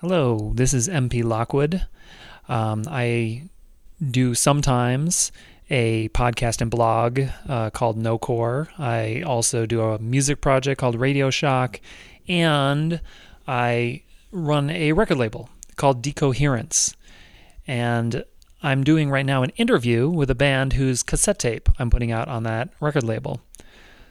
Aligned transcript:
Hello, 0.00 0.52
this 0.54 0.74
is 0.74 0.88
MP 0.88 1.24
Lockwood. 1.24 1.86
Um, 2.50 2.82
I 2.86 3.44
do 3.98 4.34
sometimes 4.34 5.32
a 5.70 6.10
podcast 6.10 6.60
and 6.60 6.70
blog 6.70 7.22
uh, 7.48 7.70
called 7.70 7.96
No 7.96 8.18
Core. 8.18 8.68
I 8.78 9.22
also 9.22 9.64
do 9.64 9.80
a 9.80 9.98
music 9.98 10.42
project 10.42 10.78
called 10.78 11.00
Radio 11.00 11.30
Shock, 11.30 11.80
and 12.28 13.00
I 13.48 14.02
run 14.32 14.68
a 14.68 14.92
record 14.92 15.16
label 15.16 15.48
called 15.76 16.02
Decoherence. 16.02 16.94
And 17.66 18.22
I'm 18.62 18.84
doing 18.84 19.08
right 19.08 19.24
now 19.24 19.42
an 19.44 19.50
interview 19.56 20.10
with 20.10 20.30
a 20.30 20.34
band 20.34 20.74
whose 20.74 21.02
cassette 21.02 21.38
tape 21.38 21.70
I'm 21.78 21.88
putting 21.88 22.12
out 22.12 22.28
on 22.28 22.42
that 22.42 22.68
record 22.80 23.04
label. 23.04 23.40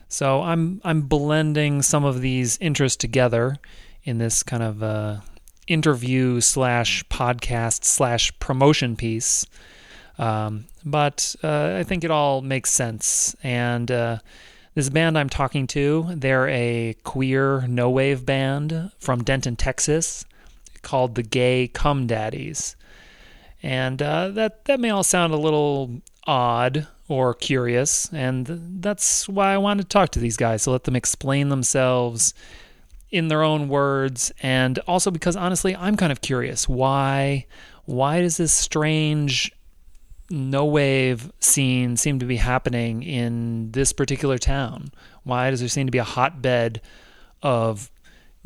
So 0.08 0.42
I'm 0.42 0.80
I'm 0.82 1.02
blending 1.02 1.80
some 1.80 2.04
of 2.04 2.22
these 2.22 2.58
interests 2.58 2.96
together 2.96 3.58
in 4.02 4.18
this 4.18 4.42
kind 4.42 4.64
of 4.64 4.82
uh, 4.82 5.20
interview 5.66 6.40
slash 6.40 7.04
podcast 7.08 7.84
slash 7.84 8.36
promotion 8.38 8.96
piece. 8.96 9.46
Um, 10.18 10.66
but 10.84 11.36
uh, 11.42 11.76
I 11.76 11.82
think 11.82 12.04
it 12.04 12.10
all 12.10 12.40
makes 12.40 12.70
sense. 12.70 13.36
And 13.42 13.90
uh, 13.90 14.18
this 14.74 14.88
band 14.88 15.18
I'm 15.18 15.28
talking 15.28 15.66
to, 15.68 16.06
they're 16.10 16.48
a 16.48 16.94
queer 17.02 17.66
no 17.66 17.90
wave 17.90 18.24
band 18.24 18.92
from 18.98 19.24
Denton, 19.24 19.56
Texas, 19.56 20.24
called 20.82 21.14
the 21.14 21.22
Gay 21.22 21.68
Cum 21.68 22.06
Daddies. 22.06 22.76
And 23.62 24.00
uh, 24.00 24.28
that 24.28 24.66
that 24.66 24.80
may 24.80 24.90
all 24.90 25.02
sound 25.02 25.32
a 25.32 25.38
little 25.38 26.02
odd 26.26 26.86
or 27.08 27.34
curious, 27.34 28.12
and 28.12 28.46
that's 28.82 29.28
why 29.28 29.54
I 29.54 29.58
wanted 29.58 29.84
to 29.84 29.88
talk 29.88 30.10
to 30.10 30.18
these 30.18 30.36
guys 30.36 30.64
to 30.64 30.72
let 30.72 30.84
them 30.84 30.96
explain 30.96 31.48
themselves 31.48 32.34
in 33.10 33.28
their 33.28 33.42
own 33.42 33.68
words, 33.68 34.32
and 34.42 34.78
also 34.80 35.10
because 35.10 35.36
honestly, 35.36 35.74
I'm 35.76 35.96
kind 35.96 36.12
of 36.12 36.20
curious 36.20 36.68
why 36.68 37.46
why 37.84 38.20
does 38.20 38.36
this 38.36 38.52
strange 38.52 39.52
no 40.28 40.64
wave 40.64 41.30
scene 41.38 41.96
seem 41.96 42.18
to 42.18 42.26
be 42.26 42.36
happening 42.36 43.02
in 43.02 43.70
this 43.70 43.92
particular 43.92 44.38
town? 44.38 44.90
Why 45.22 45.50
does 45.50 45.60
there 45.60 45.68
seem 45.68 45.86
to 45.86 45.92
be 45.92 45.98
a 45.98 46.04
hotbed 46.04 46.80
of 47.42 47.90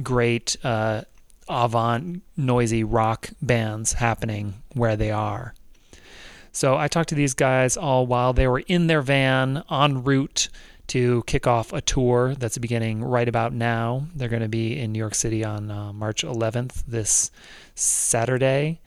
great 0.03 0.57
uh, 0.63 1.03
avant 1.49 2.23
noisy 2.37 2.85
rock 2.85 3.31
bands 3.41 3.95
happening 3.95 4.63
where 4.75 4.97
they 4.97 5.11
are? 5.11 5.55
So 6.53 6.77
I 6.77 6.89
talked 6.89 7.09
to 7.11 7.15
these 7.15 7.35
guys 7.35 7.77
all 7.77 8.07
while 8.07 8.33
they 8.33 8.47
were 8.47 8.61
in 8.61 8.87
their 8.89 9.03
van 9.03 9.63
en 9.71 10.03
route 10.03 10.49
to 10.91 11.23
kick 11.27 11.47
off 11.47 11.73
a 11.73 11.81
tour 11.81 12.35
that's 12.35 12.59
beginning 12.59 13.03
right 13.03 13.29
about 13.29 13.53
now. 13.53 14.07
They're 14.15 14.29
going 14.29 14.43
to 14.43 14.49
be 14.49 14.79
in 14.79 14.93
New 14.93 14.99
York 14.99 15.15
City 15.15 15.45
on 15.45 15.71
uh, 15.71 15.93
March 15.93 16.25
11th, 16.25 16.83
this 16.87 17.31
Saturday. 17.75 18.81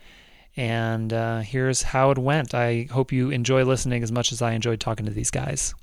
And 0.58 1.14
uh, 1.14 1.40
here's 1.40 1.82
how 1.82 2.12
it 2.12 2.18
went. 2.18 2.54
I 2.54 2.88
hope 2.92 3.12
you 3.12 3.30
enjoy 3.30 3.64
listening 3.64 4.04
as 4.04 4.12
much 4.12 4.32
as 4.32 4.42
I 4.42 4.52
enjoyed 4.52 4.80
talking 4.82 5.06
to 5.06 5.14
these 5.14 5.32
guys. 5.32 5.74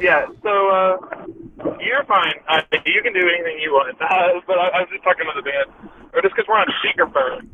Yeah, 0.00 0.26
so 0.42 0.68
uh, 0.70 0.96
you're 1.80 2.04
fine. 2.04 2.34
Uh, 2.48 2.62
you 2.86 3.02
can 3.02 3.12
do 3.12 3.20
anything 3.28 3.58
you 3.60 3.72
want. 3.72 3.96
Uh, 4.10 4.40
but 4.46 4.58
I, 4.58 4.68
I 4.68 4.80
was 4.80 4.88
just 4.90 5.04
talking 5.04 5.24
to 5.26 5.32
the 5.36 5.42
band, 5.42 5.92
or 6.12 6.22
just 6.22 6.34
because 6.34 6.48
we're 6.48 6.56
on 6.56 6.66
speakerphone. 6.82 7.48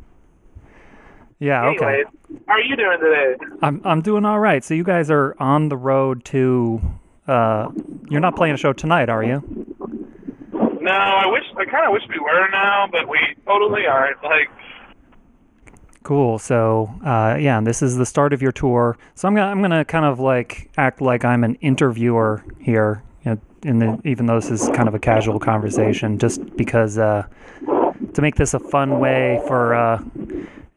Yeah. 1.39 1.67
Okay. 1.67 1.85
Anyways, 1.85 2.05
how 2.47 2.53
are 2.53 2.61
you 2.61 2.75
doing 2.75 2.99
today? 2.99 3.35
I'm 3.61 3.81
I'm 3.85 4.01
doing 4.01 4.25
all 4.25 4.39
right. 4.39 4.63
So 4.63 4.73
you 4.73 4.83
guys 4.83 5.11
are 5.11 5.35
on 5.39 5.69
the 5.69 5.77
road 5.77 6.25
to. 6.25 6.81
Uh, 7.27 7.69
you're 8.09 8.21
not 8.21 8.35
playing 8.35 8.53
a 8.55 8.57
show 8.57 8.73
tonight, 8.73 9.09
are 9.09 9.23
you? 9.23 9.43
No, 10.81 10.91
I 10.91 11.27
wish. 11.27 11.43
I 11.57 11.65
kind 11.65 11.85
of 11.85 11.91
wish 11.91 12.03
we 12.09 12.19
were 12.19 12.49
now, 12.51 12.87
but 12.91 13.07
we 13.07 13.19
totally 13.45 13.85
aren't. 13.85 14.21
Like. 14.23 14.49
Cool. 16.07 16.39
So, 16.39 16.89
uh, 17.03 17.35
yeah, 17.37 17.59
this 17.59 17.81
is 17.81 17.97
the 17.97 18.05
start 18.05 18.31
of 18.31 18.41
your 18.41 18.53
tour. 18.53 18.97
So 19.15 19.27
I'm 19.27 19.35
gonna 19.35 19.51
I'm 19.51 19.61
gonna 19.61 19.83
kind 19.83 20.05
of 20.05 20.21
like 20.21 20.71
act 20.77 21.01
like 21.01 21.25
I'm 21.25 21.43
an 21.43 21.55
interviewer 21.55 22.45
here, 22.61 23.03
you 23.25 23.31
know, 23.31 23.41
in 23.63 23.79
the, 23.79 23.99
even 24.05 24.25
though 24.25 24.39
this 24.39 24.49
is 24.49 24.69
kind 24.69 24.87
of 24.87 24.95
a 24.95 24.99
casual 24.99 25.37
conversation, 25.37 26.17
just 26.17 26.55
because 26.55 26.97
uh, 26.97 27.27
to 28.13 28.21
make 28.21 28.35
this 28.35 28.53
a 28.53 28.59
fun 28.59 29.01
way 29.01 29.41
for 29.47 29.75
uh, 29.75 30.01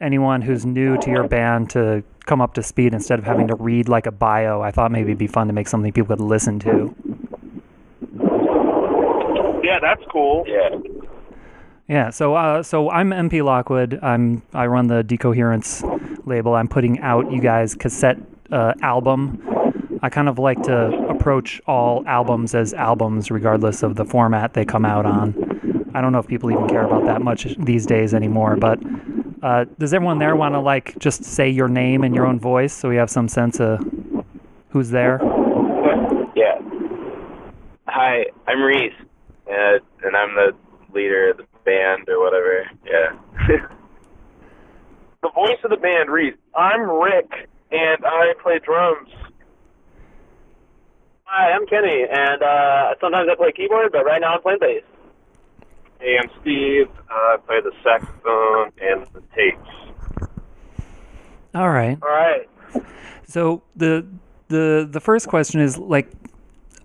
anyone 0.00 0.42
who's 0.42 0.66
new 0.66 0.98
to 0.98 1.10
your 1.10 1.28
band 1.28 1.70
to 1.70 2.02
come 2.26 2.40
up 2.40 2.54
to 2.54 2.62
speed 2.64 2.92
instead 2.92 3.20
of 3.20 3.24
having 3.24 3.46
to 3.46 3.54
read 3.54 3.88
like 3.88 4.06
a 4.06 4.12
bio. 4.12 4.62
I 4.62 4.72
thought 4.72 4.90
maybe 4.90 5.10
it'd 5.10 5.18
be 5.18 5.28
fun 5.28 5.46
to 5.46 5.52
make 5.52 5.68
something 5.68 5.92
people 5.92 6.16
could 6.16 6.24
listen 6.24 6.58
to. 6.58 6.92
Yeah, 9.62 9.78
that's 9.80 10.02
cool. 10.10 10.44
Yeah. 10.48 10.70
Yeah, 11.90 12.10
so 12.10 12.36
uh, 12.36 12.62
so 12.62 12.88
I'm 12.88 13.10
MP 13.10 13.42
Lockwood. 13.44 13.98
I'm 14.00 14.42
I 14.54 14.66
run 14.66 14.86
the 14.86 15.02
Decoherence 15.02 15.82
label. 16.24 16.54
I'm 16.54 16.68
putting 16.68 17.00
out 17.00 17.32
you 17.32 17.40
guys 17.40 17.74
cassette 17.74 18.16
uh, 18.52 18.74
album. 18.80 19.42
I 20.00 20.08
kind 20.08 20.28
of 20.28 20.38
like 20.38 20.62
to 20.62 20.96
approach 21.08 21.60
all 21.66 22.06
albums 22.06 22.54
as 22.54 22.74
albums, 22.74 23.32
regardless 23.32 23.82
of 23.82 23.96
the 23.96 24.04
format 24.04 24.54
they 24.54 24.64
come 24.64 24.84
out 24.84 25.04
on. 25.04 25.34
I 25.92 26.00
don't 26.00 26.12
know 26.12 26.20
if 26.20 26.28
people 26.28 26.52
even 26.52 26.68
care 26.68 26.84
about 26.84 27.06
that 27.06 27.22
much 27.22 27.56
these 27.58 27.86
days 27.86 28.14
anymore. 28.14 28.54
But 28.54 28.78
uh, 29.42 29.64
does 29.80 29.92
everyone 29.92 30.20
there 30.20 30.36
want 30.36 30.54
to 30.54 30.60
like 30.60 30.96
just 31.00 31.24
say 31.24 31.50
your 31.50 31.66
name 31.66 32.04
in 32.04 32.14
your 32.14 32.24
own 32.24 32.38
voice 32.38 32.72
so 32.72 32.88
we 32.88 32.94
have 32.94 33.10
some 33.10 33.26
sense 33.26 33.58
of 33.58 33.80
who's 34.68 34.90
there? 34.90 35.18
Yeah. 36.36 36.60
Hi, 37.88 38.26
I'm 38.46 38.62
Reese, 38.62 38.92
uh, 39.48 39.80
and 40.04 40.16
I'm 40.16 40.36
the 40.36 40.52
leader 40.94 41.30
of 41.30 41.38
the 41.38 41.49
band 41.70 42.08
or 42.08 42.20
whatever. 42.20 42.70
Yeah. 42.84 43.18
the 45.22 45.30
voice 45.30 45.58
of 45.64 45.70
the 45.70 45.76
band, 45.76 46.10
Reese. 46.10 46.34
I'm 46.54 46.82
Rick, 46.82 47.30
and 47.70 48.04
I 48.04 48.32
play 48.42 48.58
drums. 48.64 49.10
Hi, 51.24 51.52
I'm 51.52 51.66
Kenny, 51.66 52.04
and 52.10 52.42
uh, 52.42 52.94
sometimes 53.00 53.28
I 53.30 53.36
play 53.36 53.52
keyboard, 53.52 53.92
but 53.92 54.04
right 54.04 54.20
now 54.20 54.34
I'm 54.34 54.42
playing 54.42 54.58
bass. 54.60 54.82
Hey, 56.00 56.16
I'm 56.20 56.30
Steve. 56.40 56.88
Uh, 57.08 57.14
I 57.14 57.36
play 57.46 57.60
the 57.60 57.72
saxophone 57.84 58.72
and 58.80 59.06
the 59.12 59.22
tapes. 59.36 60.30
All 61.54 61.70
right. 61.70 61.98
All 62.02 62.08
right. 62.08 62.48
So 63.26 63.62
the 63.76 64.06
the 64.48 64.88
the 64.90 65.00
first 65.00 65.28
question 65.28 65.60
is 65.60 65.78
like 65.78 66.10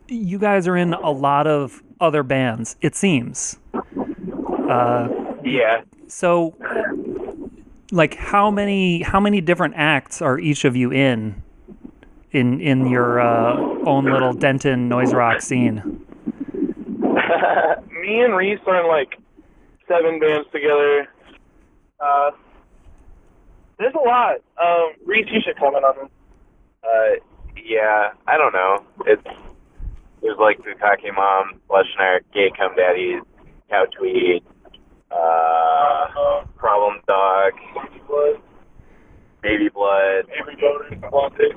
you 0.08 0.38
guys 0.38 0.68
are 0.68 0.78
in 0.78 0.94
a 0.94 1.10
lot 1.10 1.48
of 1.48 1.82
other 2.00 2.24
bands, 2.24 2.76
it 2.82 2.96
seems. 2.96 3.58
Uh, 4.70 5.08
yeah. 5.44 5.82
so 6.08 6.56
like 7.92 8.16
how 8.16 8.50
many 8.50 9.02
how 9.02 9.20
many 9.20 9.42
different 9.42 9.76
acts 9.78 10.22
are 10.22 10.40
each 10.40 10.66
of 10.66 10.76
you 10.76 10.92
in 10.92 11.42
in 12.32 12.60
in 12.60 12.88
your 12.88 13.20
uh, 13.20 13.56
own 13.86 14.06
little 14.06 14.34
Denton 14.34 14.90
noise 14.90 15.14
rock 15.14 15.42
scene? 15.42 16.06
Me 16.52 18.22
and 18.22 18.36
Reese 18.36 18.60
are 18.68 18.82
in 18.82 18.88
like 18.88 19.18
seven 19.88 20.20
bands 20.20 20.48
together. 20.52 21.08
Uh, 22.00 22.32
there's 23.78 23.94
a 23.94 24.08
lot. 24.08 24.36
Um, 24.62 24.94
Reese, 25.06 25.28
you 25.32 25.42
should 25.46 25.58
comment 25.58 25.84
on 25.86 25.96
them. 25.98 26.10
Uh, 26.84 27.16
yeah. 27.64 28.12
I 28.28 28.38
don't 28.38 28.54
know. 28.54 28.86
It's 29.06 29.24
there's 30.22 30.38
like 30.40 30.60
Bukkake 30.60 31.14
Mom, 31.16 31.60
Flesh 31.68 31.88
Narc, 32.00 32.22
Gay 32.34 32.52
Cum 32.58 32.76
Daddies, 32.76 33.22
Cow 33.70 33.86
Tweed, 33.98 34.44
uh, 35.12 36.44
Problem 36.58 37.00
Dog, 37.08 37.54
Baby 39.42 39.70
Blood, 39.70 40.26
Avery 40.40 40.56
Boner, 40.60 40.86
and 40.92 41.02
Blonde 41.12 41.36
Dick. 41.38 41.56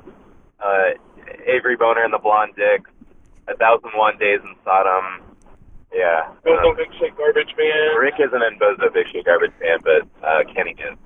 uh, 0.60 0.90
Avery 1.46 1.76
Boner 1.76 2.04
and 2.04 2.12
the 2.12 2.18
Blonde 2.18 2.52
Dicks, 2.56 2.90
A 3.48 3.56
Thousand 3.56 3.90
One 3.94 4.18
Days 4.18 4.40
in 4.42 4.54
Sodom. 4.64 5.22
Yeah. 5.94 6.28
Bozo 6.44 6.72
Uh, 6.72 6.76
Big 6.76 6.88
Shit 6.98 7.16
Garbage 7.16 7.54
Band. 7.56 7.98
Rick 7.98 8.14
isn't 8.18 8.42
in 8.42 8.58
Bozo 8.58 8.92
Big 8.92 9.06
Shit 9.08 9.24
Garbage 9.24 9.52
Man, 9.60 9.78
but 9.82 10.26
uh, 10.26 10.44
Kenny 10.54 10.74
is. 10.74 10.98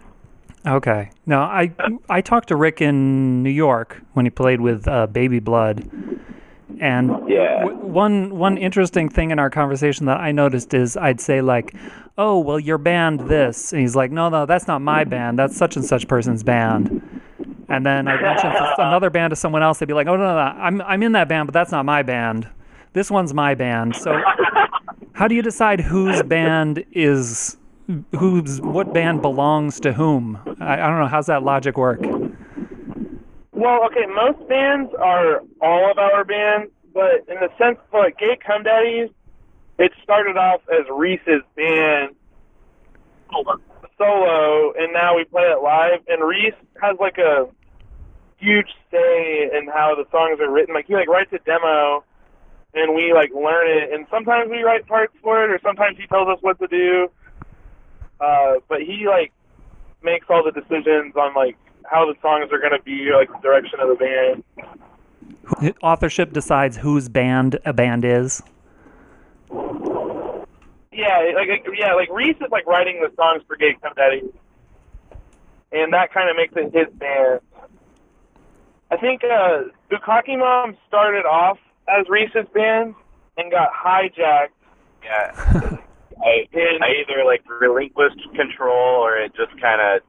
Okay. 0.67 1.11
No, 1.27 1.41
I 1.41 1.73
I 2.11 2.21
talked 2.21 2.49
to 2.49 2.57
Rick 2.57 2.81
in 2.81 3.43
New 3.43 3.51
York 3.51 4.01
when 4.15 4.27
he 4.27 4.31
played 4.31 4.61
with 4.61 4.87
uh, 4.89 5.07
Baby 5.09 5.39
Blood, 5.41 5.89
and 6.81 7.11
Yeah. 7.29 7.61
w- 7.61 7.79
one 7.87 8.37
one 8.39 8.57
interesting 8.59 9.09
thing 9.09 9.31
in 9.31 9.39
our 9.39 9.51
conversation 9.51 10.07
that 10.07 10.19
I 10.21 10.33
noticed 10.33 10.75
is 10.75 10.97
I'd 10.97 11.21
say 11.21 11.41
like, 11.41 11.75
"Oh, 12.19 12.39
well, 12.39 12.59
your 12.59 12.79
band 12.79 13.21
this," 13.21 13.73
and 13.73 13.81
he's 13.81 13.97
like, 13.97 14.11
"No, 14.11 14.29
no, 14.29 14.47
that's 14.47 14.67
not 14.67 14.81
my 14.83 15.05
band. 15.05 15.39
That's 15.39 15.57
such 15.57 15.77
and 15.77 15.85
such 15.85 16.09
person's 16.09 16.43
band." 16.43 17.03
And 17.69 17.87
then 17.87 18.07
I 18.09 18.21
mentioned 18.21 18.53
another 18.79 19.09
band 19.11 19.31
to 19.31 19.37
someone 19.37 19.63
else. 19.63 19.79
They'd 19.79 19.87
be 19.87 19.95
like, 19.95 20.07
"Oh 20.09 20.17
no, 20.17 20.25
no, 20.25 20.35
no, 20.35 20.41
I'm 20.41 20.81
I'm 20.83 21.03
in 21.03 21.13
that 21.13 21.29
band, 21.29 21.47
but 21.47 21.55
that's 21.55 21.73
not 21.73 21.85
my 21.85 22.03
band. 22.03 22.47
This 22.93 23.11
one's 23.11 23.33
my 23.35 23.55
band." 23.55 23.97
So 23.97 24.21
How 25.15 25.29
do 25.29 25.35
you 25.35 25.43
decide 25.43 25.81
whose 25.81 26.23
band 26.23 26.85
is 26.93 27.57
whose 28.19 28.61
what 28.61 28.93
band 28.95 29.21
belongs 29.23 29.79
to 29.81 29.93
whom? 29.93 30.39
I, 30.61 30.75
I 30.75 30.87
don't 30.89 30.99
know. 30.99 31.07
How's 31.07 31.27
that 31.27 31.43
logic 31.43 31.77
work? 31.77 32.01
Well, 33.63 33.85
okay, 33.87 34.07
most 34.13 34.49
bands 34.49 34.93
are 34.99 35.39
all 35.61 35.89
of 35.89 35.97
our 35.97 36.25
bands, 36.25 36.73
but 36.93 37.23
in 37.29 37.39
the 37.39 37.49
sense 37.57 37.79
for 37.93 38.01
like 38.01 38.19
Gay 38.19 38.37
Cum 38.45 38.65
Daddies, 38.65 39.09
it 39.79 39.93
started 40.03 40.37
off 40.37 40.63
as 40.69 40.85
Reese's 40.91 41.47
band 41.55 42.17
solo, 43.97 44.73
and 44.77 44.93
now 44.93 45.15
we 45.15 45.23
play 45.23 45.45
it 45.45 45.63
live. 45.63 46.01
And 46.09 46.27
Reese 46.27 46.59
has 46.83 46.97
like 46.99 47.19
a 47.19 47.47
huge 48.39 48.67
say 48.91 49.49
in 49.57 49.69
how 49.69 49.95
the 49.95 50.11
songs 50.11 50.41
are 50.41 50.51
written. 50.51 50.75
Like 50.75 50.87
he 50.89 50.95
like 50.95 51.07
writes 51.07 51.33
a 51.33 51.39
demo, 51.47 52.03
and 52.75 52.97
we 52.97 53.13
like 53.15 53.31
learn 53.33 53.71
it. 53.71 53.93
And 53.93 54.09
sometimes 54.11 54.51
we 54.51 54.63
write 54.65 54.89
parts 54.89 55.15
for 55.23 55.45
it, 55.45 55.51
or 55.53 55.61
sometimes 55.63 55.97
he 55.99 56.09
tells 56.09 56.27
us 56.27 56.39
what 56.41 56.59
to 56.59 56.67
do. 56.67 57.07
Uh, 58.21 58.55
but 58.69 58.81
he 58.81 59.07
like 59.07 59.33
makes 60.03 60.27
all 60.29 60.43
the 60.43 60.51
decisions 60.51 61.15
on 61.15 61.33
like 61.37 61.57
how 61.91 62.07
the 62.07 62.15
songs 62.21 62.51
are 62.53 62.59
going 62.59 62.73
to 62.73 62.83
be, 62.83 63.11
like 63.15 63.29
the 63.29 63.39
direction 63.39 63.81
of 63.81 63.89
the 63.89 64.43
band. 65.55 65.77
Authorship 65.83 66.33
decides 66.33 66.79
whose 66.79 67.09
band 67.09 67.59
a 67.65 67.73
band 67.73 68.05
is. 68.05 68.43
Yeah, 70.93 71.33
like 71.35 71.49
like, 71.49 71.67
yeah, 71.77 71.95
like 71.95 72.11
Reese 72.11 72.37
is 72.37 72.51
like 72.51 72.67
writing 72.67 73.01
the 73.01 73.15
songs 73.17 73.43
for 73.47 73.57
Gay 73.57 73.77
Cum 73.83 73.93
Daddy, 73.97 74.23
and 75.73 75.93
that 75.93 76.13
kind 76.13 76.31
of 76.31 76.37
makes 76.37 76.55
it 76.57 76.73
his 76.75 76.93
band. 76.99 77.41
I 78.91 78.97
think 78.99 79.23
uh, 79.25 79.65
Bukkake 79.91 80.39
Mom 80.39 80.77
started 80.87 81.25
off 81.25 81.59
as 81.89 82.07
Reese's 82.09 82.47
band 82.55 82.95
and 83.39 83.51
got 83.51 83.71
hijacked. 83.73 84.49
Yeah. 85.03 85.79
I, 86.23 86.47
I 86.55 86.89
either 87.01 87.25
like 87.25 87.43
relinquished 87.49 88.21
control 88.35 89.01
or 89.03 89.17
it 89.17 89.33
just 89.35 89.59
kind 89.61 89.81
of, 89.81 90.03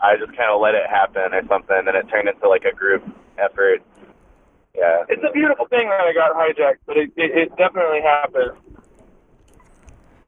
I 0.00 0.16
just 0.16 0.36
kind 0.36 0.50
of 0.50 0.60
let 0.60 0.74
it 0.74 0.88
happen 0.88 1.34
or 1.34 1.42
something, 1.48 1.76
and 1.76 1.96
it 1.96 2.08
turned 2.08 2.28
into 2.28 2.48
like 2.48 2.64
a 2.64 2.74
group 2.74 3.02
effort. 3.38 3.82
Yeah. 4.74 5.04
It's 5.08 5.22
a 5.28 5.32
beautiful 5.32 5.66
thing 5.66 5.88
that 5.88 6.02
I 6.02 6.12
got 6.12 6.34
hijacked, 6.34 6.78
but 6.86 6.96
it 6.96 7.10
it, 7.16 7.36
it 7.36 7.56
definitely 7.56 8.00
happened. 8.02 8.52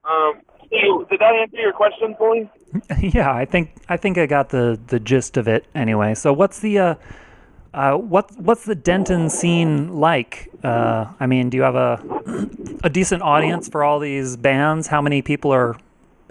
Um, 0.05 0.41
so 0.71 1.05
did 1.11 1.21
that 1.21 1.35
answer 1.35 1.59
your 1.59 1.73
question 1.73 2.15
fully? 2.17 2.51
yeah, 3.01 3.33
I 3.33 3.45
think 3.45 3.71
I 3.89 3.97
think 3.97 4.19
I 4.19 4.27
got 4.27 4.51
the 4.51 4.79
the 4.89 5.01
gist 5.01 5.37
of 5.37 5.49
it 5.49 5.67
anyway. 5.75 6.15
So 6.15 6.33
what's 6.33 6.61
the 6.61 6.79
uh, 6.79 6.95
uh, 7.75 7.97
what 7.97 8.37
what's 8.39 8.65
the 8.65 8.75
Denton 8.75 9.31
scene 9.31 9.95
like? 9.97 10.49
Uh, 10.63 11.07
I 11.19 11.27
mean, 11.27 11.51
do 11.51 11.57
you 11.57 11.63
have 11.63 11.77
a 11.77 12.03
a 12.83 12.91
decent 12.91 13.23
audience 13.23 13.69
for 13.69 13.85
all 13.85 13.99
these 13.99 14.37
bands? 14.37 14.87
How 14.89 15.01
many 15.01 15.23
people 15.23 15.53
are 15.53 15.77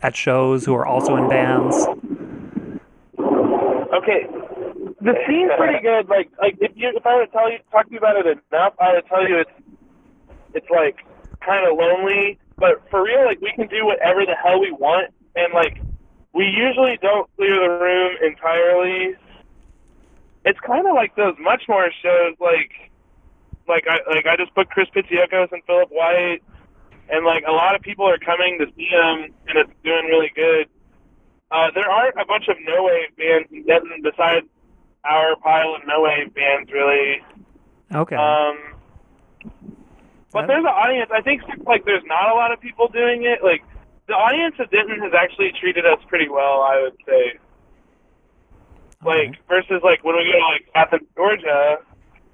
at 0.01 0.15
shows 0.15 0.65
who 0.65 0.75
are 0.75 0.86
also 0.86 1.15
in 1.15 1.30
bands? 1.30 1.75
Okay, 3.94 4.27
the 5.13 5.19
scene's 5.27 5.51
pretty 5.57 5.81
good. 5.89 6.07
Like 6.07 6.29
like 6.39 6.57
if 6.61 6.71
you 6.75 6.91
if 6.95 7.06
I 7.06 7.15
were 7.15 7.25
to 7.25 7.31
tell 7.31 7.51
you 7.51 7.59
talk 7.71 7.88
to 7.88 7.91
you 7.91 7.97
about 7.97 8.17
it 8.17 8.25
enough, 8.25 8.73
I 8.79 8.94
would 8.94 9.06
tell 9.07 9.27
you 9.27 9.39
it's 9.39 9.51
it's 10.53 10.69
like 10.69 11.06
kind 11.41 11.65
of 11.65 11.77
lonely, 11.77 12.39
but 12.57 12.81
for 12.89 13.03
real, 13.03 13.25
like 13.25 13.41
we 13.41 13.51
can 13.53 13.67
do 13.67 13.85
whatever 13.85 14.25
the 14.25 14.35
hell 14.35 14.59
we 14.59 14.71
want, 14.71 15.13
and 15.35 15.53
like 15.53 15.81
we 16.33 16.45
usually 16.45 16.97
don't 17.01 17.29
clear 17.35 17.56
the 17.56 17.69
room 17.69 18.17
entirely. 18.21 19.15
It's 20.45 20.59
kind 20.61 20.88
of 20.88 20.95
like 20.95 21.15
those 21.15 21.35
much 21.39 21.63
more 21.67 21.89
shows, 22.01 22.35
like 22.39 22.71
like 23.67 23.85
I 23.88 24.00
like 24.09 24.25
I 24.25 24.35
just 24.38 24.53
booked 24.53 24.71
Chris 24.71 24.88
Pitsiokos 24.95 25.51
and 25.51 25.63
Philip 25.65 25.89
White, 25.89 26.41
and 27.09 27.25
like 27.25 27.44
a 27.47 27.51
lot 27.51 27.75
of 27.75 27.81
people 27.81 28.07
are 28.07 28.17
coming 28.17 28.57
to 28.59 28.65
see 28.75 28.89
them, 28.91 29.33
and 29.47 29.57
it's 29.57 29.71
doing 29.83 30.05
really 30.05 30.31
good. 30.35 30.67
Uh, 31.51 31.71
there 31.73 31.89
aren't 31.89 32.15
a 32.19 32.25
bunch 32.25 32.47
of 32.47 32.57
no 32.62 32.83
wave 32.83 33.09
bands 33.17 33.50
in 33.51 33.65
Denton 33.65 34.01
besides 34.03 34.45
our 35.04 35.36
pile 35.38 35.75
of 35.75 35.81
no 35.88 36.01
wave 36.01 36.34
bands, 36.34 36.72
really. 36.72 37.22
Okay. 37.94 38.16
Um, 38.16 38.57
but 40.31 40.48
there's 40.48 40.63
an 40.63 40.68
audience. 40.68 41.10
I 41.13 41.22
think 41.22 41.42
since 41.50 41.63
like 41.66 41.86
there's 41.86 42.04
not 42.06 42.30
a 42.30 42.36
lot 42.36 42.51
of 42.51 42.60
people 42.60 42.88
doing 42.88 43.24
it, 43.24 43.44
like 43.44 43.63
the 44.07 44.13
audience 44.13 44.56
of 44.60 44.69
Denton 44.69 45.00
has 45.01 45.13
actually 45.13 45.51
treated 45.60 45.86
us 45.86 46.00
pretty 46.07 46.30
well. 46.30 46.62
I 46.62 46.81
would 46.81 46.98
say. 47.06 47.40
Like 49.04 49.38
versus 49.48 49.81
like 49.84 50.04
when 50.04 50.18
we 50.18 50.25
go 50.25 50.38
to 50.38 50.46
like 50.46 50.69
Athens, 50.75 51.07
Georgia, 51.16 51.78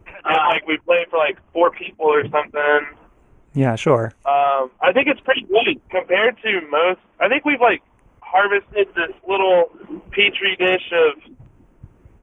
and 0.08 0.36
like 0.50 0.66
we 0.68 0.78
play 0.78 1.06
for 1.10 1.18
like 1.18 1.38
four 1.54 1.70
people 1.72 2.08
or 2.08 2.24
something. 2.30 2.88
yeah, 3.54 3.76
sure. 3.76 4.14
Um, 4.26 4.72
I 4.82 4.92
think 4.92 5.08
it's 5.08 5.22
pretty 5.22 5.44
good 5.44 5.80
compared 5.90 6.38
to 6.42 6.62
most. 6.70 7.00
I 7.20 7.30
think 7.30 7.46
we've 7.46 7.62
like 7.62 7.84
harvested 8.22 8.88
this 8.96 9.16
little 9.28 9.70
petri 10.10 10.56
dish 10.58 10.92
of 10.92 11.35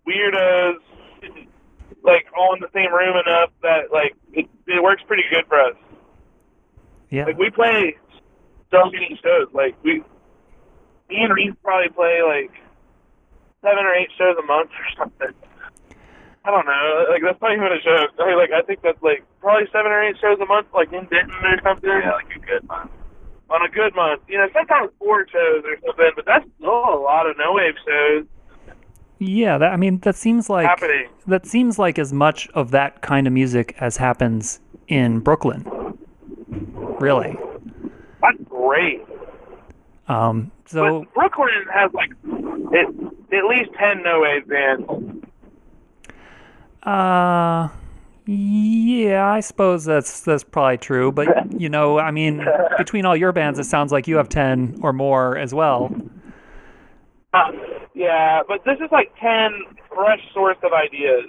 weirdos, 0.07 0.77
like 2.03 2.27
all 2.37 2.55
in 2.55 2.61
the 2.61 2.71
same 2.75 2.93
room 2.93 3.17
enough 3.17 3.51
that 3.63 3.93
like 3.93 4.15
it, 4.33 4.49
it 4.67 4.83
works 4.83 5.03
pretty 5.07 5.25
good 5.31 5.47
for 5.47 5.61
us. 5.61 5.77
Yeah. 7.11 7.27
Like 7.27 7.39
we 7.39 7.51
play 7.51 7.97
so 8.71 8.91
many 8.91 9.19
shows. 9.23 9.49
Like 9.53 9.77
we, 9.85 10.03
me 11.09 11.17
and 11.23 11.35
Reese 11.35 11.55
probably 11.63 11.91
play 11.91 12.23
like 12.23 12.51
seven 13.63 13.85
or 13.85 13.95
eight 13.95 14.09
shows 14.19 14.37
a 14.39 14.47
month 14.47 14.71
or 14.71 14.87
something. 14.99 15.35
I 16.45 16.51
don't 16.51 16.67
know. 16.67 17.07
Like 17.11 17.23
that's 17.23 17.41
not 17.41 17.53
even 17.53 17.71
a 17.71 17.81
show. 17.81 18.07
I 18.19 18.27
mean, 18.27 18.39
like 18.39 18.51
I 18.51 18.63
think 18.63 18.83
that's 18.83 19.01
like 19.03 19.25
probably 19.41 19.69
seven 19.71 19.93
or 19.93 20.03
eight 20.03 20.17
shows 20.21 20.39
a 20.41 20.47
month, 20.47 20.67
like 20.75 20.93
in 20.93 21.07
Denton 21.07 21.45
or 21.45 21.61
something. 21.63 21.89
Yeah, 21.89 22.19
like 22.19 22.35
a 22.35 22.41
good 22.41 22.67
month. 22.67 22.91
On 23.51 23.61
a 23.61 23.69
good 23.69 23.95
month, 23.95 24.23
you 24.29 24.39
know, 24.39 24.49
sometimes 24.55 24.91
four 24.99 25.27
shows 25.29 25.63
or 25.69 25.77
something, 25.85 26.11
but 26.17 26.25
that's 26.25 26.47
still 26.57 26.73
a 26.73 26.97
lot 26.97 27.29
of 27.29 27.37
no 27.37 27.53
wave 27.53 27.75
shows 27.87 28.25
Yeah, 29.23 29.59
that, 29.59 29.73
I 29.73 29.77
mean 29.77 29.99
that 30.01 30.17
seems 30.17 30.51
like 30.51 30.67
happening. 30.67 31.09
that 31.29 31.47
seems 31.47 31.79
like 31.79 31.99
as 31.99 32.13
much 32.13 32.49
of 32.55 32.73
that 32.73 33.03
kind 33.03 33.27
of 33.27 33.33
music 33.33 33.77
as 33.79 33.97
happens 33.97 34.61
in 34.89 35.21
Brooklyn. 35.21 35.65
Really. 37.01 37.37
That's 38.21 38.39
great. 38.49 39.01
Um, 40.09 40.51
so 40.67 41.01
but 41.01 41.15
Brooklyn 41.15 41.49
has 41.73 41.93
like 41.95 42.11
it, 42.73 42.89
at 43.33 43.45
least 43.45 43.71
ten 43.79 44.03
no 44.03 44.21
wave 44.21 44.49
bands. 44.49 45.25
Uh, 46.83 47.69
yeah, 48.27 49.25
I 49.25 49.39
suppose 49.39 49.85
that's 49.85 50.21
that's 50.21 50.43
probably 50.43 50.79
true. 50.79 51.13
But 51.13 51.53
you 51.61 51.69
know, 51.69 52.01
I 52.01 52.11
mean, 52.11 52.45
between 52.77 53.05
all 53.05 53.17
your 53.17 53.31
bands, 53.33 53.61
it 53.61 53.65
sounds 53.65 53.93
like 53.93 54.09
you 54.09 54.17
have 54.17 54.29
ten 54.29 54.79
or 54.83 54.93
more 54.93 55.39
as 55.39 55.55
well. 55.55 55.95
Uh, 57.33 57.53
yeah, 57.95 58.43
but 58.47 58.65
this 58.65 58.79
is 58.85 58.91
like 58.91 59.13
ten 59.21 59.51
fresh 59.89 60.21
source 60.33 60.57
of 60.63 60.73
ideas. 60.73 61.27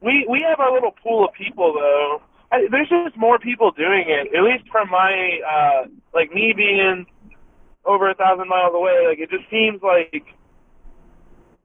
We 0.00 0.26
we 0.28 0.44
have 0.48 0.60
our 0.60 0.72
little 0.72 0.92
pool 1.02 1.24
of 1.24 1.32
people 1.34 1.72
though. 1.72 2.22
I, 2.52 2.66
there's 2.70 2.88
just 2.88 3.16
more 3.16 3.38
people 3.38 3.70
doing 3.70 4.04
it. 4.08 4.34
At 4.34 4.42
least 4.42 4.68
from 4.70 4.90
my 4.90 5.40
uh, 5.46 5.86
like 6.14 6.32
me 6.32 6.52
being 6.56 7.06
over 7.84 8.10
a 8.10 8.14
thousand 8.14 8.48
miles 8.48 8.74
away. 8.74 9.06
Like 9.08 9.18
it 9.18 9.30
just 9.30 9.48
seems 9.50 9.82
like 9.82 10.24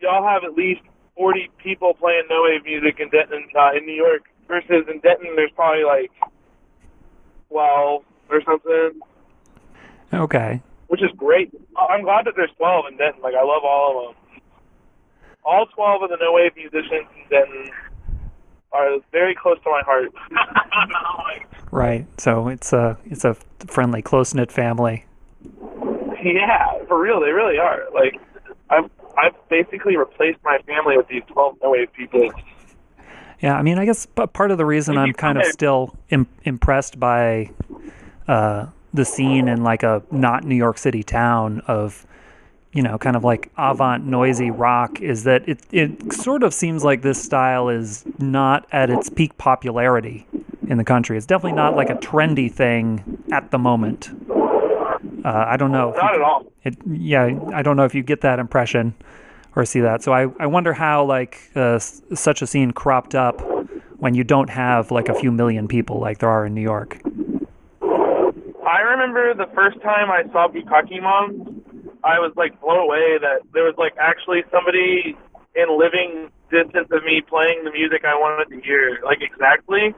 y'all 0.02 0.28
have 0.28 0.44
at 0.44 0.54
least 0.54 0.82
forty 1.16 1.50
people 1.62 1.94
playing 1.94 2.24
no 2.30 2.44
wave 2.44 2.64
music 2.66 3.00
in 3.00 3.10
Denton 3.10 3.48
uh, 3.58 3.72
in 3.76 3.86
New 3.86 3.96
York 3.96 4.24
versus 4.48 4.86
in 4.92 5.00
Denton 5.00 5.36
there's 5.36 5.52
probably 5.56 5.84
like 5.84 6.12
twelve 7.50 8.04
or 8.30 8.42
something 8.44 9.00
Okay. 10.14 10.62
Which 10.90 11.02
is 11.02 11.10
great. 11.16 11.52
I'm 11.78 12.04
glad 12.04 12.26
that 12.26 12.34
there's 12.36 12.52
12 12.58 12.86
in 12.92 12.98
Denton. 12.98 13.22
Like 13.22 13.36
I 13.36 13.44
love 13.44 13.64
all 13.64 14.10
of 14.10 14.16
them. 14.16 14.42
All 15.46 15.66
12 15.66 16.04
of 16.04 16.10
the 16.10 16.18
no 16.20 16.34
wave 16.34 16.52
musicians 16.56 17.08
in 17.16 17.30
Denton 17.30 17.72
are 18.72 18.98
very 19.12 19.34
close 19.34 19.58
to 19.64 19.70
my 19.70 19.82
heart. 19.86 20.12
Right. 21.72 22.08
So 22.20 22.48
it's 22.48 22.74
a 22.74 22.98
it's 23.06 23.24
a 23.24 23.36
friendly, 23.68 24.02
close 24.02 24.34
knit 24.34 24.52
family. 24.52 25.06
yeah, 26.24 26.84
for 26.88 27.00
real, 27.00 27.20
they 27.20 27.30
really 27.30 27.60
are. 27.60 27.84
Like 27.94 28.16
I've 28.72 28.90
I've 29.16 29.36
basically 29.50 29.96
replaced 29.96 30.40
my 30.44 30.58
family 30.66 30.98
with 30.98 31.08
these 31.10 31.22
12 31.28 31.58
no 31.62 31.70
wave 31.72 31.94
people. 31.94 32.32
Yeah, 33.40 33.56
I 33.56 33.62
mean, 33.62 33.78
I 33.78 33.86
guess 33.86 34.08
p- 34.08 34.26
part 34.28 34.50
of 34.50 34.58
the 34.58 34.66
reason 34.66 34.98
I'm 34.98 35.14
kind 35.14 35.38
of 35.38 35.46
still 35.46 35.96
Im- 36.10 36.28
impressed 36.44 37.00
by 37.00 37.52
uh, 38.28 38.66
the 38.94 39.06
scene 39.06 39.48
in 39.48 39.64
like 39.64 39.84
a 39.84 40.02
not 40.12 40.44
New 40.44 40.56
York 40.56 40.78
City 40.78 41.04
town 41.04 41.62
of, 41.68 42.06
you 42.74 42.82
know, 42.82 42.98
kind 42.98 43.16
of 43.16 43.24
like 43.24 43.52
avant 43.58 44.06
noisy 44.06 44.52
rock 44.52 45.00
is 45.02 45.24
that 45.26 45.48
it 45.48 45.60
it 45.72 46.12
sort 46.14 46.44
of 46.44 46.54
seems 46.54 46.84
like 46.84 47.02
this 47.02 47.22
style 47.22 47.70
is 47.70 48.04
not 48.18 48.68
at 48.72 48.90
its 48.90 49.10
peak 49.10 49.38
popularity 49.38 50.26
in 50.68 50.78
the 50.78 50.84
country. 50.84 51.18
It's 51.18 51.26
definitely 51.26 51.54
not 51.58 51.76
like 51.76 51.90
a 51.90 51.96
trendy 51.96 52.52
thing 52.52 53.24
at 53.32 53.52
the 53.52 53.58
moment. 53.58 54.10
Uh, 55.26 55.46
I 55.48 55.58
don't 55.58 55.72
know. 55.72 55.90
if 55.90 55.96
you 55.96 56.02
Not 56.02 56.16
at 56.16 56.22
all. 56.22 56.46
it 56.64 56.78
yeah 56.88 57.40
i 57.54 57.62
don't 57.62 57.76
know 57.78 57.84
if 57.86 57.94
you 57.96 58.04
get 58.04 58.22
that 58.22 58.40
impression 58.40 58.94
or 59.56 59.66
see 59.66 59.80
that 59.82 60.02
so 60.04 60.12
i, 60.14 60.28
I 60.40 60.46
wonder 60.48 60.74
how 60.74 61.04
like 61.06 61.52
uh, 61.56 61.76
s- 61.76 62.02
such 62.14 62.42
a 62.42 62.48
scene 62.48 62.72
cropped 62.72 63.16
up 63.16 63.42
when 63.98 64.14
you 64.14 64.24
don't 64.24 64.50
have 64.50 64.92
like 64.92 65.10
a 65.10 65.14
few 65.14 65.32
million 65.32 65.68
people 65.68 66.00
like 66.00 66.20
there 66.20 66.30
are 66.30 66.46
in 66.46 66.54
new 66.54 66.62
york 66.62 67.02
I 68.70 68.82
remember 68.82 69.34
the 69.34 69.50
first 69.56 69.82
time 69.82 70.12
I 70.14 70.22
saw 70.32 70.46
Bukkake 70.48 71.02
Moms, 71.02 71.42
I 72.04 72.22
was 72.22 72.32
like 72.38 72.54
blown 72.62 72.78
away 72.78 73.18
that 73.18 73.42
there 73.52 73.66
was 73.66 73.74
like 73.82 73.98
actually 73.98 74.46
somebody 74.54 75.18
in 75.58 75.68
living 75.74 76.30
distance 76.54 76.86
of 76.94 77.02
me 77.02 77.26
playing 77.26 77.66
the 77.66 77.74
music 77.74 78.06
I 78.06 78.14
wanted 78.14 78.54
to 78.54 78.62
hear, 78.62 79.02
like 79.04 79.26
exactly. 79.26 79.98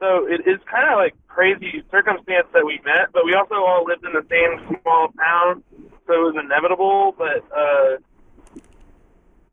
So 0.00 0.24
it 0.24 0.40
is 0.48 0.56
kind 0.64 0.88
of 0.88 0.96
like 0.96 1.12
crazy 1.28 1.84
circumstance 1.90 2.48
that 2.56 2.64
we 2.64 2.80
met, 2.80 3.12
but 3.12 3.28
we 3.28 3.34
also 3.36 3.60
all 3.60 3.84
lived 3.84 4.06
in 4.08 4.16
the 4.16 4.24
same 4.32 4.56
small 4.80 5.12
town, 5.20 5.62
so 6.08 6.10
it 6.16 6.24
was 6.32 6.36
inevitable. 6.40 7.12
But 7.12 7.44
uh, 7.52 8.00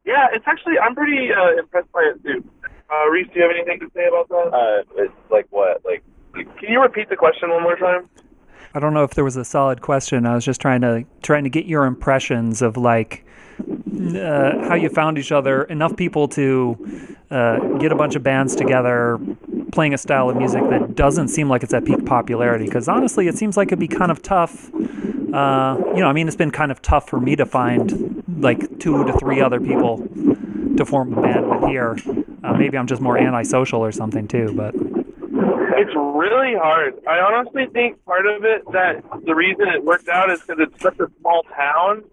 yeah, 0.07 0.31
it's 0.31 0.47
actually 0.47 0.79
I'm 0.79 0.95
pretty 0.95 1.27
uh, 1.27 1.59
impressed 1.59 1.91
by 1.91 2.07
it 2.07 2.23
too. 2.23 2.39
Uh, 2.87 3.11
Reese, 3.11 3.27
do 3.35 3.35
you 3.35 3.43
have 3.43 3.51
anything 3.51 3.83
to 3.83 3.91
say 3.91 4.07
about 4.07 4.31
that? 4.31 4.47
Uh, 4.55 5.03
it's 5.03 5.19
like 5.27 5.47
what? 5.49 5.83
Like, 5.83 6.07
Can 6.33 6.71
you 6.71 6.79
repeat 6.79 7.09
the 7.09 7.19
question 7.19 7.49
one 7.51 7.63
more 7.63 7.75
time? 7.75 8.07
I 8.75 8.79
don't 8.79 8.93
know 8.93 9.05
if 9.05 9.13
there 9.13 9.23
was 9.23 9.37
a 9.37 9.45
solid 9.45 9.81
question. 9.81 10.25
I 10.25 10.35
was 10.35 10.43
just 10.43 10.59
trying 10.59 10.81
to 10.81 11.05
trying 11.21 11.45
to 11.45 11.49
get 11.49 11.65
your 11.65 11.85
impressions 11.85 12.61
of 12.61 12.75
like 12.75 13.25
uh, 13.57 14.67
how 14.67 14.75
you 14.75 14.89
found 14.89 15.17
each 15.17 15.31
other. 15.31 15.63
Enough 15.63 15.95
people 15.95 16.27
to 16.29 17.15
uh, 17.31 17.59
get 17.77 17.93
a 17.93 17.95
bunch 17.95 18.15
of 18.15 18.23
bands 18.23 18.53
together, 18.53 19.17
playing 19.71 19.93
a 19.93 19.97
style 19.97 20.29
of 20.29 20.35
music 20.35 20.61
that 20.69 20.93
doesn't 20.93 21.29
seem 21.29 21.47
like 21.47 21.63
it's 21.63 21.73
at 21.73 21.85
peak 21.85 22.05
popularity. 22.05 22.65
Because 22.65 22.89
honestly, 22.89 23.29
it 23.29 23.37
seems 23.37 23.55
like 23.55 23.69
it'd 23.69 23.79
be 23.79 23.87
kind 23.87 24.11
of 24.11 24.21
tough. 24.21 24.69
Uh, 24.75 25.77
you 25.95 26.01
know, 26.01 26.07
I 26.07 26.13
mean, 26.13 26.27
it's 26.27 26.35
been 26.35 26.51
kind 26.51 26.69
of 26.69 26.81
tough 26.81 27.07
for 27.07 27.21
me 27.21 27.37
to 27.37 27.45
find 27.45 28.23
like 28.43 28.77
two 28.79 29.05
to 29.05 29.17
three 29.17 29.39
other 29.39 29.61
people 29.61 30.05
to 30.75 30.85
form 30.85 31.17
a 31.17 31.21
band 31.21 31.49
with 31.49 31.69
here. 31.69 31.95
Uh, 32.43 32.53
maybe 32.55 32.77
I'm 32.77 32.87
just 32.87 33.01
more 33.01 33.17
antisocial 33.17 33.79
or 33.79 33.93
something 33.93 34.27
too, 34.27 34.53
but. 34.53 34.75
It's 35.77 35.95
really 35.95 36.55
hard. 36.55 36.95
I 37.07 37.19
honestly 37.19 37.67
think 37.73 38.03
part 38.05 38.25
of 38.25 38.43
it 38.43 38.63
that 38.71 39.03
the 39.25 39.35
reason 39.35 39.67
it 39.67 39.83
worked 39.83 40.09
out 40.09 40.29
is 40.29 40.41
because 40.41 40.57
it's 40.59 40.81
such 40.81 40.99
a 40.99 41.07
small 41.19 41.43
town 41.55 42.03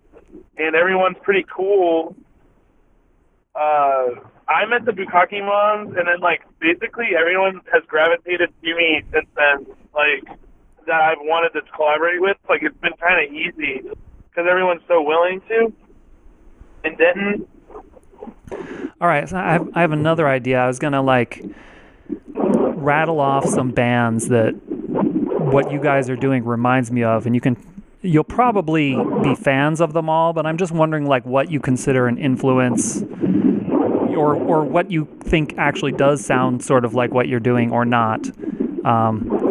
and 0.56 0.74
everyone's 0.74 1.16
pretty 1.22 1.44
cool. 1.54 2.16
Uh, 3.54 4.06
I 4.48 4.66
met 4.66 4.84
the 4.84 4.92
Bukkake 4.92 5.44
moms, 5.44 5.96
and 5.96 6.08
then 6.08 6.20
like 6.20 6.42
basically 6.58 7.10
everyone 7.18 7.60
has 7.72 7.82
gravitated 7.86 8.50
to 8.62 8.74
me 8.74 9.02
since 9.12 9.26
then. 9.36 9.66
Like 9.94 10.38
that 10.86 11.00
I've 11.00 11.18
wanted 11.20 11.50
to 11.50 11.62
collaborate 11.74 12.20
with. 12.20 12.36
Like 12.48 12.62
it's 12.62 12.76
been 12.78 12.94
kind 12.94 13.26
of 13.26 13.32
easy 13.32 13.82
because 13.82 14.46
everyone's 14.48 14.82
so 14.88 15.02
willing 15.02 15.40
to. 15.48 15.72
In 16.84 16.96
Denton, 16.96 17.46
All 19.00 19.08
right, 19.08 19.28
so 19.28 19.36
I 19.36 19.52
have, 19.52 19.68
I 19.74 19.80
have 19.82 19.92
another 19.92 20.28
idea. 20.28 20.58
I 20.58 20.66
was 20.66 20.78
gonna 20.78 21.02
like 21.02 21.44
rattle 22.82 23.20
off 23.20 23.46
some 23.46 23.70
bands 23.70 24.28
that 24.28 24.52
what 24.52 25.70
you 25.70 25.80
guys 25.80 26.08
are 26.10 26.16
doing 26.16 26.44
reminds 26.44 26.90
me 26.90 27.02
of, 27.02 27.26
and 27.26 27.34
you 27.34 27.40
can 27.40 27.56
you'll 28.02 28.24
probably 28.24 28.96
be 29.22 29.34
fans 29.34 29.80
of 29.80 29.92
them 29.92 30.08
all, 30.08 30.32
but 30.32 30.44
I'm 30.44 30.58
just 30.58 30.72
wondering 30.72 31.06
like 31.06 31.24
what 31.24 31.50
you 31.50 31.60
consider 31.60 32.08
an 32.08 32.18
influence 32.18 33.02
or 33.02 34.34
or 34.34 34.64
what 34.64 34.90
you 34.90 35.06
think 35.20 35.54
actually 35.58 35.92
does 35.92 36.24
sound 36.24 36.64
sort 36.64 36.84
of 36.84 36.94
like 36.94 37.12
what 37.12 37.28
you're 37.28 37.40
doing 37.40 37.72
or 37.72 37.84
not. 37.84 38.26
Um, 38.84 39.41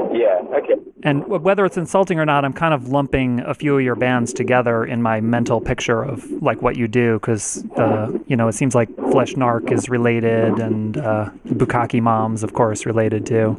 okay. 0.53 0.73
and 1.03 1.27
whether 1.27 1.65
it's 1.65 1.77
insulting 1.77 2.19
or 2.19 2.25
not, 2.25 2.45
I'm 2.45 2.53
kind 2.53 2.73
of 2.73 2.89
lumping 2.89 3.39
a 3.41 3.53
few 3.53 3.77
of 3.77 3.83
your 3.83 3.95
bands 3.95 4.33
together 4.33 4.83
in 4.83 5.01
my 5.01 5.21
mental 5.21 5.61
picture 5.61 6.03
of 6.03 6.29
like 6.41 6.61
what 6.61 6.75
you 6.77 6.87
do, 6.87 7.19
because 7.19 7.65
uh, 7.77 8.11
you 8.27 8.35
know 8.35 8.47
it 8.47 8.53
seems 8.53 8.75
like 8.75 8.93
Flesh 8.95 9.33
Narc 9.33 9.71
is 9.71 9.89
related, 9.89 10.59
and 10.59 10.97
uh, 10.97 11.29
Bukkake 11.47 12.01
Moms, 12.01 12.43
of 12.43 12.53
course, 12.53 12.85
related 12.85 13.25
too. 13.25 13.57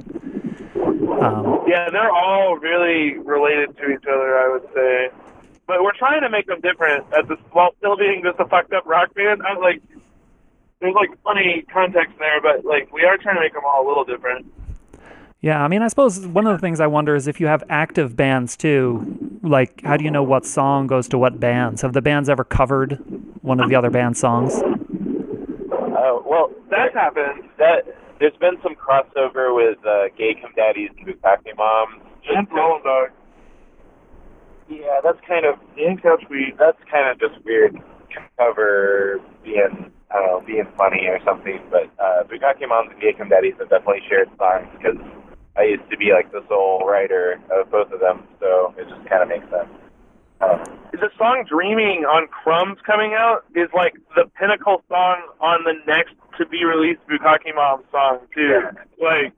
Um, 1.22 1.62
yeah, 1.66 1.88
they're 1.90 2.10
all 2.10 2.56
really 2.56 3.18
related 3.18 3.76
to 3.78 3.90
each 3.90 4.04
other. 4.06 4.38
I 4.38 4.48
would 4.52 4.68
say, 4.74 5.10
but 5.66 5.82
we're 5.82 5.96
trying 5.96 6.22
to 6.22 6.30
make 6.30 6.46
them 6.46 6.60
different. 6.60 7.06
At 7.12 7.28
this, 7.28 7.38
while 7.52 7.74
still 7.78 7.96
being 7.96 8.22
just 8.24 8.38
a 8.40 8.46
fucked 8.46 8.72
up 8.72 8.86
rock 8.86 9.14
band, 9.14 9.42
I 9.42 9.54
was 9.54 9.62
like, 9.62 9.82
there's 10.80 10.94
like 10.94 11.10
funny 11.22 11.64
context 11.72 12.18
there, 12.18 12.40
but 12.40 12.64
like 12.64 12.92
we 12.92 13.04
are 13.04 13.16
trying 13.16 13.36
to 13.36 13.40
make 13.40 13.54
them 13.54 13.62
all 13.64 13.86
a 13.86 13.88
little 13.88 14.04
different. 14.04 14.46
Yeah, 15.42 15.60
I 15.62 15.66
mean, 15.66 15.82
I 15.82 15.88
suppose 15.88 16.24
one 16.24 16.46
of 16.46 16.52
the 16.56 16.60
things 16.64 16.78
I 16.78 16.86
wonder 16.86 17.16
is 17.16 17.26
if 17.26 17.40
you 17.40 17.48
have 17.48 17.64
active 17.68 18.14
bands 18.16 18.56
too, 18.56 19.38
like 19.42 19.82
how 19.82 19.96
do 19.96 20.04
you 20.04 20.10
know 20.10 20.22
what 20.22 20.46
song 20.46 20.86
goes 20.86 21.08
to 21.08 21.18
what 21.18 21.40
bands? 21.40 21.82
Have 21.82 21.94
the 21.94 22.02
bands 22.02 22.28
ever 22.28 22.44
covered 22.44 22.92
one 23.42 23.58
of 23.58 23.68
the 23.68 23.74
other 23.74 23.90
band's 23.90 24.20
songs? 24.20 24.54
Oh 25.74 26.22
well, 26.24 26.50
That's 26.70 26.94
happened. 26.94 27.48
that 27.58 27.82
there's 28.20 28.36
been 28.38 28.54
some 28.62 28.76
crossover 28.76 29.52
with 29.54 29.78
uh, 29.84 30.14
Gay 30.16 30.34
Cum 30.40 30.52
Daddies 30.54 30.90
and 30.96 31.08
Bukkake 31.20 31.56
Moms. 31.56 32.00
Just 32.22 32.36
And 32.36 32.46
Rolling 32.52 32.84
Dog. 32.84 33.08
yeah, 34.70 35.00
that's 35.02 35.18
kind 35.26 35.44
of 35.44 35.56
And 35.76 36.00
Couch 36.00 36.22
Weed. 36.30 36.54
that's 36.56 36.78
kind 36.88 37.10
of 37.10 37.18
just 37.18 37.44
weird 37.44 37.76
cover 38.38 39.18
being 39.42 39.90
I 40.12 40.14
don't 40.20 40.26
know 40.28 40.40
being 40.46 40.68
funny 40.78 41.06
or 41.08 41.18
something. 41.24 41.58
But 41.68 41.90
uh, 41.98 42.22
Bukkake 42.30 42.68
Moms 42.68 42.90
and 42.92 43.00
Gay 43.00 43.12
Cum 43.18 43.28
Daddies 43.28 43.54
have 43.58 43.70
definitely 43.70 44.02
shared 44.08 44.28
songs 44.38 44.68
because 44.78 45.02
I 45.56 45.64
used 45.64 45.88
to 45.90 45.96
be 45.96 46.12
like 46.12 46.32
the 46.32 46.42
sole 46.48 46.80
writer 46.86 47.38
of 47.50 47.70
both 47.70 47.92
of 47.92 48.00
them, 48.00 48.26
so 48.40 48.74
it 48.78 48.88
just 48.88 49.04
kind 49.08 49.22
of 49.22 49.28
makes 49.28 49.44
sense. 49.50 49.68
Um, 50.40 50.64
The 50.92 51.10
song 51.18 51.44
Dreaming 51.48 52.04
on 52.04 52.26
Crumbs 52.28 52.78
coming 52.86 53.12
out 53.14 53.44
is 53.54 53.68
like 53.74 53.94
the 54.16 54.24
pinnacle 54.38 54.82
song 54.88 55.20
on 55.40 55.64
the 55.64 55.74
next 55.86 56.14
to 56.38 56.46
be 56.46 56.64
released 56.64 57.00
Bukkake 57.06 57.54
Mom 57.54 57.84
song 57.92 58.20
too. 58.34 58.48
Yeah. 58.48 58.72
Like 58.98 59.32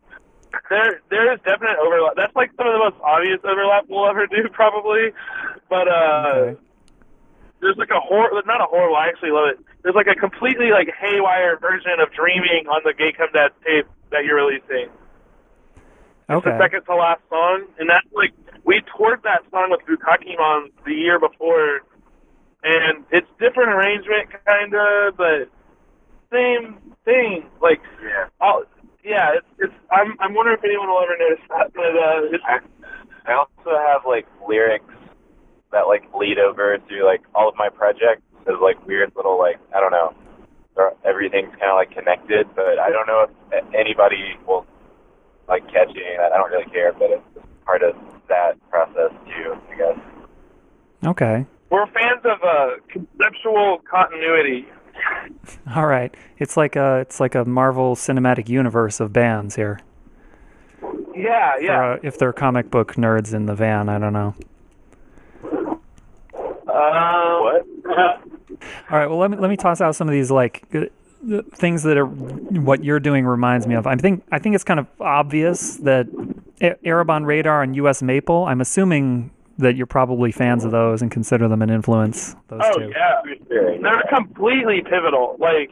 there 0.70 1.00
there 1.10 1.32
is 1.34 1.40
definite 1.44 1.76
overlap. 1.82 2.14
That's 2.16 2.34
like 2.36 2.52
some 2.56 2.68
of 2.68 2.72
the 2.72 2.78
most 2.78 2.96
obvious 3.02 3.40
overlap 3.42 3.86
we'll 3.88 4.06
ever 4.06 4.26
do 4.28 4.48
probably. 4.52 5.10
But 5.68 5.88
uh 5.88 6.54
Okay. 6.54 6.60
there's 7.60 7.76
like 7.76 7.90
a 7.90 7.98
hor 8.00 8.30
not 8.46 8.60
a 8.60 8.66
horrible, 8.70 8.94
I 8.94 9.08
actually 9.08 9.32
love 9.32 9.48
it. 9.50 9.58
There's 9.82 9.96
like 9.96 10.06
a 10.06 10.14
completely 10.14 10.70
like 10.70 10.88
haywire 10.94 11.58
version 11.58 11.98
of 11.98 12.12
Dreaming 12.14 12.68
on 12.70 12.82
the 12.84 12.94
Gay 12.94 13.12
Cum 13.12 13.28
Dad 13.34 13.50
tape 13.66 13.86
that 14.12 14.24
you're 14.24 14.36
releasing. 14.36 14.88
It's 16.28 16.38
Okay. 16.38 16.50
the 16.50 16.58
second 16.58 16.84
to 16.84 16.94
last 16.94 17.20
song, 17.28 17.64
and 17.78 17.88
that's 17.88 18.06
like 18.14 18.32
we 18.64 18.82
toured 18.96 19.22
that 19.24 19.42
song 19.50 19.70
with 19.70 19.80
Bukkake 19.84 20.36
Moms 20.38 20.70
the 20.86 20.94
year 20.94 21.18
before, 21.18 21.80
and 22.62 23.04
it's 23.10 23.28
different 23.38 23.70
arrangement, 23.74 24.30
kinda, 24.46 25.12
but 25.16 25.48
same 26.32 26.78
thing. 27.04 27.44
Like, 27.60 27.82
yeah. 28.02 28.28
I'll, 28.40 28.64
yeah, 29.04 29.34
it's 29.36 29.46
it's. 29.58 29.74
I'm 29.92 30.16
I'm 30.18 30.32
wondering 30.34 30.56
if 30.58 30.64
anyone 30.64 30.88
will 30.88 31.02
ever 31.02 31.16
notice 31.18 31.44
that, 31.50 31.72
but 31.74 31.92
uh, 31.94 32.32
it's 32.32 32.44
I, 32.44 32.58
I 33.30 33.34
also 33.34 33.76
have 33.86 34.06
like 34.06 34.26
lyrics 34.48 34.94
that 35.72 35.82
like 35.88 36.04
lead 36.14 36.38
over 36.38 36.78
through 36.88 37.04
like 37.04 37.20
all 37.34 37.50
of 37.50 37.54
my 37.56 37.68
projects 37.68 38.22
as 38.46 38.54
like 38.62 38.80
weird 38.86 39.12
little 39.14 39.38
like 39.38 39.58
I 39.76 39.80
don't 39.80 39.92
know. 39.92 40.14
Everything's 41.04 41.50
kind 41.60 41.70
of 41.70 41.76
like 41.76 41.90
connected, 41.92 42.48
but 42.56 42.78
I 42.80 42.88
don't 42.90 43.06
know 43.06 43.28
if 43.52 43.64
anybody 43.74 44.36
will 44.46 44.66
like 45.48 45.64
catch 45.70 45.90
any 45.90 46.00
of 46.00 46.18
that. 46.18 46.32
I 46.32 46.36
don't 46.38 46.50
really 46.50 46.70
care, 46.70 46.92
but 46.92 47.10
it's 47.10 47.46
part 47.64 47.82
of 47.82 47.94
that 48.28 48.54
process 48.70 49.10
too, 49.26 49.56
I 49.70 49.76
guess. 49.76 49.98
Okay. 51.04 51.46
we're 51.70 51.86
fans 51.88 52.20
of 52.24 52.42
uh, 52.42 52.70
conceptual 52.88 53.80
continuity. 53.90 54.66
All 55.76 55.86
right. 55.86 56.14
It's 56.38 56.56
like 56.56 56.76
a 56.76 56.98
it's 57.00 57.20
like 57.20 57.34
a 57.34 57.44
Marvel 57.44 57.94
Cinematic 57.96 58.48
Universe 58.48 59.00
of 59.00 59.12
bands 59.12 59.56
here. 59.56 59.80
Yeah, 61.14 61.54
Or, 61.56 61.60
yeah. 61.60 61.90
uh, 61.92 61.98
if 62.02 62.18
they're 62.18 62.32
comic 62.32 62.70
book 62.70 62.94
nerds 62.94 63.32
in 63.34 63.46
the 63.46 63.54
van, 63.54 63.88
I 63.88 63.98
don't 63.98 64.12
know. 64.12 64.34
Uh, 66.66 67.38
What? 67.40 67.66
All 68.90 68.98
right. 68.98 69.06
Well, 69.06 69.18
let 69.18 69.30
me 69.30 69.36
let 69.36 69.50
me 69.50 69.56
toss 69.56 69.80
out 69.80 69.94
some 69.96 70.08
of 70.08 70.12
these 70.12 70.30
like 70.30 70.68
the 70.70 70.90
things 71.54 71.82
that 71.84 71.96
are 71.96 72.06
what 72.06 72.84
you're 72.84 73.00
doing 73.00 73.24
reminds 73.26 73.66
me 73.66 73.74
of. 73.74 73.86
I 73.86 73.96
think 73.96 74.24
I 74.32 74.38
think 74.38 74.54
it's 74.54 74.64
kind 74.64 74.80
of 74.80 74.86
obvious 75.00 75.76
that 75.78 76.06
A- 76.60 76.76
Arab 76.86 77.10
on 77.10 77.24
Radar 77.24 77.62
and 77.62 77.74
U.S. 77.76 78.02
Maple. 78.02 78.44
I'm 78.44 78.60
assuming 78.60 79.30
that 79.58 79.76
you're 79.76 79.86
probably 79.86 80.32
fans 80.32 80.64
of 80.64 80.72
those 80.72 81.00
and 81.00 81.10
consider 81.10 81.46
them 81.46 81.62
an 81.62 81.70
influence. 81.70 82.34
Those 82.48 82.60
Oh 82.64 82.78
two. 82.78 82.92
yeah, 82.94 83.22
they're 83.48 84.02
completely 84.12 84.82
pivotal. 84.82 85.36
Like, 85.38 85.70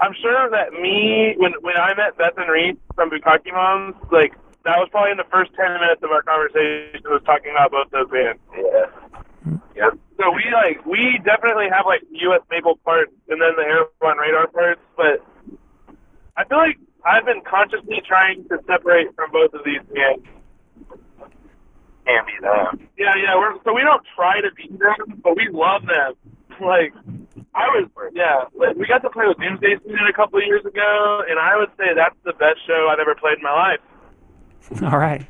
I'm 0.00 0.12
sure 0.20 0.50
that 0.50 0.72
me 0.72 1.34
when 1.38 1.52
when 1.60 1.76
I 1.76 1.94
met 1.94 2.16
Beth 2.18 2.32
and 2.36 2.50
Reed 2.50 2.76
from 2.94 3.10
Bukkake 3.10 3.52
Moms, 3.52 3.94
like 4.10 4.34
that 4.64 4.78
was 4.78 4.88
probably 4.90 5.12
in 5.12 5.16
the 5.16 5.26
first 5.30 5.52
ten 5.54 5.72
minutes 5.74 6.02
of 6.02 6.10
our 6.10 6.22
conversation 6.22 7.00
was 7.04 7.22
talking 7.24 7.52
about 7.52 7.70
both 7.70 7.90
those 7.90 8.10
bands. 8.10 8.40
Yeah. 8.56 8.86
Yep. 9.44 9.98
So 10.16 10.30
we 10.30 10.44
like 10.52 10.84
we 10.86 11.20
definitely 11.24 11.68
have 11.70 11.86
like 11.86 12.02
U.S. 12.10 12.40
Maple 12.50 12.76
parts 12.84 13.12
and 13.28 13.40
then 13.40 13.52
the 13.56 13.62
Arab 13.62 13.88
on 14.02 14.18
Radar 14.18 14.46
parts, 14.46 14.80
but 14.96 15.24
I 16.36 16.44
feel 16.44 16.58
like 16.58 16.78
I've 17.04 17.24
been 17.24 17.42
consciously 17.42 18.00
trying 18.06 18.48
to 18.48 18.58
separate 18.66 19.14
from 19.14 19.30
both 19.30 19.52
of 19.52 19.60
these 19.64 19.82
bands. 19.92 20.24
Can't 22.06 22.26
be 22.26 22.32
them. 22.40 22.88
Yeah, 22.98 23.12
yeah. 23.16 23.36
We're, 23.36 23.54
so 23.64 23.72
we 23.72 23.82
don't 23.82 24.02
try 24.14 24.40
to 24.40 24.48
beat 24.56 24.78
them, 24.78 25.20
but 25.22 25.36
we 25.36 25.48
love 25.52 25.82
them. 25.86 26.14
Like 26.60 26.94
I 27.52 27.66
was, 27.74 27.90
yeah. 28.14 28.44
Like 28.54 28.76
we 28.76 28.86
got 28.86 29.02
to 29.02 29.10
play 29.10 29.26
with 29.26 29.38
Doomsday 29.38 29.78
Student 29.80 30.08
a 30.08 30.12
couple 30.12 30.38
of 30.38 30.46
years 30.46 30.64
ago, 30.64 31.22
and 31.28 31.36
I 31.36 31.56
would 31.56 31.70
say 31.76 31.94
that's 31.96 32.14
the 32.24 32.32
best 32.32 32.64
show 32.64 32.88
I've 32.92 33.00
ever 33.00 33.16
played 33.16 33.38
in 33.38 33.42
my 33.42 33.50
life. 33.50 33.80
All 34.92 34.98
right. 34.98 35.26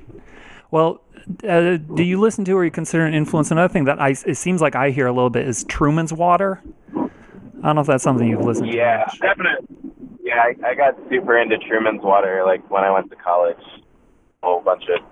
Well, 0.75 1.03
uh, 1.49 1.77
do 1.77 2.03
you 2.03 2.19
listen 2.19 2.45
to 2.47 2.53
or 2.55 2.65
you 2.65 2.73
consider 2.73 3.07
an 3.07 3.15
influence? 3.15 3.53
Another 3.53 3.73
thing 3.73 3.85
that 3.85 4.01
I 4.01 4.17
it 4.27 4.37
seems 4.37 4.61
like 4.61 4.75
I 4.75 4.91
hear 4.91 5.07
a 5.07 5.13
little 5.13 5.31
bit 5.31 5.47
is 5.47 5.63
Truman's 5.69 6.13
Water. 6.13 6.61
I 6.97 7.09
don't 7.63 7.77
know 7.77 7.83
if 7.83 7.87
that's 7.87 8.03
something 8.03 8.27
you've 8.27 8.45
listened 8.45 8.73
to. 8.73 8.77
Yeah, 8.77 9.09
definitely. 9.21 9.69
Yeah. 10.25 10.43
I, 10.43 10.71
I 10.71 10.75
got 10.75 10.97
super 11.09 11.39
into 11.39 11.59
Truman's 11.59 12.03
Water 12.03 12.43
like 12.45 12.69
when 12.73 12.83
I 12.83 12.91
went 12.91 13.09
to 13.11 13.17
college. 13.17 13.57
A 14.43 14.47
whole 14.47 14.63
bunch 14.63 14.83
of 14.89 15.05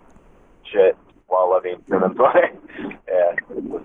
shit 0.65 0.97
while 1.29 1.49
loving 1.49 1.81
Truman's 1.87 2.19
Water. 2.19 2.49
yeah. 3.09 3.79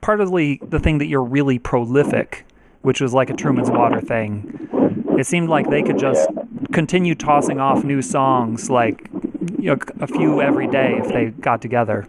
Partly 0.00 0.60
the 0.64 0.80
thing 0.80 0.98
that 0.98 1.06
you're 1.06 1.22
really 1.22 1.60
prolific, 1.60 2.44
which 2.82 3.00
was 3.00 3.14
like 3.14 3.30
a 3.30 3.34
Truman's 3.34 3.70
Water 3.70 4.00
thing. 4.00 4.68
It 5.16 5.28
seemed 5.28 5.48
like 5.48 5.70
they 5.70 5.84
could 5.84 6.00
just 6.00 6.28
continue 6.72 7.14
tossing 7.14 7.60
off 7.60 7.84
new 7.84 8.02
songs, 8.02 8.68
like 8.68 9.08
you 9.64 9.70
know, 9.70 9.78
a 10.02 10.06
few 10.06 10.42
every 10.42 10.66
day 10.66 10.92
if 10.98 11.08
they 11.08 11.30
got 11.40 11.62
together. 11.62 12.06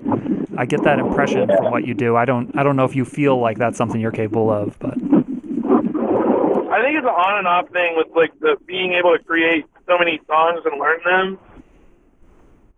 I 0.58 0.66
get 0.66 0.84
that 0.84 1.00
impression 1.00 1.48
from 1.48 1.72
what 1.72 1.88
you 1.88 1.94
do. 1.94 2.18
I 2.18 2.26
don't. 2.26 2.54
I 2.58 2.64
don't 2.64 2.76
know 2.76 2.84
if 2.84 2.98
you 2.98 3.06
feel 3.06 3.40
like 3.40 3.58
that's 3.58 3.78
something 3.78 4.02
you're 4.02 4.12
capable 4.12 4.52
of, 4.52 4.78
but 4.78 4.92
I 4.92 6.82
think 6.84 7.00
it's 7.00 7.08
an 7.08 7.16
on 7.16 7.38
and 7.40 7.48
off 7.48 7.70
thing 7.70 7.96
with 7.96 8.08
like 8.14 8.38
the 8.42 8.58
being 8.66 8.92
able 8.92 9.18
to 9.18 9.24
create 9.24 9.64
so 9.88 9.98
many 9.98 10.20
songs 10.28 10.64
and 10.66 10.78
learn 10.78 11.00
them. 11.06 11.40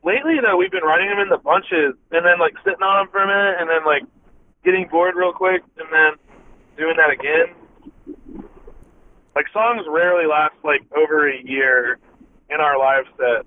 Lately, 0.03 0.35
though, 0.45 0.55
we've 0.57 0.69
been 0.69 0.83
writing 0.83 1.09
them 1.09 1.19
in 1.21 1.29
the 1.29 1.39
bunches 1.39 1.95
and 2.11 2.23
then 2.23 2.37
like 2.37 2.53
sitting 2.63 2.83
on 2.83 3.05
them 3.05 3.11
for 3.11 3.23
a 3.23 3.25
minute 3.25 3.55
and 3.59 3.67
then 3.67 3.83
like 3.83 4.03
getting 4.63 4.87
bored 4.87 5.15
real 5.15 5.33
quick 5.33 5.63
and 5.79 5.87
then 5.91 6.13
doing 6.77 6.95
that 6.97 7.09
again. 7.09 8.37
Like 9.33 9.47
songs 9.51 9.87
rarely 9.89 10.27
last 10.27 10.53
like 10.63 10.81
over 10.95 11.27
a 11.27 11.43
year 11.43 11.97
in 12.51 12.61
our 12.61 12.77
live 12.77 13.05
set. 13.17 13.43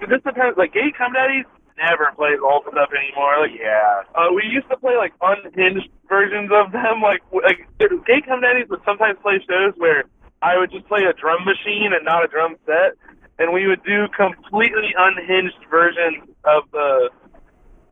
It 0.00 0.08
just 0.08 0.24
depends. 0.24 0.56
Like 0.56 0.72
Gay 0.72 0.92
Cum 0.96 1.12
Daddies 1.12 1.44
never 1.76 2.12
plays 2.16 2.38
old 2.44 2.64
stuff 2.70 2.90
anymore. 2.92 3.40
Like 3.40 3.56
Yeah. 3.58 4.02
uh, 4.14 4.32
we 4.32 4.44
used 4.48 4.68
to 4.70 4.76
play 4.76 4.96
like 4.96 5.12
unhinged 5.20 5.88
versions 6.08 6.50
of 6.52 6.72
them. 6.72 7.00
Like 7.04 7.22
like 7.32 7.68
Gay 7.78 8.20
Cum 8.26 8.40
Daddies 8.40 8.68
would 8.68 8.80
sometimes 8.84 9.18
play 9.22 9.40
shows 9.48 9.74
where 9.76 10.04
I 10.42 10.56
would 10.58 10.70
just 10.70 10.86
play 10.88 11.04
a 11.04 11.12
drum 11.12 11.44
machine 11.44 11.92
and 11.92 12.04
not 12.04 12.24
a 12.24 12.28
drum 12.28 12.56
set, 12.64 12.96
and 13.38 13.52
we 13.52 13.66
would 13.66 13.82
do 13.84 14.08
completely 14.16 14.92
unhinged 14.96 15.60
versions 15.70 16.28
of 16.44 16.64
the 16.72 17.10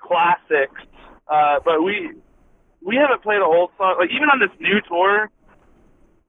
classics. 0.01 0.81
Uh, 1.29 1.61
but 1.65 1.83
we 1.83 2.13
we 2.81 2.97
haven't 2.97 3.23
played 3.23 3.41
a 3.41 3.45
old 3.45 3.71
song. 3.77 3.97
Like 3.99 4.11
even 4.11 4.29
on 4.31 4.41
this 4.41 4.53
new 4.61 4.81
tour, 4.89 5.29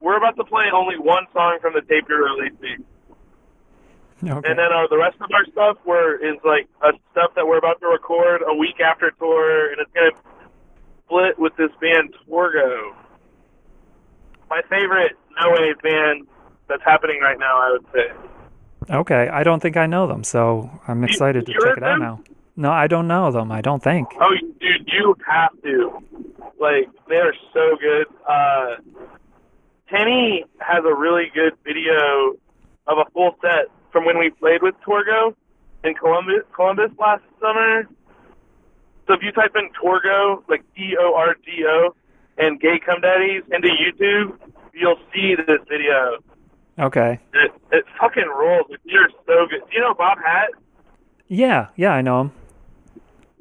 we're 0.00 0.16
about 0.16 0.36
to 0.36 0.44
play 0.44 0.66
only 0.72 0.98
one 0.98 1.24
song 1.32 1.58
from 1.60 1.72
the 1.74 1.80
tape 1.82 2.04
you're 2.08 2.24
releasing. 2.24 2.84
Okay. 4.22 4.50
And 4.50 4.58
then 4.58 4.72
uh, 4.72 4.86
the 4.88 4.98
rest 4.98 5.16
of 5.20 5.30
our 5.32 5.44
stuff 5.52 5.78
were 5.84 6.16
is 6.16 6.36
like 6.44 6.68
uh, 6.82 6.92
stuff 7.12 7.32
that 7.36 7.46
we're 7.46 7.58
about 7.58 7.80
to 7.80 7.86
record 7.86 8.42
a 8.46 8.54
week 8.54 8.80
after 8.80 9.10
tour, 9.12 9.70
and 9.70 9.80
it's 9.80 9.90
gonna 9.92 10.10
split 11.04 11.38
with 11.38 11.56
this 11.56 11.70
band 11.80 12.14
Torgo. 12.28 12.94
My 14.48 14.62
favorite 14.68 15.12
no 15.40 15.54
wave 15.58 15.80
band 15.82 16.26
that's 16.68 16.82
happening 16.84 17.20
right 17.20 17.38
now, 17.38 17.58
I 17.58 17.72
would 17.72 17.86
say. 17.92 18.94
Okay, 18.94 19.28
I 19.28 19.42
don't 19.42 19.60
think 19.60 19.76
I 19.76 19.86
know 19.86 20.06
them, 20.06 20.24
so 20.24 20.70
I'm 20.88 21.04
excited 21.04 21.46
to 21.46 21.52
check 21.52 21.76
it 21.76 21.82
out 21.82 21.98
them? 21.98 22.00
now. 22.00 22.20
No, 22.56 22.70
I 22.70 22.86
don't 22.88 23.06
know 23.06 23.30
them. 23.30 23.52
I 23.52 23.60
don't 23.60 23.82
think. 23.82 24.08
Oh, 24.20 24.34
dude, 24.60 24.86
you 24.86 25.14
have 25.26 25.50
to. 25.62 25.98
Like, 26.58 26.88
they 27.08 27.16
are 27.16 27.34
so 27.54 27.76
good. 27.80 28.06
Uh, 28.28 28.76
Kenny 29.88 30.44
has 30.58 30.84
a 30.84 30.94
really 30.94 31.30
good 31.34 31.54
video 31.64 32.36
of 32.86 32.98
a 32.98 33.10
full 33.12 33.36
set 33.40 33.68
from 33.92 34.04
when 34.04 34.18
we 34.18 34.30
played 34.30 34.62
with 34.62 34.74
Torgo 34.86 35.34
in 35.84 35.94
Columbus, 35.94 36.42
Columbus 36.54 36.90
last 36.98 37.22
summer. 37.40 37.88
So 39.06 39.14
if 39.14 39.22
you 39.22 39.32
type 39.32 39.52
in 39.56 39.70
Torgo, 39.82 40.42
like 40.48 40.62
T 40.74 40.94
O 41.00 41.14
R 41.14 41.34
G 41.44 41.64
O, 41.66 41.94
and 42.38 42.60
Gay 42.60 42.78
Cum 42.84 43.00
Daddies 43.00 43.42
into 43.50 43.68
YouTube, 43.68 44.38
you'll 44.72 44.98
see 45.12 45.34
this 45.34 45.60
video. 45.68 46.18
Okay. 46.78 47.18
It, 47.34 47.52
it 47.72 47.84
fucking 48.00 48.26
rules. 48.26 48.66
You're 48.84 49.10
so 49.26 49.46
good. 49.48 49.60
Do 49.68 49.72
you 49.72 49.80
know 49.80 49.94
Bob 49.94 50.18
Hat? 50.24 50.50
Yeah, 51.28 51.68
yeah, 51.76 51.92
I 51.92 52.02
know 52.02 52.22
him. 52.22 52.32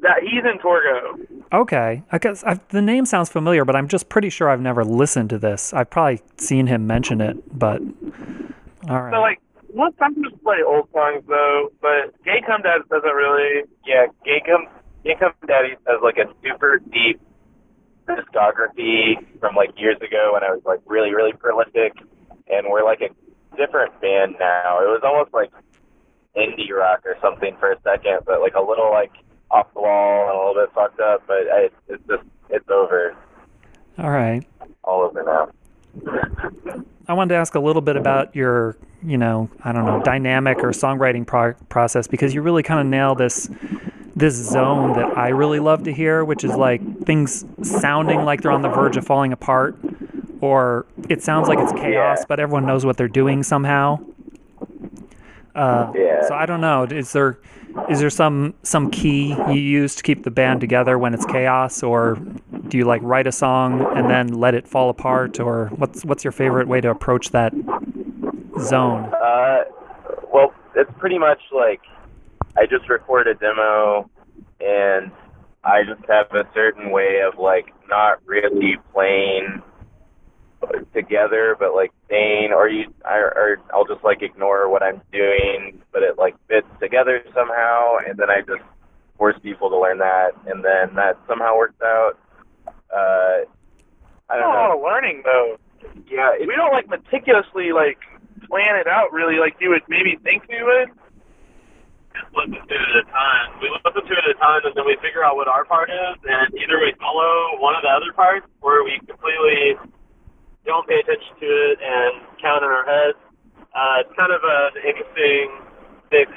That 0.02 0.22
he's 0.22 0.44
in 0.46 0.60
Torgo. 0.60 1.28
Okay, 1.52 2.04
I 2.12 2.18
guess 2.20 2.44
i 2.46 2.60
the 2.70 2.82
name 2.82 3.06
sounds 3.06 3.30
familiar, 3.30 3.66
but 3.66 3.76
I'm 3.76 3.88
just 3.88 4.08
pretty 4.08 4.30
sure 4.30 4.50
I've 4.50 4.62
never 4.62 4.86
listened 4.86 5.30
to 5.32 5.38
this. 5.40 5.74
I've 5.74 5.90
probably 5.90 6.22
seen 6.38 6.68
him 6.68 6.88
mention 6.88 7.20
it, 7.20 7.58
but 7.58 7.82
all 8.88 9.02
right. 9.02 9.14
So 9.14 9.20
like, 9.20 9.42
we'll 9.74 9.92
sometimes 10.00 10.34
play 10.44 10.58
old 10.66 10.90
songs 10.92 11.24
though, 11.28 11.72
but 11.82 12.14
Gay 12.24 12.42
Cum 12.46 12.62
Dads 12.62 12.88
doesn't 12.90 13.16
really. 13.16 13.64
Yeah, 13.86 14.08
Gay 14.26 14.42
Cum, 14.46 14.68
Gay 15.04 15.16
Cum 15.20 15.32
Daddies 15.48 15.78
has 15.88 16.02
like 16.04 16.18
a 16.18 16.28
super 16.44 16.80
deep 16.80 17.20
discography 18.08 19.16
from 19.40 19.56
like 19.56 19.70
years 19.78 19.98
ago 19.98 20.32
when 20.34 20.44
I 20.44 20.52
was 20.52 20.62
like 20.66 20.82
really, 20.86 21.14
really 21.14 21.34
prolific. 21.34 21.94
And 22.48 22.68
we're 22.70 22.84
like 22.84 23.02
a 23.02 23.10
different 23.56 24.00
band 24.02 24.36
now. 24.40 24.82
It 24.82 24.90
was 24.90 25.02
almost 25.04 25.34
like 25.34 25.52
indie 26.36 26.72
rock 26.76 27.02
or 27.06 27.16
something 27.22 27.56
for 27.60 27.72
a 27.72 27.82
second, 27.82 28.20
but 28.26 28.42
like 28.42 28.56
a 28.56 28.62
little 28.62 28.90
like 28.92 29.12
off 29.52 29.68
the 29.74 29.82
wall 29.82 30.30
and 30.30 30.36
a 30.36 30.38
little 30.38 30.66
bit 30.66 30.74
fucked 30.74 31.00
up. 31.00 31.24
But 31.28 31.50
I, 31.52 31.70
it's 31.88 32.04
just, 32.08 32.24
it's 32.50 32.70
over, 32.70 33.16
all 33.98 34.10
right. 34.10 34.44
all 34.84 35.02
over 35.02 35.24
now. 35.24 35.50
I 37.10 37.13
wanted 37.13 37.30
to 37.34 37.36
ask 37.39 37.56
a 37.56 37.60
little 37.60 37.82
bit 37.82 37.98
about 37.98 38.36
your, 38.36 38.78
you 39.04 39.17
know, 39.17 39.50
I 39.63 39.72
don't 39.72 39.84
know, 39.86 40.00
dynamic 40.04 40.60
or 40.60 40.69
songwriting 40.69 41.26
pro- 41.26 41.56
process 41.67 42.06
because 42.06 42.36
you 42.36 42.43
really 42.43 42.62
kind 42.62 42.80
of 42.80 42.86
nail 42.86 43.15
this 43.15 43.50
this 44.15 44.36
zone 44.36 44.93
that 44.93 45.17
I 45.17 45.30
really 45.30 45.60
love 45.60 45.84
to 45.86 45.93
hear, 45.93 46.24
which 46.24 46.43
is 46.43 46.56
like 46.56 46.82
things 47.06 47.45
sounding 47.63 48.26
like 48.26 48.41
they're 48.41 48.52
on 48.52 48.62
the 48.62 48.69
verge 48.69 48.95
of 48.98 49.06
falling 49.08 49.32
apart, 49.34 49.76
or 50.41 50.86
it 51.08 51.24
sounds 51.24 51.48
like 51.48 51.58
it's 51.58 51.72
chaos, 51.72 52.19
Yeah. 52.19 52.26
but 52.28 52.39
everyone 52.39 52.65
knows 52.67 52.86
what 52.86 52.95
they're 52.98 53.08
doing 53.08 53.41
somehow. 53.43 54.00
Uh, 55.56 55.91
Yeah. 55.95 56.28
So 56.28 56.36
I 56.36 56.45
don't 56.45 56.62
know. 56.62 56.84
Is 56.84 57.12
there 57.13 57.39
is 57.90 58.00
there 58.00 58.10
some 58.10 58.54
some 58.64 58.92
key 58.92 59.36
you 59.48 59.60
use 59.60 59.96
to 59.96 60.04
keep 60.04 60.24
the 60.24 60.32
band 60.32 60.62
together 60.62 60.98
when 60.98 61.14
it's 61.14 61.26
chaos, 61.26 61.84
or 61.84 62.18
do 62.68 62.78
you 62.78 62.86
like 62.86 63.02
write 63.04 63.28
a 63.28 63.32
song 63.32 63.82
and 63.96 64.10
then 64.10 64.28
let 64.28 64.54
it 64.54 64.68
fall 64.68 64.90
apart, 64.90 65.40
or 65.40 65.68
what's 65.76 66.06
what's 66.06 66.24
your 66.24 66.32
favorite 66.32 66.68
way 66.68 66.82
to 66.82 66.90
approach 66.90 67.30
that 67.32 67.54
zone? 68.62 69.14
Uh, 69.14 69.64
well, 70.32 70.54
it's 70.76 70.92
pretty 70.98 71.18
much 71.18 71.42
like 71.52 71.82
I 72.58 72.66
just 72.66 72.90
record 72.90 73.28
a 73.28 73.36
demo, 73.36 74.10
and 74.60 75.12
I 75.64 75.84
just 75.84 76.08
have 76.10 76.32
a 76.34 76.48
certain 76.54 76.92
way 76.92 77.22
of 77.22 77.40
like 77.40 77.74
not 77.88 78.20
really 78.26 78.78
playing 78.94 79.62
together, 80.93 81.56
but 81.60 81.74
like 81.76 81.91
saying, 82.10 82.52
or 82.54 82.67
you, 82.69 82.93
I, 83.06 83.17
or 83.17 83.58
I'll 83.74 83.86
just 83.86 84.04
like 84.04 84.22
ignore 84.22 84.69
what 84.69 84.84
I'm 84.84 85.02
doing, 85.12 85.82
but 85.91 86.04
it 86.04 86.17
like 86.17 86.36
fits 86.48 86.67
together 86.82 87.22
somehow, 87.34 87.98
and 88.08 88.17
then 88.17 88.30
I 88.30 88.41
just 88.41 88.63
force 89.17 89.36
people 89.43 89.69
to 89.69 89.78
learn 89.78 89.98
that, 90.00 90.32
and 90.45 90.63
then 90.63 90.95
that 90.95 91.17
somehow 91.28 91.58
works 91.58 91.80
out. 91.84 92.13
Uh, 92.67 93.45
I 94.30 94.38
don't 94.38 94.45
a 94.45 94.54
lot 94.54 94.69
know. 94.69 94.78
of 94.78 94.84
learning 94.84 95.22
though. 95.26 95.58
Yeah, 96.10 96.32
it, 96.36 96.48
We 96.48 96.56
don't 96.56 96.72
like 96.74 96.88
meticulously 96.89 97.72
like 97.72 97.98
plan 98.48 98.76
it 98.80 98.88
out 98.88 99.12
really 99.12 99.38
like 99.39 99.56
you 99.60 99.69
would 99.69 99.84
maybe 99.88 100.17
think 100.24 100.43
we 100.50 100.62
would. 100.63 100.89
just 102.15 102.32
listen 102.36 102.60
to 102.67 102.76
it 102.76 102.89
at 102.95 103.04
a 103.04 103.08
time. 103.12 103.60
We 103.62 103.69
listen 103.72 104.02
to 104.06 104.13
it 104.13 104.24
at 104.26 104.36
a 104.36 104.39
time, 104.39 104.62
and 104.65 104.74
then 104.76 104.86
we 104.86 104.98
figure 105.02 105.24
out 105.24 105.36
what 105.36 105.48
our 105.48 105.63
part 105.65 105.89
is, 105.89 106.15
and 106.28 106.52
either 106.56 106.80
we 106.80 106.93
follow 107.00 107.60
one 107.60 107.76
of 107.76 107.84
the 107.84 107.89
other 107.91 108.12
parts, 108.15 108.48
or 108.62 108.84
we 108.84 109.00
completely 109.08 109.78
don't 110.65 110.88
pay 110.88 111.00
attention 111.00 111.34
to 111.39 111.45
it 111.45 111.80
and 111.82 112.22
count 112.41 112.63
in 112.63 112.69
our 112.69 112.86
heads. 112.86 113.17
Uh, 113.74 114.02
it's 114.02 114.13
kind 114.17 114.32
of 114.32 114.41
an 114.43 114.72
interesting 114.86 115.48
mix. 116.12 116.32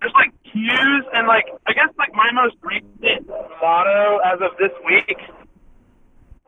There's 0.00 0.14
like 0.14 0.32
cues 0.44 1.04
and 1.14 1.26
like 1.26 1.46
I 1.66 1.72
guess 1.72 1.88
like 1.98 2.14
my 2.14 2.30
most 2.32 2.56
recent 2.62 3.26
motto 3.60 4.18
as 4.24 4.40
of 4.40 4.56
this 4.58 4.72
week 4.86 5.18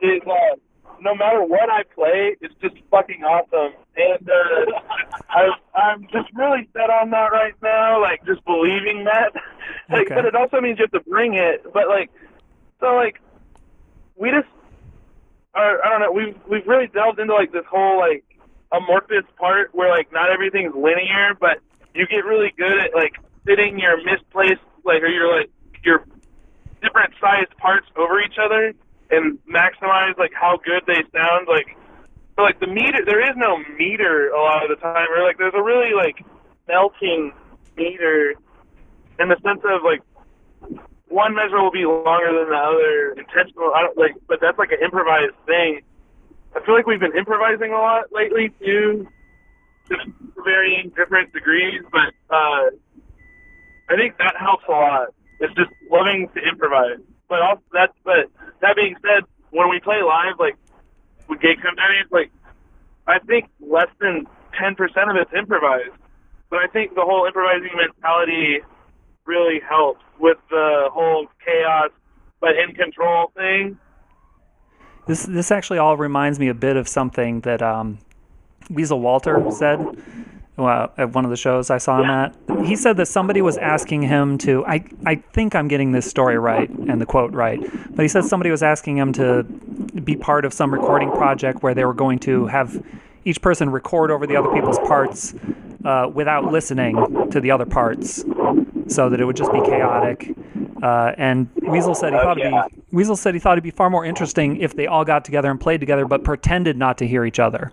is 0.00 0.22
uh, 0.26 0.57
no 1.00 1.14
matter 1.14 1.42
what 1.42 1.70
I 1.70 1.83
play, 1.94 2.37
it's 2.40 2.55
just 2.61 2.74
fucking 2.90 3.22
awesome. 3.24 3.74
And 3.96 4.29
uh, 4.29 4.81
I, 5.31 5.50
I'm 5.74 6.03
just 6.12 6.29
really 6.35 6.68
set 6.72 6.90
on 6.90 7.11
that 7.11 7.33
right 7.33 7.55
now, 7.62 8.00
like 8.00 8.24
just 8.26 8.44
believing 8.44 9.05
that. 9.05 9.33
like, 9.90 10.07
Okay. 10.07 10.14
But 10.14 10.24
it 10.26 10.35
also 10.35 10.61
means 10.61 10.79
you 10.79 10.87
have 10.90 11.03
to 11.03 11.11
bring 11.11 11.35
it. 11.35 11.64
But 11.72 11.88
like, 11.88 12.11
so 12.81 12.94
like, 12.94 13.20
we 14.16 14.31
just, 14.31 14.48
or 15.55 15.85
I 15.85 15.91
don't 15.91 16.01
know, 16.01 16.13
we've 16.13 16.37
we've 16.49 16.67
really 16.67 16.87
delved 16.89 17.19
into 17.19 17.35
like 17.35 17.53
this 17.53 17.65
whole 17.71 17.99
like 17.99 18.25
amorphous 18.73 19.27
part 19.37 19.75
where 19.75 19.91
like 19.91 20.13
not 20.13 20.31
everything's 20.31 20.75
linear, 20.75 21.35
but 21.39 21.59
you 21.95 22.07
get 22.07 22.25
really 22.25 22.53
good 22.57 22.79
at 22.79 22.95
like 22.95 23.15
fitting 23.45 23.79
your 23.79 23.97
misplaced 24.05 24.63
like 24.85 25.03
or 25.03 25.09
your 25.09 25.37
like 25.37 25.51
your 25.85 26.05
different 26.83 27.13
sized 27.21 27.57
parts 27.59 27.87
over 27.97 28.21
each 28.21 28.39
other 28.43 28.73
and 29.11 29.39
maximize 29.49 30.17
like 30.19 30.33
how 30.33 30.59
good 30.65 30.83
they 30.87 31.03
sound. 31.13 31.49
Like 31.49 31.77
so 32.37 32.43
like 32.43 32.61
the 32.61 32.69
meter 32.69 33.05
there 33.05 33.21
is 33.21 33.37
no 33.37 33.59
meter 33.77 34.31
a 34.31 34.41
lot 34.41 34.63
of 34.63 34.71
the 34.71 34.81
time 34.81 35.09
or 35.15 35.23
like 35.25 35.39
there's 35.39 35.55
a 35.57 35.63
really 35.63 35.95
like 35.95 36.25
melting 36.69 37.33
meter 37.77 38.35
in 39.19 39.29
the 39.29 39.37
sense 39.43 39.61
of 39.65 39.83
like 39.83 40.01
one 41.11 41.35
measure 41.35 41.61
will 41.61 41.75
be 41.75 41.85
longer 41.85 42.33
than 42.33 42.51
the 42.51 42.57
other, 42.57 43.12
intentional. 43.18 43.75
I 43.75 43.83
don't 43.83 43.99
like, 43.99 44.14
but 44.29 44.38
that's 44.40 44.59
like 44.59 44.70
an 44.70 44.79
improvised 44.83 45.35
thing. 45.44 45.83
I 46.55 46.64
feel 46.64 46.75
like 46.75 46.87
we've 46.87 47.01
been 47.01 47.16
improvising 47.16 47.73
a 47.73 47.79
lot 47.79 48.12
lately 48.12 48.51
too, 48.62 49.07
just 49.88 50.07
varying 50.44 50.90
different 50.96 51.33
degrees. 51.33 51.83
But 51.90 52.14
uh, 52.31 52.70
I 53.90 53.96
think 53.96 54.18
that 54.18 54.35
helps 54.38 54.64
a 54.68 54.73
lot. 54.73 55.09
It's 55.40 55.55
just 55.55 55.70
loving 55.90 56.29
to 56.35 56.40
improvise. 56.49 57.03
But 57.29 57.42
also 57.42 57.62
that, 57.73 57.90
but 58.05 58.31
that 58.61 58.77
being 58.77 58.94
said, 59.03 59.25
when 59.51 59.68
we 59.68 59.81
play 59.81 60.03
live, 60.03 60.38
like 60.38 60.57
with 61.29 61.40
Gay 61.40 61.57
Cum 61.57 61.75
Daddies, 61.75 62.07
like 62.11 62.31
I 63.07 63.18
think 63.18 63.51
less 63.61 63.90
than 64.01 64.27
ten 64.59 64.77
percent 64.77 65.11
of 65.11 65.16
it's 65.16 65.33
improvised. 65.37 65.94
But 66.51 66.61
I 66.61 66.66
think 66.66 66.94
the 66.94 67.03
whole 67.03 67.27
improvising 67.27 67.70
mentality 67.75 68.61
really 69.26 69.61
helps 69.61 70.02
with 70.18 70.38
the 70.50 70.88
whole 70.92 71.26
chaos 71.44 71.90
but 72.40 72.56
in 72.56 72.74
control 72.74 73.30
thing. 73.37 73.78
This 75.06 75.24
this 75.24 75.50
actually 75.50 75.78
all 75.78 75.96
reminds 75.96 76.38
me 76.38 76.48
a 76.48 76.54
bit 76.54 76.76
of 76.76 76.88
something 76.88 77.40
that 77.40 77.62
um, 77.62 77.98
Weasel 78.70 79.00
Walter 79.00 79.44
said 79.50 79.78
well, 80.61 80.92
at 80.98 81.14
one 81.14 81.24
of 81.24 81.30
the 81.30 81.37
shows 81.37 81.70
I 81.70 81.78
saw 81.78 82.02
him 82.02 82.11
at. 82.11 82.37
He 82.66 82.76
said 82.76 82.96
that 82.98 83.06
somebody 83.06 83.40
was 83.40 83.56
asking 83.56 84.02
him 84.02 84.37
to. 84.38 84.64
I 84.66 84.85
I 85.06 85.16
think 85.33 85.54
I'm 85.54 85.68
getting 85.68 85.92
this 85.92 86.09
story 86.09 86.38
right 86.38 86.68
and 86.68 87.00
the 87.00 87.06
quote 87.06 87.33
right, 87.33 87.61
but 87.94 88.02
he 88.02 88.09
said 88.09 88.24
somebody 88.24 88.50
was 88.50 88.62
asking 88.62 88.98
him 88.98 89.12
to 89.14 89.44
be 90.04 90.16
part 90.16 90.44
of 90.44 90.52
some 90.52 90.72
recording 90.72 91.11
project 91.12 91.62
where 91.62 91.74
they 91.74 91.85
were 91.85 91.94
going 91.94 92.18
to 92.20 92.46
have 92.46 92.85
each 93.24 93.40
person 93.40 93.70
record 93.70 94.11
over 94.11 94.26
the 94.26 94.37
other 94.37 94.52
people's 94.52 94.78
parts 94.80 95.35
uh, 95.85 96.11
without 96.12 96.44
listening 96.52 97.30
to 97.30 97.40
the 97.40 97.50
other 97.50 97.66
parts, 97.66 98.24
so 98.90 99.09
that 99.09 99.20
it 99.20 99.24
would 99.24 99.37
just 99.37 99.53
be 99.53 99.61
chaotic. 99.61 100.35
Uh, 100.83 101.12
and 101.16 101.48
Weasel 101.62 101.94
said 101.94 102.12
he 102.12 102.18
Oh, 102.18 102.22
thought 102.22 102.38
yeah. 102.38 102.64
it'd 102.66 102.76
be 102.90 102.96
Weasel 102.96 103.16
said 103.16 103.35
he 103.35 103.40
thought 103.40 103.53
it'd 103.53 103.64
be 103.64 103.70
far 103.70 103.88
more 103.90 104.05
interesting 104.05 104.57
if 104.57 104.74
they 104.74 104.87
all 104.87 105.05
got 105.05 105.24
together 105.24 105.50
and 105.50 105.61
played 105.61 105.81
together, 105.81 106.07
but 106.07 106.24
pretended 106.24 106.76
not 106.76 106.98
to 106.98 107.07
hear 107.07 107.24
each 107.24 107.38
other. 107.38 107.72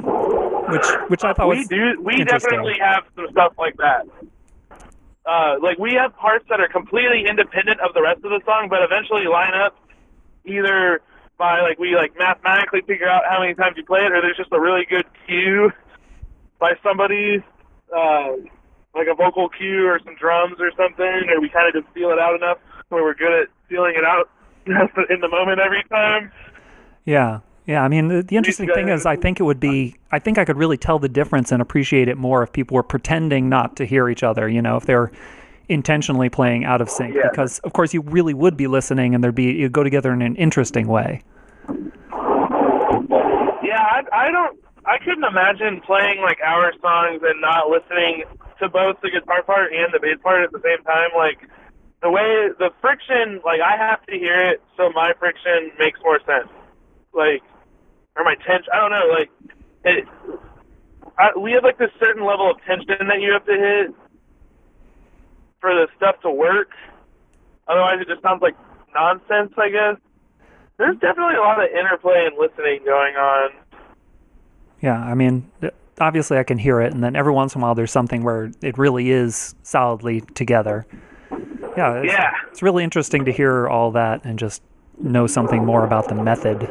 Which 0.00 0.86
which 1.08 1.24
I 1.24 1.32
thought 1.32 1.48
we 1.48 1.58
was 1.58 1.68
do. 1.68 2.00
We 2.02 2.24
definitely 2.24 2.76
have 2.80 3.04
some 3.16 3.26
stuff 3.30 3.54
like 3.58 3.76
that. 3.78 4.06
Uh, 5.24 5.56
like 5.62 5.78
we 5.78 5.92
have 5.94 6.14
parts 6.16 6.44
that 6.48 6.60
are 6.60 6.68
completely 6.68 7.26
independent 7.28 7.80
of 7.80 7.92
the 7.94 8.02
rest 8.02 8.18
of 8.24 8.30
the 8.30 8.40
song, 8.46 8.68
but 8.68 8.82
eventually 8.82 9.26
line 9.26 9.54
up 9.54 9.76
either 10.44 11.00
by 11.38 11.60
like 11.60 11.78
we 11.78 11.94
like 11.96 12.12
mathematically 12.18 12.80
figure 12.82 13.08
out 13.08 13.22
how 13.28 13.40
many 13.40 13.54
times 13.54 13.76
you 13.76 13.84
play 13.84 14.00
it, 14.00 14.12
or 14.12 14.20
there's 14.20 14.36
just 14.36 14.52
a 14.52 14.60
really 14.60 14.84
good 14.88 15.04
cue 15.26 15.70
by 16.58 16.72
somebody, 16.82 17.42
uh, 17.96 18.32
like 18.98 19.08
a 19.08 19.14
vocal 19.14 19.48
cue 19.48 19.86
or 19.86 20.00
some 20.04 20.14
drums 20.16 20.56
or 20.60 20.70
something, 20.76 21.30
or 21.30 21.40
we 21.40 21.48
kind 21.48 21.68
of 21.68 21.82
just 21.82 21.92
feel 21.94 22.10
it 22.10 22.18
out 22.18 22.34
enough 22.34 22.58
where 22.88 23.02
we're 23.02 23.14
good 23.14 23.32
at 23.32 23.48
feeling 23.68 23.94
it 23.96 24.04
out 24.04 24.28
in 24.66 25.20
the 25.20 25.28
moment 25.28 25.60
every 25.60 25.84
time. 25.84 26.32
Yeah. 27.04 27.40
Yeah, 27.66 27.82
I 27.82 27.88
mean, 27.88 28.08
the, 28.08 28.22
the 28.22 28.36
interesting 28.36 28.66
thing 28.68 28.88
is, 28.88 29.04
I 29.04 29.16
think 29.16 29.40
it 29.40 29.42
would 29.42 29.60
be, 29.60 29.94
I 30.10 30.18
think 30.18 30.38
I 30.38 30.46
could 30.46 30.56
really 30.56 30.78
tell 30.78 30.98
the 30.98 31.08
difference 31.08 31.52
and 31.52 31.60
appreciate 31.60 32.08
it 32.08 32.16
more 32.16 32.42
if 32.42 32.50
people 32.50 32.74
were 32.74 32.82
pretending 32.82 33.50
not 33.50 33.76
to 33.76 33.84
hear 33.84 34.08
each 34.08 34.22
other, 34.22 34.48
you 34.48 34.62
know, 34.62 34.78
if 34.78 34.86
they're 34.86 35.12
intentionally 35.68 36.30
playing 36.30 36.64
out 36.64 36.80
of 36.80 36.88
sync. 36.88 37.14
Yeah. 37.14 37.28
Because, 37.30 37.58
of 37.58 37.74
course, 37.74 37.92
you 37.92 38.00
really 38.00 38.32
would 38.32 38.56
be 38.56 38.68
listening 38.68 39.14
and 39.14 39.22
there'd 39.22 39.34
be, 39.34 39.60
it'd 39.60 39.72
go 39.72 39.82
together 39.82 40.14
in 40.14 40.22
an 40.22 40.34
interesting 40.36 40.88
way. 40.88 41.22
Yeah, 41.68 43.82
I, 43.82 44.02
I 44.14 44.30
don't. 44.30 44.58
I 44.86 44.96
couldn't 44.96 45.24
imagine 45.24 45.82
playing 45.82 46.22
like 46.22 46.38
our 46.42 46.72
songs 46.80 47.20
and 47.22 47.38
not 47.42 47.68
listening 47.68 48.24
to 48.60 48.68
both 48.68 49.00
the 49.02 49.10
guitar 49.10 49.42
part 49.42 49.72
and 49.72 49.92
the 49.92 50.00
bass 50.00 50.18
part 50.22 50.42
at 50.42 50.52
the 50.52 50.60
same 50.64 50.82
time. 50.84 51.10
Like 51.16 51.48
the 52.02 52.10
way 52.10 52.48
the 52.58 52.70
friction, 52.80 53.40
like 53.44 53.60
I 53.60 53.76
have 53.76 54.04
to 54.06 54.14
hear 54.18 54.50
it, 54.50 54.62
so 54.76 54.90
my 54.90 55.12
friction 55.18 55.70
makes 55.78 56.00
more 56.02 56.20
sense. 56.26 56.48
Like 57.12 57.42
or 58.18 58.24
my 58.24 58.34
tension. 58.34 58.68
I 58.74 58.80
don't 58.80 58.90
know. 58.90 59.06
Like 59.12 59.30
it. 59.84 60.04
I, 61.18 61.36
we 61.38 61.52
have 61.52 61.64
like 61.64 61.78
this 61.78 61.90
certain 61.98 62.24
level 62.24 62.50
of 62.50 62.58
tension 62.66 63.06
that 63.08 63.20
you 63.20 63.32
have 63.32 63.46
to 63.46 63.52
hit 63.54 63.94
for 65.60 65.74
the 65.74 65.88
stuff 65.96 66.20
to 66.22 66.30
work. 66.30 66.70
Otherwise, 67.66 68.00
it 68.00 68.08
just 68.08 68.22
sounds 68.22 68.42
like 68.42 68.56
nonsense. 68.94 69.52
I 69.56 69.70
guess. 69.70 69.96
There's 70.78 70.98
definitely 70.98 71.36
a 71.36 71.40
lot 71.40 71.62
of 71.62 71.70
interplay 71.70 72.26
and 72.26 72.38
listening 72.38 72.84
going 72.84 73.16
on. 73.16 73.50
Yeah, 74.80 75.00
I 75.00 75.14
mean, 75.14 75.50
obviously 76.00 76.38
I 76.38 76.42
can 76.42 76.58
hear 76.58 76.80
it, 76.80 76.92
and 76.92 77.02
then 77.02 77.16
every 77.16 77.32
once 77.32 77.54
in 77.54 77.60
a 77.60 77.64
while 77.64 77.74
there's 77.74 77.90
something 77.92 78.22
where 78.22 78.50
it 78.62 78.78
really 78.78 79.10
is 79.10 79.54
solidly 79.62 80.20
together. 80.34 80.86
Yeah, 81.76 81.94
it's, 82.02 82.12
Yeah. 82.12 82.30
it's 82.50 82.62
really 82.62 82.84
interesting 82.84 83.24
to 83.26 83.32
hear 83.32 83.68
all 83.68 83.90
that 83.92 84.24
and 84.24 84.38
just 84.38 84.62
know 85.00 85.26
something 85.26 85.64
more 85.64 85.84
about 85.84 86.08
the 86.08 86.14
method. 86.14 86.68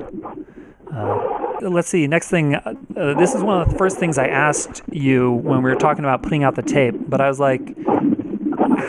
Uh, 0.94 1.20
let's 1.62 1.88
see. 1.90 2.08
Next 2.08 2.30
thing, 2.30 2.56
uh, 2.56 2.74
uh, 2.96 3.14
this 3.14 3.34
is 3.36 3.44
one 3.44 3.62
of 3.62 3.70
the 3.70 3.78
first 3.78 3.98
things 3.98 4.18
I 4.18 4.28
asked 4.28 4.82
you 4.92 5.34
when 5.44 5.62
we 5.64 5.70
were 5.70 5.76
talking 5.76 6.04
about 6.04 6.24
putting 6.24 6.44
out 6.44 6.56
the 6.56 6.62
tape. 6.62 6.96
But 7.10 7.22
I 7.22 7.28
was 7.28 7.40
like, 7.40 7.62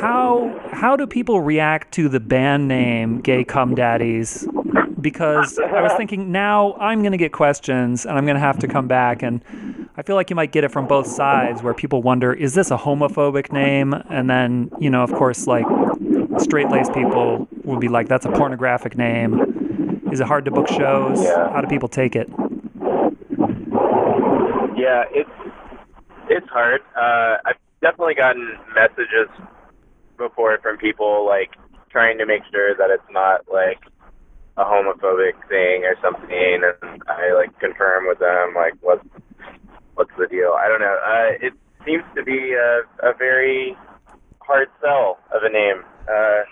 how 0.00 0.54
how 0.72 0.96
do 0.96 1.06
people 1.06 1.40
react 1.40 1.92
to 1.94 2.08
the 2.08 2.20
band 2.20 2.68
name 2.68 3.20
Gay 3.20 3.44
Cum 3.44 3.74
Daddies? 3.74 4.46
Because 5.00 5.58
I 5.58 5.80
was 5.82 5.92
thinking 5.96 6.32
now 6.32 6.74
I'm 6.74 7.00
going 7.02 7.12
to 7.12 7.18
get 7.18 7.32
questions 7.32 8.04
and 8.04 8.16
I'm 8.18 8.24
going 8.24 8.34
to 8.34 8.40
have 8.40 8.58
to 8.60 8.68
come 8.68 8.88
back 8.88 9.22
and 9.22 9.40
I 9.98 10.02
feel 10.02 10.14
like 10.14 10.30
you 10.30 10.36
might 10.36 10.52
get 10.52 10.62
it 10.62 10.70
from 10.70 10.86
both 10.86 11.08
sides 11.08 11.60
where 11.60 11.74
people 11.74 12.02
wonder 12.02 12.32
is 12.32 12.54
this 12.54 12.70
a 12.70 12.76
homophobic 12.78 13.50
name? 13.50 13.92
And 14.08 14.30
then 14.30 14.70
you 14.78 14.90
know 14.90 15.02
of 15.02 15.12
course 15.12 15.48
like 15.48 15.66
straight 16.38 16.68
laced 16.68 16.94
people 16.94 17.48
would 17.64 17.80
be 17.80 17.88
like 17.88 18.06
that's 18.06 18.24
a 18.24 18.30
pornographic 18.30 18.96
name. 18.96 20.00
Is 20.12 20.20
it 20.20 20.28
hard 20.28 20.44
to 20.44 20.52
book 20.52 20.68
shows? 20.68 21.20
Yeah. 21.20 21.52
how 21.52 21.60
do 21.60 21.66
people 21.66 21.88
take 21.88 22.14
it? 22.14 22.28
Yeah, 24.76 25.02
it's 25.10 25.30
it's 26.30 26.48
hard. 26.48 26.80
Uh, 26.94 27.38
I've 27.44 27.58
definitely 27.82 28.14
gotten 28.14 28.56
messages 28.76 29.28
before 30.16 30.58
from 30.62 30.78
people 30.78 31.26
like 31.26 31.56
trying 31.90 32.18
to 32.18 32.26
make 32.26 32.42
sure 32.52 32.72
that 32.76 32.90
it's 32.90 33.10
not 33.10 33.46
like 33.52 33.80
a 34.56 34.62
homophobic 34.62 35.34
thing 35.48 35.82
or 35.82 35.96
something, 36.00 36.30
and 36.30 37.02
I 37.08 37.32
like 37.34 37.58
confirm 37.58 38.06
with 38.06 38.20
them 38.20 38.54
like 38.54 38.74
what's 38.80 39.04
the 40.18 40.26
deal. 40.26 40.54
I 40.54 40.68
don't 40.68 40.80
know. 40.80 40.98
Uh, 41.02 41.46
it 41.46 41.52
seems 41.84 42.04
to 42.14 42.22
be 42.22 42.54
a, 42.54 42.82
a 43.02 43.14
very 43.16 43.76
hard 44.40 44.68
sell 44.80 45.18
of 45.34 45.42
a 45.42 45.50
name. 45.50 45.82
Uh, 46.08 46.42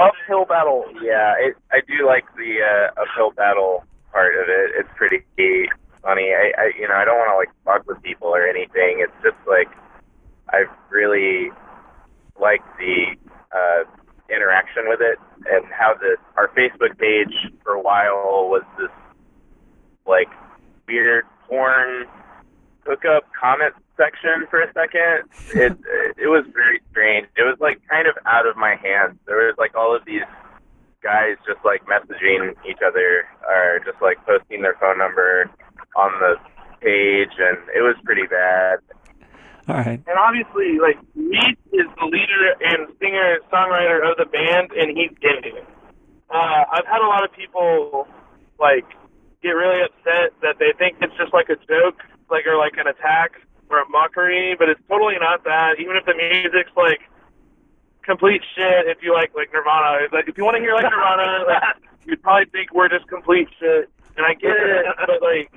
uphill 0.00 0.44
battle. 0.46 0.84
Yeah, 1.02 1.34
it, 1.38 1.56
I 1.72 1.80
do 1.86 2.06
like 2.06 2.24
the 2.36 2.62
uh, 2.62 3.02
uphill 3.02 3.32
battle 3.32 3.84
part 4.12 4.34
of 4.34 4.48
it. 4.48 4.70
It's 4.78 4.88
pretty 4.96 5.24
funny. 6.02 6.32
I, 6.32 6.52
I 6.56 6.70
you 6.78 6.88
know 6.88 6.94
I 6.94 7.04
don't 7.04 7.18
want 7.18 7.32
to 7.32 7.36
like 7.36 7.52
fuck 7.64 7.86
with 7.86 8.02
people 8.02 8.28
or 8.28 8.46
anything. 8.46 9.02
It's 9.02 9.16
just 9.22 9.36
like 9.46 9.68
I 10.50 10.64
really 10.90 11.50
like 12.40 12.62
the 12.78 13.16
uh, 13.52 13.84
interaction 14.30 14.88
with 14.88 15.00
it 15.00 15.18
and 15.50 15.64
how 15.72 15.94
the 15.94 16.16
our 16.36 16.48
Facebook 16.48 16.96
page 16.98 17.34
for 17.62 17.74
a 17.74 17.80
while 17.80 18.48
was 18.48 18.62
this 18.78 18.90
like 20.06 20.28
weird 20.86 21.24
porn 21.48 22.06
hookup 22.86 23.24
comment 23.38 23.74
section 23.96 24.46
for 24.50 24.60
a 24.60 24.72
second. 24.72 25.23
It 25.54 25.76
it 26.16 26.28
was 26.28 26.44
very 26.52 26.80
strange. 26.90 27.26
It 27.36 27.42
was 27.42 27.56
like 27.60 27.80
kind 27.88 28.06
of 28.06 28.14
out 28.26 28.46
of 28.46 28.56
my 28.56 28.76
hands. 28.76 29.18
There 29.26 29.46
was 29.46 29.54
like 29.58 29.74
all 29.74 29.94
of 29.94 30.04
these 30.04 30.24
guys 31.02 31.36
just 31.46 31.60
like 31.64 31.84
messaging 31.84 32.54
each 32.68 32.80
other 32.84 33.28
or 33.46 33.78
just 33.84 34.00
like 34.00 34.16
posting 34.24 34.62
their 34.62 34.74
phone 34.80 34.98
number 34.98 35.50
on 35.96 36.10
the 36.18 36.34
page 36.80 37.36
and 37.38 37.58
it 37.76 37.84
was 37.84 37.94
pretty 38.04 38.26
bad. 38.26 38.80
all 39.68 39.76
right 39.76 40.00
And 40.08 40.16
obviously, 40.18 40.80
like 40.80 40.96
Meat 41.14 41.58
is 41.72 41.86
the 42.00 42.06
leader 42.06 42.56
and 42.60 42.88
singer 42.98 43.36
and 43.36 43.44
songwriter 43.52 44.00
of 44.00 44.16
the 44.16 44.26
band, 44.26 44.72
and 44.72 44.96
he's 44.96 45.12
gay. 45.20 45.52
Uh, 46.30 46.64
I've 46.72 46.86
had 46.86 47.00
a 47.04 47.06
lot 47.06 47.22
of 47.22 47.32
people 47.32 48.08
like 48.58 48.86
get 49.42 49.50
really 49.50 49.82
upset 49.84 50.32
that 50.40 50.56
they 50.58 50.72
think 50.78 50.96
it's 51.02 51.14
just 51.20 51.32
like 51.32 51.48
a 51.48 51.56
joke, 51.68 52.00
like 52.30 52.46
or 52.46 52.56
like 52.56 52.76
an 52.76 52.86
attack 52.88 53.32
or 53.74 53.82
a 53.82 53.88
mockery, 53.88 54.54
but 54.58 54.68
it's 54.68 54.80
totally 54.88 55.18
not 55.20 55.42
that. 55.44 55.80
Even 55.80 55.96
if 55.96 56.06
the 56.06 56.14
music's 56.14 56.70
like 56.76 57.00
complete 58.02 58.42
shit, 58.54 58.86
if 58.86 59.02
you 59.02 59.12
like 59.12 59.34
like 59.34 59.50
Nirvana, 59.52 60.06
like 60.12 60.28
if 60.28 60.38
you 60.38 60.44
want 60.44 60.56
to 60.56 60.62
hear 60.62 60.74
like 60.74 60.86
Nirvana, 60.86 61.44
like, 61.48 61.76
you'd 62.06 62.22
probably 62.22 62.46
think 62.46 62.72
we're 62.72 62.88
just 62.88 63.08
complete 63.08 63.48
shit. 63.58 63.90
And 64.16 64.24
I 64.24 64.34
get 64.34 64.54
it, 64.54 64.86
but 65.06 65.20
like 65.22 65.50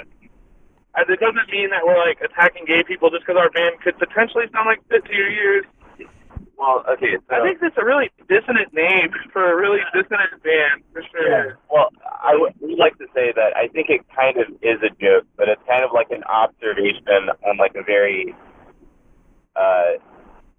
it 0.98 1.20
doesn't 1.20 1.52
mean 1.52 1.70
that 1.70 1.86
we're 1.86 2.00
like 2.00 2.20
attacking 2.22 2.66
gay 2.66 2.82
people 2.84 3.10
just 3.10 3.26
because 3.26 3.38
our 3.38 3.52
band 3.52 3.80
could 3.82 3.98
potentially 4.00 4.46
sound 4.52 4.66
like 4.66 4.82
shit 4.90 5.06
to 5.06 5.14
your 5.14 5.30
ears. 5.30 5.66
Well, 6.58 6.84
okay, 6.90 7.18
so 7.30 7.36
I 7.36 7.44
think 7.44 7.60
that's 7.62 7.78
a 7.78 7.86
really 7.86 8.10
dissonant 8.28 8.74
name 8.74 9.10
for 9.32 9.52
a 9.52 9.56
really 9.56 9.80
dissonant 9.94 10.42
band, 10.44 10.82
for 10.92 11.04
sure. 11.12 11.30
Yeah. 11.30 11.54
Well, 11.72 11.90
I 12.04 12.36
would 12.36 12.54
like 12.78 12.98
to 12.98 13.06
say 13.14 13.32
that 13.36 13.56
I 13.56 13.68
think 13.68 13.90
it 13.90 14.02
kind 14.16 14.38
of 14.38 14.48
is 14.64 14.82
a 14.82 14.90
joke, 15.00 15.26
but 15.38 15.50
it's 15.50 15.62
kind 15.68 15.84
of 15.84 15.92
like 15.94 16.10
an 16.10 16.24
observation 16.24 17.30
on 17.46 17.58
like 17.58 17.76
a 17.76 17.84
very 17.84 18.34
uh, 19.56 20.02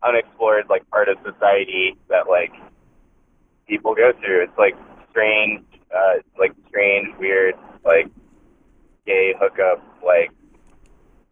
unexplored 0.05 0.67
like 0.71 0.89
part 0.91 1.09
of 1.09 1.19
society 1.25 1.97
that 2.09 2.29
like 2.29 2.53
people 3.67 3.95
go 3.95 4.13
through. 4.25 4.45
It's 4.45 4.59
like 4.59 4.77
strange, 5.11 5.65
uh, 5.95 6.23
like 6.39 6.53
strange, 6.69 7.09
weird, 7.19 7.55
like 7.85 8.07
gay 9.05 9.35
hookup, 9.41 9.83
like 10.05 10.31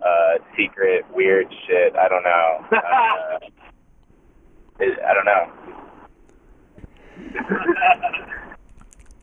uh, 0.05 0.43
secret, 0.57 1.05
weird 1.15 1.47
shit. 1.67 1.95
I 1.95 2.09
don't 2.09 2.25
know. 2.25 2.67
Uh, 2.77 3.39
it, 4.81 4.99
I 5.05 5.15
don't 5.15 5.25
know. 5.25 5.53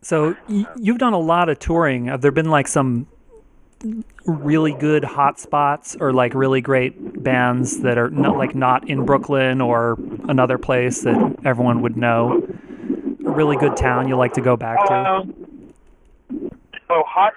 So 0.01 0.35
y- 0.49 0.65
you've 0.75 0.97
done 0.97 1.13
a 1.13 1.19
lot 1.19 1.49
of 1.49 1.59
touring. 1.59 2.05
Have 2.05 2.21
there 2.21 2.31
been 2.31 2.49
like 2.49 2.67
some 2.67 3.07
really 4.25 4.73
good 4.73 5.03
hot 5.03 5.39
spots 5.39 5.95
or 5.99 6.13
like 6.13 6.33
really 6.33 6.61
great 6.61 7.21
bands 7.23 7.81
that 7.81 7.97
are 7.97 8.09
not 8.09 8.37
like 8.37 8.55
not 8.55 8.89
in 8.89 9.05
Brooklyn 9.05 9.61
or 9.61 9.97
another 10.27 10.57
place 10.57 11.01
that 11.01 11.35
everyone 11.45 11.81
would 11.81 11.97
know? 11.97 12.45
A 13.25 13.31
really 13.31 13.57
good 13.57 13.77
town 13.77 14.07
you 14.07 14.17
like 14.17 14.33
to 14.33 14.41
go 14.41 14.57
back 14.57 14.85
to? 14.87 14.93
Um, 14.93 15.33
oh, 16.89 17.03
hot 17.05 17.33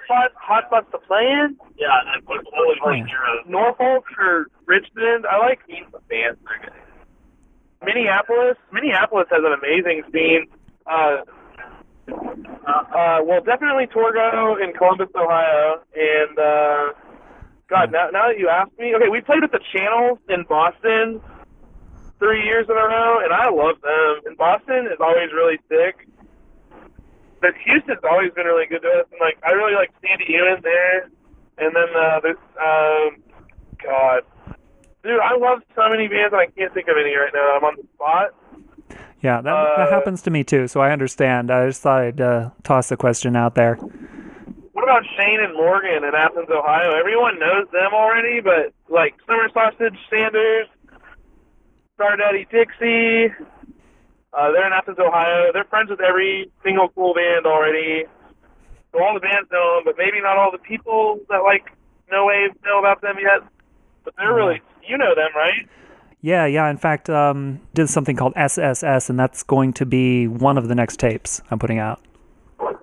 spots 0.66 0.87
to 0.90 0.98
play 0.98 1.24
in. 1.24 1.57
Yeah, 1.79 1.88
and 2.14 2.26
what 2.26 2.44
what 2.44 2.52
was 2.52 2.79
like 2.85 3.09
your 3.11 3.24
uh, 3.24 3.42
Norfolk 3.48 4.05
or 4.18 4.46
Richmond. 4.66 5.26
I 5.26 5.38
like 5.38 5.61
these 5.66 5.85
Bands 6.09 6.38
are 6.46 6.64
good. 6.64 6.72
Minneapolis. 7.84 8.56
Minneapolis 8.72 9.26
has 9.30 9.42
an 9.44 9.52
amazing 9.52 10.02
scene. 10.12 10.46
Uh, 10.86 11.22
uh, 12.66 13.18
well, 13.24 13.40
definitely 13.42 13.86
Torgo 13.86 14.62
in 14.62 14.72
Columbus, 14.72 15.08
Ohio, 15.14 15.82
and 15.94 16.38
uh, 16.38 16.92
God, 17.68 17.90
now, 17.90 18.10
now 18.12 18.28
that 18.28 18.38
you 18.38 18.48
ask 18.48 18.70
me, 18.78 18.94
okay, 18.94 19.08
we 19.08 19.20
played 19.20 19.42
at 19.42 19.50
the 19.50 19.60
Channel 19.74 20.18
in 20.28 20.44
Boston 20.48 21.20
three 22.18 22.44
years 22.44 22.66
in 22.68 22.76
a 22.76 22.86
row, 22.86 23.20
and 23.22 23.32
I 23.32 23.50
love 23.50 23.80
them. 23.82 24.22
And 24.24 24.36
Boston 24.36 24.86
is 24.86 24.98
always 25.00 25.32
really 25.34 25.58
sick. 25.68 26.08
But 27.40 27.52
Houston's 27.66 28.00
always 28.08 28.32
been 28.32 28.46
really 28.46 28.66
good 28.66 28.82
to 28.82 28.88
us, 28.88 29.06
and 29.12 29.20
like 29.20 29.36
I 29.44 29.50
really 29.52 29.74
like 29.74 29.92
Sandy 30.00 30.24
Ewen 30.28 30.62
there. 30.62 31.10
And 31.58 31.74
then 31.74 31.90
uh, 31.94 32.20
there's 32.22 32.44
um, 32.56 33.22
God, 33.82 34.22
dude, 35.07 35.21
I 35.21 35.37
love 35.37 35.61
so 35.75 35.88
many 35.88 36.09
bands, 36.09 36.33
and 36.33 36.40
I 36.40 36.47
can't 36.47 36.73
think 36.75 36.88
of 36.88 36.97
any 37.01 37.14
right 37.14 37.31
now. 37.33 37.57
I'm 37.57 37.64
on 37.64 37.77
the 37.77 37.85
spot. 37.95 38.35
Yeah, 39.23 39.40
that, 39.40 39.53
that 39.77 39.88
Uh, 39.88 39.90
happens 39.90 40.23
to 40.23 40.31
me 40.31 40.45
too, 40.45 40.69
so 40.69 40.81
I 40.81 40.92
understand. 40.92 41.51
I 41.51 41.66
just 41.66 41.83
thought 41.83 42.03
I'd 42.03 42.21
uh, 42.21 42.51
toss 42.62 42.88
the 42.90 42.97
question 42.97 43.35
out 43.35 43.55
there. 43.55 43.77
What 43.77 44.85
about 44.85 45.03
Shane 45.16 45.40
and 45.40 45.55
Morgan 45.55 46.05
in 46.05 46.14
Athens, 46.14 46.49
Ohio? 46.51 46.92
Everyone 46.95 47.38
knows 47.38 47.66
them 47.73 47.92
already, 47.95 48.40
but 48.40 48.75
like 48.88 49.14
Summer 49.27 49.49
Sausage 49.53 49.97
Standards, 50.07 50.69
Star 51.95 52.16
Daddy 52.16 52.47
Dixie, 52.51 53.33
uh, 54.37 54.53
they're 54.53 54.66
in 54.66 54.73
Athens, 54.75 54.99
Ohio. 55.01 55.51
They're 55.53 55.64
friends 55.64 55.88
with 55.88 56.01
every 56.03 56.51
single 56.62 56.90
cool 56.90 57.14
band 57.14 57.47
already. 57.47 58.05
So 58.92 59.03
all 59.03 59.14
the 59.14 59.21
bands 59.21 59.49
know 59.51 59.77
them, 59.77 59.85
but 59.87 59.95
maybe 59.97 60.21
not 60.21 60.37
all 60.37 60.53
the 60.53 60.59
people 60.59 61.21
that 61.31 61.38
like 61.42 61.73
No 62.12 62.27
Wave 62.27 62.51
know 62.64 62.79
about 62.79 63.01
them 63.01 63.16
yet. 63.19 63.40
But 64.05 64.14
they're 64.19 64.35
really, 64.35 64.61
you 64.88 64.96
know 64.99 65.14
them, 65.14 65.29
right? 65.35 65.68
Yeah, 66.22 66.46
yeah. 66.46 66.68
In 66.70 66.77
fact, 66.77 67.09
um, 67.11 67.61
did 67.75 67.88
something 67.88 68.16
called 68.16 68.33
SSS, 68.37 69.11
and 69.11 69.18
that's 69.18 69.42
going 69.42 69.72
to 69.75 69.87
be 69.87 70.27
one 70.27 70.59
of 70.59 70.68
the 70.68 70.75
next 70.75 70.99
tapes 70.99 71.40
I'm 71.51 71.59
putting 71.59 71.79
out. 71.79 72.01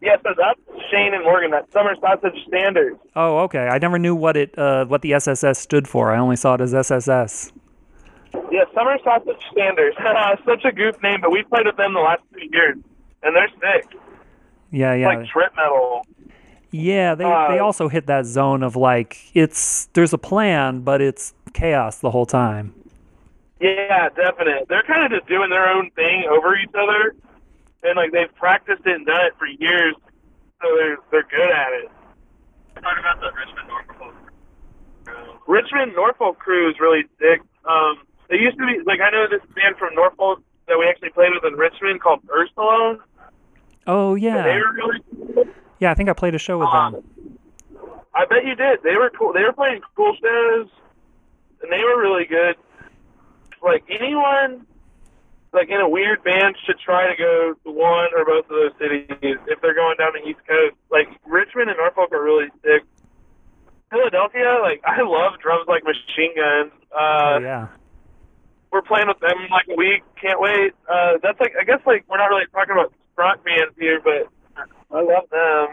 Yeah, 0.02 0.16
so 0.24 0.30
that's 0.38 0.60
Shane 0.92 1.14
and 1.14 1.24
Morgan, 1.24 1.52
that 1.52 1.72
Summer 1.72 1.96
Sausage 2.00 2.38
Standards. 2.48 2.98
Oh, 3.16 3.40
okay. 3.40 3.68
I 3.68 3.80
never 3.80 3.98
knew 3.98 4.16
what 4.16 4.38
it 4.38 4.58
uh, 4.58 4.86
what 4.86 5.02
the 5.02 5.14
SSS 5.14 5.58
stood 5.60 5.88
for. 5.88 6.12
I 6.12 6.20
only 6.20 6.36
saw 6.36 6.54
it 6.56 6.62
as 6.62 6.74
SSS. 6.74 7.52
Yeah, 8.52 8.64
Summer 8.74 8.98
Sausage 9.04 9.42
Standards. 9.52 9.96
Such 10.46 10.64
a 10.66 10.72
goof 10.72 11.02
name, 11.02 11.20
but 11.22 11.32
we 11.32 11.44
played 11.44 11.66
with 11.66 11.78
them 11.78 11.94
the 11.94 12.00
last 12.02 12.22
two 12.34 12.48
years, 12.52 12.78
and 13.24 13.36
they're 13.36 13.50
sick. 13.60 13.98
Yeah, 14.72 14.94
yeah, 14.94 15.08
Like 15.08 15.28
trip 15.28 15.54
metal. 15.56 16.06
yeah. 16.72 17.16
They 17.16 17.26
uh, 17.26 17.50
they 17.50 17.60
also 17.60 17.88
hit 17.90 18.08
that 18.08 18.26
zone 18.26 18.64
of 18.64 18.76
like 18.76 19.18
it's 19.34 19.88
there's 19.94 20.14
a 20.14 20.18
plan, 20.18 20.82
but 20.82 21.02
it's 21.02 21.34
chaos 21.54 21.98
the 22.00 22.12
whole 22.12 22.26
time. 22.26 22.74
Yeah, 23.60 24.10
definite. 24.10 24.66
They're 24.68 24.84
kind 24.84 25.06
of 25.06 25.12
just 25.20 25.28
doing 25.30 25.50
their 25.50 25.70
own 25.70 25.90
thing 25.92 26.26
over 26.30 26.56
each 26.58 26.74
other, 26.76 27.16
and 27.84 27.96
like 27.96 28.12
they've 28.12 28.34
practiced 28.36 28.82
it 28.86 28.96
and 28.96 29.06
done 29.06 29.26
it 29.26 29.34
for 29.40 29.48
years, 29.48 29.96
so 30.62 30.68
they're 30.76 30.98
they're 31.12 31.24
good 31.30 31.50
at 31.52 31.72
it. 31.74 31.90
talking 32.82 33.00
about 33.00 33.20
the 33.22 33.32
Richmond 33.32 33.68
Norfolk? 33.68 34.16
crew. 35.06 35.40
Richmond 35.48 35.94
Norfolk 35.96 36.40
crew 36.40 36.70
is 36.70 36.76
really 36.80 37.04
sick. 37.20 37.42
Um, 37.66 38.04
they 38.30 38.38
used 38.38 38.58
to 38.58 38.66
be 38.66 38.80
like 38.86 39.00
I 39.00 39.10
know 39.12 39.28
this 39.30 39.42
band 39.56 39.78
from 39.78 39.96
Norfolk 39.96 40.42
that 40.68 40.78
we 40.78 40.86
actually 40.88 41.10
played 41.12 41.32
with 41.34 41.46
in 41.46 41.58
Richmond 41.58 42.02
called 42.02 42.20
Urstalone. 42.28 43.00
Oh 43.88 44.16
yeah. 44.16 44.44
They 44.44 44.50
yeah, 44.50 44.60
were 44.60 44.74
really 44.74 45.00
cool. 45.36 45.46
yeah. 45.80 45.92
I 45.92 45.94
think 45.94 46.10
I 46.10 46.14
played 46.14 46.36
a 46.36 46.40
show 46.40 46.58
with 46.60 46.68
Um, 46.70 46.94
them. 46.94 47.04
I 48.16 48.26
bet 48.26 48.46
you 48.46 48.56
did. 48.56 48.80
They 48.84 48.96
were 48.96 49.10
cool. 49.18 49.34
They 49.34 49.44
were 49.44 49.54
playing 49.54 49.82
cool 49.96 50.16
shows, 50.22 50.68
and 51.64 51.72
they 51.72 51.84
were 51.84 52.00
really 52.00 52.26
good. 52.26 52.56
Like 53.64 53.84
anyone, 53.90 54.68
like 55.54 55.70
in 55.70 55.80
a 55.80 55.88
weird 55.88 56.24
band, 56.24 56.56
should 56.66 56.78
try 56.80 57.08
to 57.08 57.16
go 57.16 57.54
to 57.64 57.72
one 57.72 58.10
or 58.16 58.26
both 58.26 58.46
of 58.46 58.52
those 58.52 58.76
cities 58.78 59.08
if 59.48 59.62
they're 59.62 59.74
going 59.74 59.96
down 59.98 60.12
the 60.14 60.28
East 60.28 60.40
Coast. 60.46 60.76
Like 60.92 61.08
Richmond 61.26 61.70
and 61.70 61.78
Norfolk 61.78 62.12
are 62.12 62.22
really 62.22 62.50
sick. 62.62 62.84
Philadelphia, 63.90 64.60
like 64.62 64.82
I 64.86 65.02
love 65.02 65.40
drums 65.42 65.66
like 65.68 65.84
Machine 65.84 66.36
Gun. 66.36 66.72
Uh, 66.92 67.00
oh 67.00 67.40
yeah. 67.40 67.68
We're 68.72 68.82
playing 68.82 69.08
with 69.08 69.20
them 69.20 69.38
like 69.52 69.68
a 69.70 69.76
week. 69.76 70.04
Can't 70.20 70.42
wait. 70.42 70.74
Uh, 70.90 71.14
that's 71.24 71.40
like 71.40 71.54
I 71.60 71.64
guess 71.64 71.80
like 71.86 72.04
we're 72.10 72.18
not 72.18 72.26
really 72.26 72.46
talking 72.52 72.74
about 72.74 72.92
rock 73.16 73.44
bands 73.46 73.74
here, 73.80 74.02
but 74.04 74.28
I 74.92 75.02
love 75.02 75.30
them. 75.32 75.68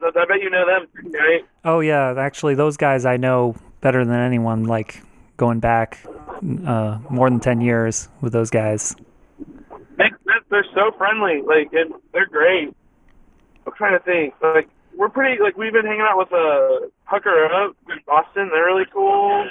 I 0.00 0.24
bet 0.26 0.40
you 0.40 0.50
know 0.50 0.64
them, 0.66 1.12
right? 1.12 1.44
Oh 1.64 1.80
yeah. 1.80 2.14
Actually, 2.16 2.54
those 2.54 2.76
guys 2.76 3.04
I 3.04 3.16
know 3.16 3.54
better 3.80 4.04
than 4.04 4.18
anyone. 4.18 4.64
Like 4.64 5.02
going 5.36 5.60
back 5.60 5.98
uh, 6.66 6.98
more 7.10 7.28
than 7.30 7.40
ten 7.40 7.60
years 7.60 8.08
with 8.20 8.32
those 8.32 8.50
guys. 8.50 8.94
Makes 9.96 10.18
sense. 10.18 10.44
They're 10.50 10.64
so 10.74 10.92
friendly. 10.96 11.42
Like, 11.42 11.72
and 11.72 11.94
they're 12.12 12.26
great. 12.26 12.74
I'm 13.66 13.72
trying 13.76 13.98
to 13.98 14.04
think. 14.04 14.34
Like, 14.42 14.68
we're 14.96 15.08
pretty. 15.08 15.42
Like, 15.42 15.56
we've 15.56 15.72
been 15.72 15.84
hanging 15.84 16.06
out 16.08 16.16
with 16.18 16.32
uh, 16.32 16.86
Pucker 17.06 17.46
Up 17.46 17.76
in 17.88 17.98
Boston. 18.06 18.48
They're 18.52 18.66
really 18.66 18.86
cool. 18.92 19.48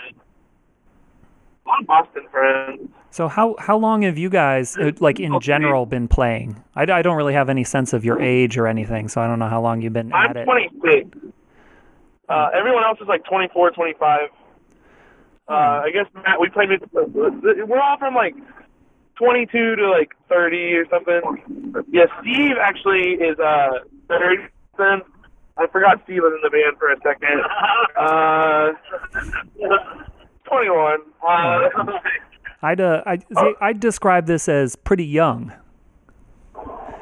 A 1.66 1.68
lot 1.68 1.82
of 1.82 1.88
Boston 1.88 2.28
friends. 2.32 2.90
So 3.12 3.28
how 3.28 3.56
how 3.60 3.78
long 3.78 4.04
have 4.04 4.18
you 4.18 4.30
guys 4.30 4.78
uh, 4.78 4.92
like 5.00 5.20
in 5.20 5.40
general 5.42 5.86
been 5.86 6.08
playing? 6.08 6.63
I, 6.76 6.84
I 6.84 7.02
don't 7.02 7.18
really 7.18 7.34
have 7.34 7.50
any 7.50 7.63
sense 7.63 7.94
of 7.94 8.06
your 8.06 8.22
age 8.22 8.58
or 8.58 8.68
anything, 8.68 9.08
so 9.08 9.22
I 9.22 9.28
don't 9.28 9.40
know 9.40 9.50
how 9.50 9.62
long 9.62 9.82
you've 9.82 9.94
been 9.94 10.13
I'm 10.13 10.30
at 10.30 10.38
it. 10.38 10.46
26. 10.46 11.18
Uh, 12.30 12.50
everyone 12.54 12.84
else 12.84 13.00
is 13.02 13.08
like 13.08 13.24
24, 13.26 13.72
25. 13.72 14.20
Uh, 15.50 15.54
I 15.54 15.92
guess 15.94 16.06
Matt, 16.13 16.40
we 16.42 16.50
played. 16.50 16.70
with- 16.70 16.82
We're 16.94 17.80
all 17.80 17.98
from 17.98 18.13
like 18.16 18.36
22 19.16 19.76
to 19.78 19.90
like 19.90 20.13
30 20.30 20.74
or 20.76 20.86
something. 20.90 21.84
Yeah, 21.90 22.06
Steve 22.22 22.58
actually 22.62 23.13
is 23.13 23.40
uh 23.40 23.70
30. 24.10 24.44
I 25.60 25.66
forgot 25.72 26.02
Steve 26.04 26.22
was 26.22 26.34
in 26.36 26.42
the 26.44 26.50
band 26.52 26.78
for 26.78 26.92
a 26.92 26.98
second. 27.02 27.42
Uh, 27.98 28.74
21. 30.48 31.00
Uh, 31.28 31.70
I'd 32.62 32.80
uh, 32.82 33.02
I 33.08 33.18
see, 33.18 33.54
I'd 33.60 33.80
describe 33.80 34.28
this 34.28 34.48
as 34.48 34.76
pretty 34.76 35.06
young. 35.06 35.52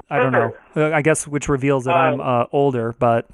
I 0.10 0.18
don't 0.20 0.32
know. 0.32 0.56
Uh, 0.76 0.92
I 0.92 1.02
guess 1.02 1.28
which 1.28 1.50
reveals 1.50 1.84
that 1.86 1.96
I'm 1.96 2.22
uh, 2.22 2.46
older, 2.54 2.94
but 3.00 3.28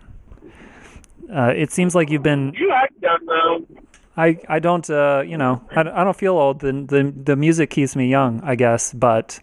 uh, 1.32 1.54
it 1.56 1.72
seems 1.72 1.96
like 1.96 2.10
you've 2.10 2.24
been. 2.24 2.54
you 2.58 2.72
act 2.72 2.94
young 3.02 3.26
though. 3.26 3.82
I 4.17 4.39
I 4.50 4.60
don't 4.60 4.88
uh, 4.89 5.24
you 5.26 5.38
know 5.38 5.63
I, 5.72 5.82
I 5.82 6.04
don't 6.04 6.17
feel 6.17 6.38
old. 6.38 6.60
The 6.60 6.72
the 6.74 7.13
the 7.24 7.36
music 7.36 7.70
keeps 7.70 7.96
me 7.96 8.10
young, 8.10 8.41
I 8.44 8.56
guess, 8.56 8.94
but 8.94 9.39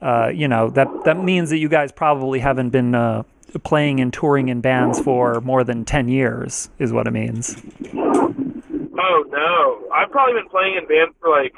uh, 0.00 0.30
you 0.34 0.48
know 0.48 0.70
that 0.70 0.88
that 1.04 1.22
means 1.22 1.50
that 1.50 1.58
you 1.58 1.68
guys 1.68 1.92
probably 1.92 2.40
haven't 2.40 2.70
been 2.70 2.94
uh, 2.94 3.22
playing 3.62 4.00
and 4.00 4.12
touring 4.12 4.48
in 4.48 4.60
bands 4.60 5.00
for 5.00 5.40
more 5.42 5.62
than 5.62 5.84
ten 5.84 6.08
years, 6.08 6.68
is 6.78 6.92
what 6.92 7.06
it 7.06 7.12
means. 7.12 7.62
Oh 7.94 9.24
no, 9.28 9.88
I've 9.94 10.10
probably 10.10 10.34
been 10.34 10.48
playing 10.48 10.76
in 10.76 10.86
bands 10.86 11.14
for 11.20 11.30
like. 11.30 11.54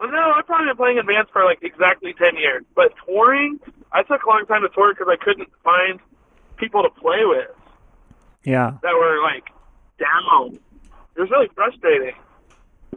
Well, 0.00 0.10
no, 0.10 0.32
I've 0.36 0.46
probably 0.46 0.66
been 0.66 0.76
playing 0.76 0.98
in 0.98 1.06
bands 1.06 1.30
for 1.32 1.44
like 1.44 1.58
exactly 1.62 2.14
ten 2.14 2.36
years. 2.36 2.64
But 2.76 2.92
touring, 3.04 3.58
I 3.92 4.02
took 4.02 4.22
a 4.22 4.28
long 4.28 4.44
time 4.46 4.62
to 4.62 4.68
tour 4.68 4.94
because 4.94 5.08
I 5.10 5.16
couldn't 5.16 5.48
find 5.64 5.98
people 6.56 6.82
to 6.82 6.90
play 6.90 7.24
with 7.24 7.48
Yeah. 8.44 8.72
that 8.82 8.94
were 8.94 9.22
like 9.22 9.48
down. 9.98 10.58
It 11.16 11.20
was 11.20 11.30
really 11.30 11.48
frustrating. 11.54 12.14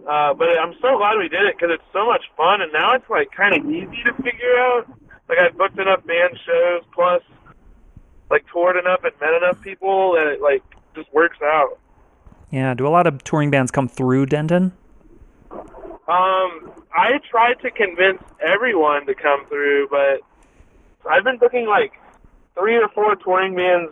Uh, 0.07 0.33
but 0.33 0.47
I'm 0.59 0.73
so 0.81 0.97
glad 0.97 1.17
we 1.17 1.27
did 1.27 1.43
it 1.45 1.55
because 1.57 1.73
it's 1.73 1.83
so 1.91 2.05
much 2.05 2.23
fun, 2.37 2.61
and 2.61 2.71
now 2.71 2.93
it's 2.93 3.09
like 3.09 3.31
kind 3.31 3.55
of 3.55 3.69
easy 3.69 4.03
to 4.05 4.13
figure 4.23 4.57
out. 4.57 4.87
Like 5.27 5.39
I 5.39 5.49
booked 5.49 5.77
enough 5.79 6.05
band 6.05 6.37
shows, 6.45 6.83
plus 6.93 7.21
like 8.29 8.45
toured 8.51 8.77
enough 8.77 9.03
and 9.03 9.13
met 9.19 9.33
enough 9.33 9.61
people 9.61 10.13
that 10.13 10.27
it 10.27 10.41
like 10.41 10.63
just 10.95 11.11
works 11.13 11.37
out. 11.43 11.79
Yeah. 12.51 12.73
Do 12.73 12.87
a 12.87 12.89
lot 12.89 13.07
of 13.07 13.23
touring 13.23 13.51
bands 13.51 13.71
come 13.71 13.87
through 13.87 14.27
Denton? 14.27 14.73
Um, 15.51 16.71
I 16.95 17.19
tried 17.29 17.55
to 17.61 17.71
convince 17.71 18.21
everyone 18.39 19.05
to 19.07 19.15
come 19.15 19.45
through, 19.47 19.89
but 19.89 20.21
I've 21.09 21.25
been 21.25 21.37
booking 21.37 21.67
like 21.67 21.91
three 22.57 22.77
or 22.77 22.87
four 22.89 23.15
touring 23.17 23.55
bands 23.55 23.91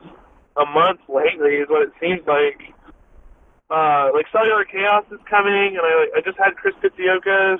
a 0.58 0.66
month 0.66 1.00
lately. 1.10 1.56
Is 1.56 1.70
what 1.70 1.82
it 1.84 1.94
seems 2.02 2.26
like. 2.28 2.74
Uh, 3.70 4.10
like 4.14 4.26
Cellular 4.32 4.64
Chaos 4.64 5.04
is 5.12 5.20
coming, 5.30 5.76
and 5.78 5.82
I 5.84 6.18
I 6.18 6.22
just 6.24 6.38
had 6.38 6.56
Chris 6.56 6.76
Pitsiokas. 6.84 7.60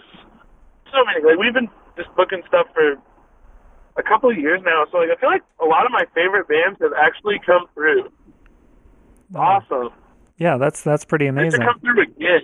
So 0.92 1.04
many. 1.06 1.24
Like 1.26 1.38
we've 1.40 1.54
been 1.54 1.70
just 1.98 2.14
booking 2.16 2.44
stuff 2.48 2.68
for 2.74 2.96
a 3.98 4.04
couple 4.04 4.30
of 4.30 4.38
years 4.38 4.62
now. 4.64 4.86
So 4.92 4.98
like 5.00 5.10
I 5.10 5.20
feel 5.20 5.30
like 5.30 5.44
a 5.62 5.66
lot 5.66 5.86
of 5.86 5.92
my 5.92 6.06
favorite 6.14 6.48
bands 6.48 6.78
have 6.82 6.94
actually 6.98 7.40
come 7.46 7.66
through. 7.74 8.12
Awesome. 9.34 9.90
Yeah, 10.38 10.58
that's 10.58 10.82
that's 10.84 11.06
pretty 11.06 11.28
amazing. 11.28 11.62
come 11.62 11.80
through 11.80 12.02
again. 12.04 12.42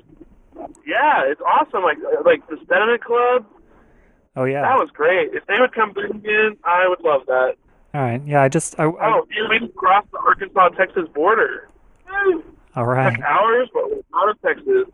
Yeah, 0.86 1.24
it's 1.26 1.42
awesome. 1.42 1.84
Like 1.84 1.98
like 2.26 2.48
the 2.48 2.58
Sediment 2.68 3.04
Club, 3.04 3.46
Oh 4.36 4.46
yeah. 4.46 4.62
that 4.62 4.78
was 4.78 4.90
great. 4.94 5.34
If 5.34 5.46
they 5.48 5.60
would 5.60 5.74
come 5.74 5.94
through 5.94 6.12
again, 6.12 6.58
I 6.64 6.88
would 6.88 7.02
love 7.02 7.22
that. 7.28 7.56
All 7.94 8.02
right. 8.02 8.22
Yeah, 8.26 8.42
I 8.42 8.48
just 8.50 8.80
I, 8.80 8.86
I 8.86 9.14
Oh, 9.18 9.26
we 9.50 9.60
can 9.60 9.70
cross 9.74 10.06
the 10.12 10.20
Arkansas 10.20 10.70
Texas 10.70 11.08
border. 11.14 11.68
all 12.76 12.86
right. 12.86 13.12
Like 13.14 13.22
hours, 13.22 13.70
but 13.74 13.90
we're 13.90 14.02
out 14.16 14.30
of 14.30 14.42
Texas. 14.42 14.88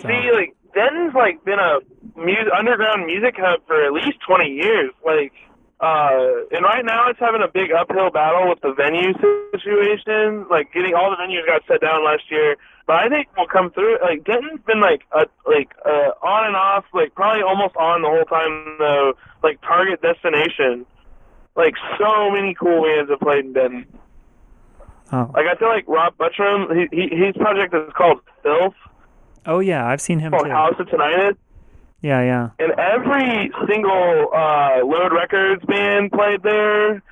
So- 0.00 0.08
See, 0.08 0.30
like 0.32 0.54
Denton's 0.74 1.14
like 1.14 1.44
been 1.44 1.58
a 1.58 1.78
mu- 2.16 2.50
underground 2.56 3.06
music 3.06 3.36
hub 3.38 3.60
for 3.66 3.84
at 3.84 3.92
least 3.92 4.18
twenty 4.26 4.50
years. 4.50 4.90
Like, 5.04 5.32
uh, 5.80 6.44
and 6.50 6.64
right 6.64 6.84
now 6.84 7.08
it's 7.08 7.20
having 7.20 7.42
a 7.42 7.48
big 7.48 7.70
uphill 7.72 8.10
battle 8.10 8.48
with 8.48 8.60
the 8.62 8.72
venue 8.74 9.12
situation. 9.52 10.46
Like, 10.50 10.72
getting 10.72 10.94
all 10.94 11.10
the 11.10 11.16
venues 11.16 11.46
got 11.46 11.62
shut 11.66 11.80
down 11.80 12.04
last 12.04 12.30
year. 12.30 12.56
But 12.86 12.96
I 13.02 13.08
think 13.08 13.28
we'll 13.36 13.46
come 13.48 13.70
through. 13.72 13.98
Like 14.00 14.24
Denton's 14.24 14.60
been 14.66 14.80
like 14.80 15.02
a 15.12 15.26
like 15.46 15.70
uh, 15.84 16.12
on 16.22 16.46
and 16.46 16.56
off, 16.56 16.84
like 16.94 17.14
probably 17.14 17.42
almost 17.42 17.74
on 17.76 18.02
the 18.02 18.08
whole 18.08 18.24
time 18.24 18.76
though. 18.78 19.14
Like 19.42 19.60
target 19.62 20.02
destination. 20.02 20.84
Like 21.56 21.74
so 21.98 22.30
many 22.30 22.54
cool 22.54 22.82
bands 22.84 23.10
have 23.10 23.20
played 23.20 23.44
in 23.46 23.52
Denton. 23.54 23.86
Oh. 25.12 25.30
Like 25.34 25.46
I 25.46 25.54
feel 25.56 25.68
like 25.68 25.84
Rob 25.88 26.16
Buttram, 26.18 26.74
he, 26.76 26.88
he 27.08 27.16
his 27.16 27.34
project 27.36 27.72
is 27.74 27.92
called 27.96 28.20
Filth, 28.42 28.74
oh 29.46 29.60
yeah, 29.60 29.86
I've 29.86 30.00
seen 30.00 30.18
him 30.18 30.32
called 30.32 30.44
too. 30.46 30.50
House 30.50 30.74
of 30.78 30.86
Tinnitus. 30.88 31.36
Yeah, 32.02 32.22
yeah. 32.22 32.50
And 32.58 32.72
every 32.72 33.50
single 33.68 34.28
uh, 34.34 34.84
Load 34.84 35.12
Records 35.12 35.64
band 35.64 36.12
played 36.12 36.42
there. 36.42 37.02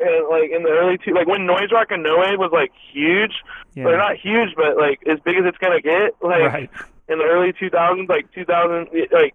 And 0.00 0.28
like 0.28 0.50
in 0.50 0.64
the 0.64 0.70
early 0.70 0.98
two, 0.98 1.14
like 1.14 1.28
when 1.28 1.46
Noise 1.46 1.70
Rock 1.72 1.88
and 1.90 2.02
No 2.02 2.18
Wave 2.18 2.38
was 2.38 2.50
like 2.52 2.72
huge, 2.92 3.32
Yeah. 3.74 3.84
they're 3.84 3.96
not 3.98 4.16
huge, 4.16 4.50
but 4.56 4.76
like 4.76 5.00
as 5.06 5.20
big 5.20 5.36
as 5.36 5.44
it's 5.46 5.58
gonna 5.58 5.80
get. 5.80 6.14
Like 6.20 6.42
Right. 6.52 6.70
in 7.08 7.18
the 7.18 7.24
early 7.24 7.52
2000s, 7.52 8.08
like 8.08 8.30
2000, 8.32 8.88
like 9.12 9.34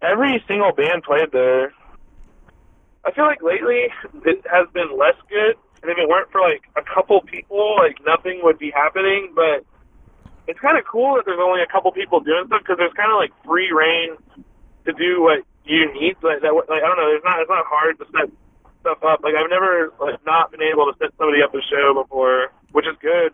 every 0.00 0.42
single 0.48 0.72
band 0.72 1.02
played 1.02 1.30
there. 1.32 1.74
I 3.04 3.10
feel 3.12 3.24
like 3.24 3.42
lately 3.42 3.88
it 4.24 4.44
has 4.50 4.68
been 4.72 4.96
less 4.96 5.16
good, 5.28 5.56
and 5.82 5.90
if 5.90 5.98
it 5.98 6.08
weren't 6.08 6.30
for 6.30 6.40
like 6.40 6.62
a 6.76 6.82
couple 6.82 7.20
people, 7.22 7.76
like 7.76 7.98
nothing 8.06 8.40
would 8.42 8.58
be 8.58 8.70
happening. 8.70 9.32
But 9.34 9.64
it's 10.46 10.60
kind 10.60 10.78
of 10.78 10.84
cool 10.84 11.16
that 11.16 11.24
there's 11.26 11.42
only 11.42 11.62
a 11.62 11.66
couple 11.66 11.90
people 11.92 12.20
doing 12.20 12.46
stuff 12.46 12.62
because 12.62 12.78
there's 12.78 12.94
kind 12.94 13.10
of 13.10 13.16
like 13.18 13.32
free 13.44 13.72
reign 13.72 14.16
to 14.86 14.92
do 14.92 15.22
what 15.22 15.42
you 15.64 15.86
need. 15.92 16.16
Like 16.22 16.42
that, 16.42 16.54
like 16.54 16.82
I 16.82 16.86
don't 16.86 16.96
know. 16.96 17.10
There's 17.10 17.24
not. 17.24 17.40
It's 17.40 17.50
not 17.50 17.66
hard 17.66 17.98
to 17.98 18.06
set 18.12 18.30
stuff 18.80 19.02
up. 19.02 19.20
Like 19.22 19.34
I've 19.34 19.50
never 19.50 19.92
like 20.00 20.18
not 20.26 20.50
been 20.50 20.62
able 20.62 20.86
to 20.90 20.94
set 20.98 21.10
somebody 21.18 21.42
up 21.42 21.54
a 21.54 21.62
show 21.62 21.94
before, 22.02 22.52
which 22.72 22.86
is 22.86 22.96
good 23.00 23.32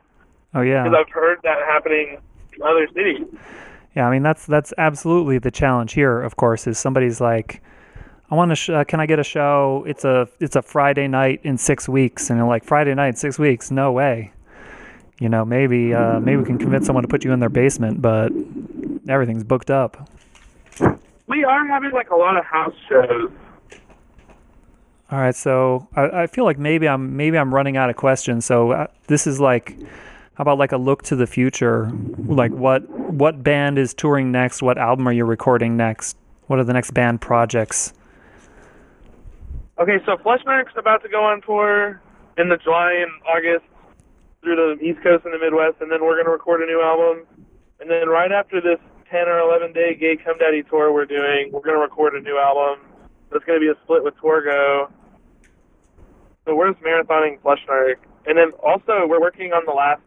Oh 0.54 0.60
yeah. 0.62 0.84
because 0.84 1.04
I've 1.06 1.12
heard 1.12 1.38
that 1.42 1.58
happening 1.66 2.18
in 2.56 2.62
other 2.62 2.86
cities. 2.94 3.26
Yeah, 3.96 4.06
I 4.06 4.10
mean 4.10 4.22
that's 4.22 4.46
that's 4.46 4.72
absolutely 4.78 5.38
the 5.38 5.50
challenge 5.50 5.92
here. 5.92 6.20
Of 6.22 6.36
course, 6.36 6.66
is 6.66 6.78
somebody's 6.78 7.20
like, 7.20 7.62
I 8.30 8.34
want 8.34 8.50
to. 8.50 8.56
Sh- 8.56 8.70
uh, 8.70 8.84
can 8.84 9.00
I 9.00 9.06
get 9.06 9.18
a 9.18 9.24
show? 9.24 9.84
It's 9.86 10.04
a 10.04 10.28
it's 10.40 10.56
a 10.56 10.62
Friday 10.62 11.08
night 11.08 11.40
in 11.44 11.56
six 11.56 11.88
weeks, 11.88 12.28
and 12.30 12.38
you're 12.38 12.48
like 12.48 12.64
Friday 12.64 12.94
night 12.94 13.16
six 13.16 13.38
weeks? 13.38 13.70
No 13.70 13.92
way. 13.92 14.32
You 15.18 15.28
know, 15.28 15.44
maybe 15.44 15.94
uh, 15.94 16.20
maybe 16.20 16.36
we 16.36 16.44
can 16.44 16.58
convince 16.58 16.86
someone 16.86 17.02
to 17.02 17.08
put 17.08 17.24
you 17.24 17.32
in 17.32 17.40
their 17.40 17.48
basement, 17.48 18.02
but 18.02 18.30
everything's 19.08 19.44
booked 19.44 19.70
up. 19.70 20.08
We 21.26 21.44
are 21.44 21.66
having 21.66 21.90
like 21.92 22.10
a 22.10 22.16
lot 22.16 22.36
of 22.36 22.44
house 22.44 22.74
shows. 22.88 23.30
All 25.10 25.18
right, 25.18 25.34
so 25.34 25.88
I, 25.96 26.22
I 26.22 26.26
feel 26.26 26.44
like 26.44 26.58
maybe 26.58 26.86
I'm 26.86 27.16
maybe 27.16 27.38
I'm 27.38 27.54
running 27.54 27.78
out 27.78 27.88
of 27.88 27.96
questions. 27.96 28.44
So 28.44 28.72
uh, 28.72 28.86
this 29.06 29.26
is 29.26 29.40
like, 29.40 29.74
how 30.34 30.42
about 30.42 30.58
like 30.58 30.72
a 30.72 30.76
look 30.76 31.02
to 31.04 31.16
the 31.16 31.26
future? 31.26 31.90
Like 32.26 32.52
what 32.52 32.88
what 32.90 33.42
band 33.42 33.78
is 33.78 33.94
touring 33.94 34.30
next? 34.30 34.62
What 34.62 34.76
album 34.76 35.08
are 35.08 35.12
you 35.12 35.24
recording 35.24 35.78
next? 35.78 36.18
What 36.46 36.58
are 36.58 36.64
the 36.64 36.74
next 36.74 36.92
band 36.92 37.22
projects? 37.22 37.94
Okay, 39.78 40.02
so 40.04 40.16
Flesh 40.16 40.40
Narc's 40.44 40.74
about 40.76 41.04
to 41.04 41.08
go 41.08 41.22
on 41.22 41.40
tour 41.40 42.02
in 42.36 42.48
the 42.48 42.56
July 42.56 42.98
and 42.98 43.12
August 43.22 43.64
through 44.42 44.56
the 44.56 44.84
East 44.84 44.98
Coast 45.04 45.24
and 45.24 45.32
the 45.32 45.38
Midwest, 45.38 45.76
and 45.80 45.86
then 45.86 46.02
we're 46.02 46.14
going 46.14 46.26
to 46.26 46.32
record 46.32 46.62
a 46.62 46.66
new 46.66 46.82
album. 46.82 47.24
And 47.78 47.88
then 47.88 48.08
right 48.08 48.32
after 48.32 48.60
this 48.60 48.80
10 49.08 49.28
or 49.28 49.38
11 49.38 49.72
day 49.72 49.94
Gay 49.94 50.16
Cum 50.16 50.36
Daddy 50.38 50.64
tour 50.64 50.92
we're 50.92 51.06
doing, 51.06 51.50
we're 51.52 51.62
going 51.62 51.76
to 51.76 51.80
record 51.80 52.14
a 52.14 52.20
new 52.20 52.36
album. 52.36 52.90
That's 53.30 53.44
going 53.44 53.60
to 53.60 53.64
be 53.64 53.70
a 53.70 53.78
split 53.84 54.02
with 54.02 54.14
Torgo. 54.16 54.90
So 56.44 56.56
we're 56.56 56.72
just 56.72 56.82
marathoning 56.82 57.38
Fleshmark. 57.38 58.02
And 58.26 58.36
then 58.36 58.50
also 58.58 59.06
we're 59.06 59.20
working 59.20 59.52
on 59.52 59.62
the 59.64 59.72
last, 59.72 60.02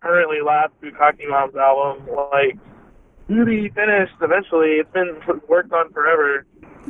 currently 0.00 0.38
last 0.46 0.70
Bukkake 0.80 1.28
Moms 1.28 1.56
album. 1.56 2.06
Like, 2.30 2.56
to 3.28 3.44
be 3.44 3.68
finished 3.70 4.14
eventually. 4.22 4.78
It's 4.78 4.92
been 4.92 5.20
worked 5.48 5.72
on 5.72 5.92
forever. 5.92 6.46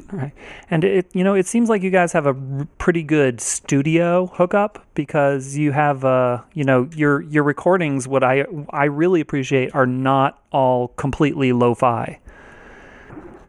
Right. 0.13 0.33
And 0.71 0.85
it 0.85 1.11
you 1.15 1.23
know 1.23 1.35
it 1.35 1.47
seems 1.47 1.69
like 1.69 1.83
you 1.83 1.91
guys 1.91 2.13
have 2.13 2.27
a 2.27 2.35
pretty 2.79 3.03
good 3.03 3.41
studio 3.41 4.27
hookup 4.27 4.85
because 4.95 5.57
you 5.57 5.73
have 5.73 6.05
uh 6.05 6.43
you 6.55 6.65
know 6.65 6.89
your 6.95 7.21
your 7.23 7.43
recordings 7.43 8.09
what 8.09 8.25
I 8.25 8.45
I 8.71 8.85
really 8.85 9.21
appreciate 9.21 9.75
are 9.75 9.87
not 9.87 10.43
all 10.51 10.89
completely 10.89 11.53
lo-fi. 11.53 12.21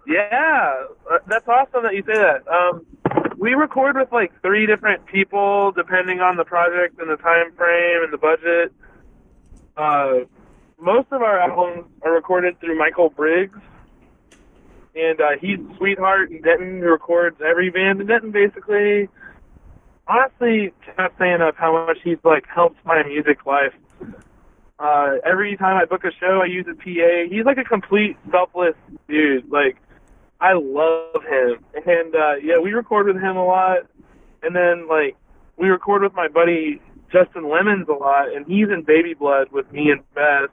Yeah, 0.06 0.86
uh, 1.12 1.20
that's 1.28 1.48
awesome 1.48 1.84
that 1.84 1.94
you 1.94 2.04
say 2.04 2.16
that. 2.16 2.48
Um, 2.48 2.86
we 3.38 3.54
record 3.54 3.96
with 3.96 4.12
like 4.12 4.32
three 4.42 4.66
different 4.66 5.06
people 5.06 5.72
depending 5.72 6.20
on 6.20 6.36
the 6.36 6.44
project 6.44 7.00
and 7.00 7.10
the 7.10 7.16
time 7.18 7.54
frame 7.54 8.04
and 8.04 8.12
the 8.12 8.18
budget. 8.18 8.74
Uh, 9.78 10.26
most 10.80 11.08
of 11.12 11.22
our 11.22 11.40
albums 11.40 11.86
are 12.02 12.12
recorded 12.12 12.60
through 12.60 12.78
Michael 12.78 13.10
Briggs, 13.10 13.60
and 14.96 15.22
uh, 15.22 15.38
he's 15.40 15.60
sweetheart 15.78 16.32
in 16.32 16.42
Denton 16.42 16.80
who 16.80 16.90
records 16.90 17.38
every 17.46 17.70
band 17.70 18.02
in 18.02 18.08
Denton 18.08 18.32
basically. 18.32 19.10
Honestly, 20.08 20.74
cannot 20.86 21.14
say 21.20 21.32
enough 21.32 21.56
how 21.56 21.86
much 21.86 22.00
he's 22.04 22.18
like 22.24 22.46
helped 22.48 22.84
my 22.86 23.04
music 23.04 23.46
life. 23.46 23.74
Uh, 24.80 25.16
every 25.26 25.58
time 25.58 25.76
I 25.76 25.86
book 25.86 26.06
a 26.06 26.12
show, 26.20 26.42
I 26.42 26.46
use 26.46 26.66
a 26.70 26.74
PA. 26.74 27.30
He's 27.30 27.46
like 27.46 27.58
a 27.58 27.66
complete 27.66 28.18
selfless 28.32 28.76
dude. 29.10 29.52
Like, 29.52 29.76
I 30.40 30.54
love 30.54 31.22
him. 31.24 31.66
And, 31.86 32.16
uh, 32.16 32.36
yeah, 32.42 32.60
we 32.60 32.72
record 32.72 33.08
with 33.08 33.18
him 33.18 33.36
a 33.36 33.46
lot. 33.46 33.80
And 34.42 34.56
then, 34.56 34.88
like, 34.88 35.18
we 35.58 35.68
record 35.68 36.02
with 36.02 36.14
my 36.14 36.30
buddy 36.30 36.82
Justin 37.12 37.50
Lemons 37.50 37.88
a 37.90 37.94
lot, 37.94 38.34
and 38.34 38.46
he's 38.48 38.70
in 38.70 38.84
Baby 38.84 39.14
Blood 39.14 39.52
with 39.52 39.70
me 39.74 39.92
and 39.92 40.02
Beth. 40.16 40.50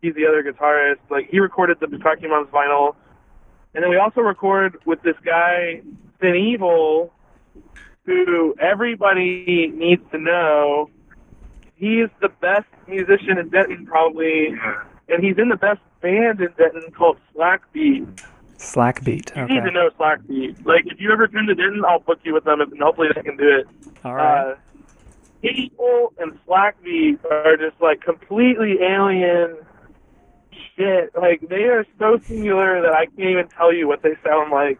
He's 0.00 0.14
the 0.14 0.26
other 0.26 0.42
guitarist. 0.42 1.00
Like, 1.10 1.28
he 1.30 1.40
recorded 1.40 1.78
the 1.80 1.86
Bukkake 1.86 2.26
Moms 2.28 2.48
vinyl. 2.48 2.94
And 3.74 3.82
then 3.82 3.90
we 3.90 3.96
also 3.96 4.20
record 4.20 4.78
with 4.84 5.02
this 5.02 5.16
guy, 5.24 5.80
Sin 6.20 6.36
Evil, 6.36 7.12
who 8.06 8.54
everybody 8.60 9.72
needs 9.74 10.02
to 10.12 10.18
know. 10.18 10.90
He's 11.74 12.08
the 12.20 12.28
best 12.28 12.66
musician 12.86 13.38
in 13.38 13.48
Denton, 13.48 13.84
probably, 13.86 14.54
and 15.08 15.24
he's 15.24 15.38
in 15.38 15.48
the 15.48 15.56
best 15.56 15.80
band 16.00 16.40
in 16.40 16.52
Denton 16.56 16.90
called 16.96 17.18
Slack 17.34 17.62
Beat. 17.72 18.06
Slack 18.58 19.02
beat. 19.04 19.32
You 19.34 19.42
Okay. 19.42 19.54
need 19.54 19.64
to 19.64 19.70
know 19.72 19.90
Slack 19.96 20.20
Beat. 20.28 20.64
Like, 20.64 20.86
if 20.86 21.00
you 21.00 21.10
ever 21.12 21.26
come 21.26 21.46
to 21.46 21.54
Denton, 21.54 21.84
I'll 21.84 21.98
book 21.98 22.20
you 22.22 22.32
with 22.32 22.44
them, 22.44 22.60
and 22.60 22.72
hopefully 22.80 23.08
they 23.14 23.22
can 23.22 23.36
do 23.36 23.48
it. 23.58 23.66
All 24.04 24.14
right. 24.14 24.50
Uh, 24.52 24.54
People 25.42 26.14
and 26.18 26.38
Slack 26.46 26.82
Beat 26.82 27.18
are 27.30 27.56
just 27.58 27.78
like 27.78 28.00
completely 28.00 28.78
alien 28.80 29.56
shit. 30.76 31.10
Like, 31.16 31.40
they 31.48 31.64
are 31.64 31.84
so 31.98 32.18
singular 32.24 32.80
that 32.82 32.92
I 32.94 33.06
can't 33.06 33.30
even 33.30 33.48
tell 33.48 33.72
you 33.72 33.86
what 33.88 34.02
they 34.02 34.14
sound 34.24 34.50
like. 34.50 34.78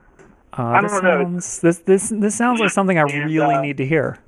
Uh, 0.57 0.63
I 0.63 0.83
this 0.83 0.93
don't 0.93 1.05
know. 1.05 1.23
sounds 1.25 1.61
this 1.61 1.79
this 1.81 2.09
this 2.11 2.35
sounds 2.37 2.61
like 2.61 2.71
something 2.71 2.97
I 2.99 3.03
And, 3.03 3.25
really 3.27 3.55
uh, 3.57 3.61
need 3.61 3.77
to 3.79 3.87
hear. 3.87 4.19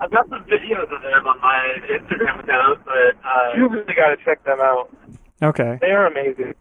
I've 0.00 0.10
got 0.10 0.28
some 0.28 0.44
videos 0.44 0.82
of 0.94 1.02
them 1.02 1.26
on 1.26 1.40
my 1.40 1.78
Instagram 1.90 2.40
account, 2.42 2.80
but 2.84 3.16
uh, 3.24 3.56
You 3.56 3.68
really 3.68 3.94
got 3.94 4.10
to 4.10 4.16
check 4.24 4.44
them 4.44 4.60
out. 4.60 4.94
Okay. 5.42 5.78
They 5.80 5.90
are 5.90 6.06
amazing. 6.06 6.54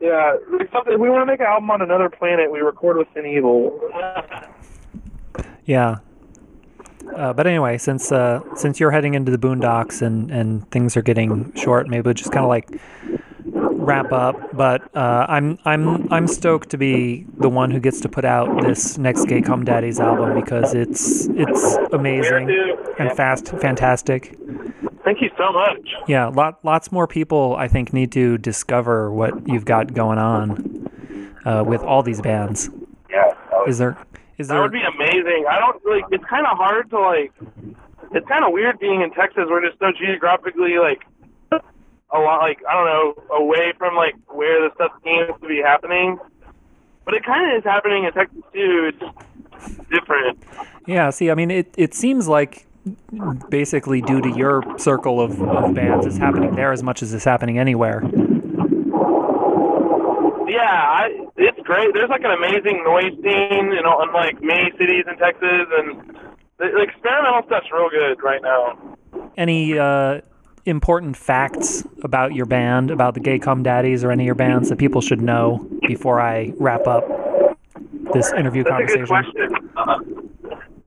Yeah, 0.00 0.36
something. 0.72 0.98
We 0.98 1.08
want 1.10 1.22
to 1.22 1.26
make 1.26 1.40
an 1.40 1.46
album 1.46 1.70
on 1.70 1.80
another 1.82 2.08
planet, 2.08 2.50
we 2.50 2.60
record 2.60 2.96
with 2.96 3.08
Sin 3.14 3.26
Evil. 3.26 3.78
Yeah. 5.64 5.96
Uh, 7.16 7.32
but 7.32 7.46
anyway, 7.46 7.78
since 7.78 8.10
uh, 8.12 8.40
since 8.54 8.78
you're 8.80 8.90
heading 8.90 9.14
into 9.14 9.30
the 9.30 9.38
boondocks 9.38 10.02
and, 10.02 10.30
and 10.30 10.68
things 10.70 10.96
are 10.96 11.02
getting 11.02 11.52
short, 11.54 11.88
maybe 11.88 12.02
we'll 12.02 12.14
just 12.14 12.32
kind 12.32 12.44
of 12.44 12.48
like 12.48 12.68
wrap 13.82 14.12
up, 14.12 14.56
but 14.56 14.94
uh, 14.96 15.26
I'm 15.28 15.58
I'm 15.64 16.12
I'm 16.12 16.26
stoked 16.26 16.70
to 16.70 16.78
be 16.78 17.26
the 17.38 17.48
one 17.48 17.70
who 17.70 17.80
gets 17.80 18.00
to 18.02 18.08
put 18.08 18.24
out 18.24 18.62
this 18.62 18.98
next 18.98 19.26
Gay 19.26 19.42
Cum 19.42 19.64
Daddies 19.64 20.00
album 20.00 20.38
because 20.38 20.74
it's 20.74 21.26
it's 21.28 21.76
amazing 21.92 22.50
and 22.98 23.12
fast, 23.12 23.48
fantastic. 23.48 24.38
Thank 25.04 25.20
you 25.20 25.30
so 25.36 25.52
much. 25.52 25.88
Yeah, 26.06 26.28
lot 26.28 26.64
lots 26.64 26.92
more 26.92 27.06
people 27.06 27.56
I 27.56 27.68
think 27.68 27.92
need 27.92 28.12
to 28.12 28.38
discover 28.38 29.12
what 29.12 29.48
you've 29.48 29.64
got 29.64 29.94
going 29.94 30.18
on 30.18 30.90
uh, 31.44 31.64
with 31.66 31.82
all 31.82 32.02
these 32.02 32.20
bands. 32.20 32.70
Yeah. 33.10 33.34
Is 33.66 33.78
there 33.78 33.96
is 34.38 34.48
That 34.48 34.54
there 34.54 34.62
would 34.62 34.72
be 34.72 34.82
amazing. 34.82 35.44
I 35.50 35.58
don't 35.58 35.84
like. 35.86 36.04
It's 36.10 36.24
kind 36.24 36.46
of 36.46 36.56
hard 36.56 36.90
to 36.90 37.00
like. 37.00 37.32
It's 38.14 38.26
kind 38.28 38.44
of 38.44 38.52
weird 38.52 38.78
being 38.78 39.02
in 39.02 39.10
Texas. 39.10 39.44
We're 39.48 39.66
just 39.66 39.78
so 39.78 39.90
geographically 39.98 40.78
like 40.78 41.02
a 42.14 42.18
lot 42.18 42.40
like 42.40 42.60
I 42.68 42.74
don't 42.74 42.86
know 42.86 43.36
away 43.36 43.72
from 43.78 43.94
like 43.94 44.14
where 44.28 44.68
the 44.68 44.74
stuff 44.74 44.92
seems 45.04 45.28
to 45.40 45.48
be 45.48 45.60
happening. 45.64 46.18
But 47.04 47.14
it 47.14 47.24
kind 47.24 47.50
of 47.50 47.58
is 47.58 47.64
happening 47.64 48.04
in 48.04 48.12
Texas 48.12 48.42
too. 48.52 48.90
It's 48.92 48.98
just 48.98 49.90
different. 49.90 50.38
Yeah, 50.86 51.10
see, 51.10 51.30
I 51.30 51.34
mean, 51.34 51.50
it, 51.50 51.74
it 51.76 51.94
seems 51.94 52.28
like 52.28 52.66
basically 53.48 54.00
due 54.00 54.20
to 54.20 54.30
your 54.30 54.62
circle 54.78 55.20
of, 55.20 55.40
of 55.42 55.74
bands, 55.74 56.06
it's 56.06 56.16
happening 56.16 56.54
there 56.54 56.72
as 56.72 56.82
much 56.82 57.02
as 57.02 57.12
it's 57.14 57.24
happening 57.24 57.58
anywhere. 57.58 58.02
Yeah, 60.48 60.60
I, 60.60 61.26
it's 61.36 61.60
great. 61.60 61.94
There's 61.94 62.10
like 62.10 62.24
an 62.24 62.32
amazing 62.32 62.82
noise 62.84 63.14
scene, 63.22 63.72
you 63.72 63.82
know, 63.82 64.02
in 64.02 64.12
like 64.12 64.42
many 64.42 64.70
cities 64.78 65.04
in 65.08 65.16
Texas, 65.18 65.66
and 65.78 66.16
the, 66.58 66.66
the 66.66 66.82
experimental 66.82 67.42
stuff's 67.46 67.66
real 67.72 67.88
good 67.88 68.22
right 68.22 68.42
now. 68.42 68.96
Any 69.36 69.78
uh, 69.78 70.20
important 70.64 71.16
facts 71.16 71.84
about 72.02 72.34
your 72.34 72.46
band, 72.46 72.90
about 72.90 73.14
the 73.14 73.20
Gay 73.20 73.38
Cum 73.38 73.62
Daddies, 73.62 74.04
or 74.04 74.10
any 74.10 74.24
of 74.24 74.26
your 74.26 74.34
bands 74.34 74.68
that 74.68 74.78
people 74.78 75.00
should 75.00 75.20
know 75.20 75.66
before 75.86 76.20
I 76.20 76.52
wrap 76.58 76.86
up 76.86 77.04
this 78.12 78.32
interview 78.32 78.64
That's 78.64 78.92
a 78.92 79.04
conversation? 79.04 79.52
good 79.54 79.74
question. 79.74 80.30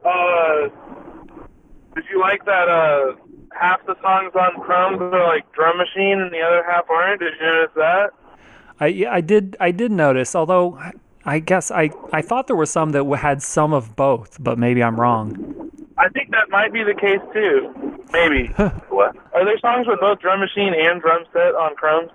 Uh, 0.06 0.70
did 1.96 2.04
you 2.12 2.20
like 2.22 2.46
that? 2.46 2.70
Uh, 2.70 3.16
half 3.60 3.86
the 3.86 3.96
songs 4.02 4.34
on 4.36 4.62
Crumbs 4.62 5.02
are 5.02 5.28
like 5.28 5.52
drum 5.54 5.78
machine, 5.78 6.20
and 6.22 6.32
the 6.32 6.42
other 6.42 6.64
half 6.70 6.90
aren't. 6.90 7.20
Did 7.20 7.34
you 7.40 7.46
notice 7.46 7.72
that? 7.76 8.10
I 8.80 8.88
yeah, 8.88 9.14
I 9.14 9.22
did 9.22 9.58
I 9.60 9.72
did 9.72 9.92
notice, 9.92 10.36
although 10.36 10.80
I 11.26 11.40
guess 11.40 11.72
I, 11.72 11.90
I 12.14 12.22
thought 12.22 12.46
there 12.48 12.56
were 12.56 12.68
some 12.68 12.92
that 12.92 13.04
had 13.18 13.42
some 13.42 13.74
of 13.74 13.96
both, 13.96 14.38
but 14.40 14.60
maybe 14.60 14.84
I'm 14.84 15.00
wrong. 15.00 15.72
I 15.98 16.10
think 16.10 16.32
that 16.32 16.50
might 16.50 16.74
be 16.74 16.84
the 16.84 16.94
case 16.94 17.22
too. 17.34 17.72
Maybe. 18.12 18.48
What? 18.90 19.16
Are 19.34 19.44
there 19.46 19.58
songs 19.60 19.88
with 19.88 20.00
both 20.00 20.20
drum 20.20 20.40
machine 20.40 20.74
and 20.76 21.02
drum 21.02 21.24
set 21.34 21.56
on 21.56 21.76
Crumbs? 21.76 22.12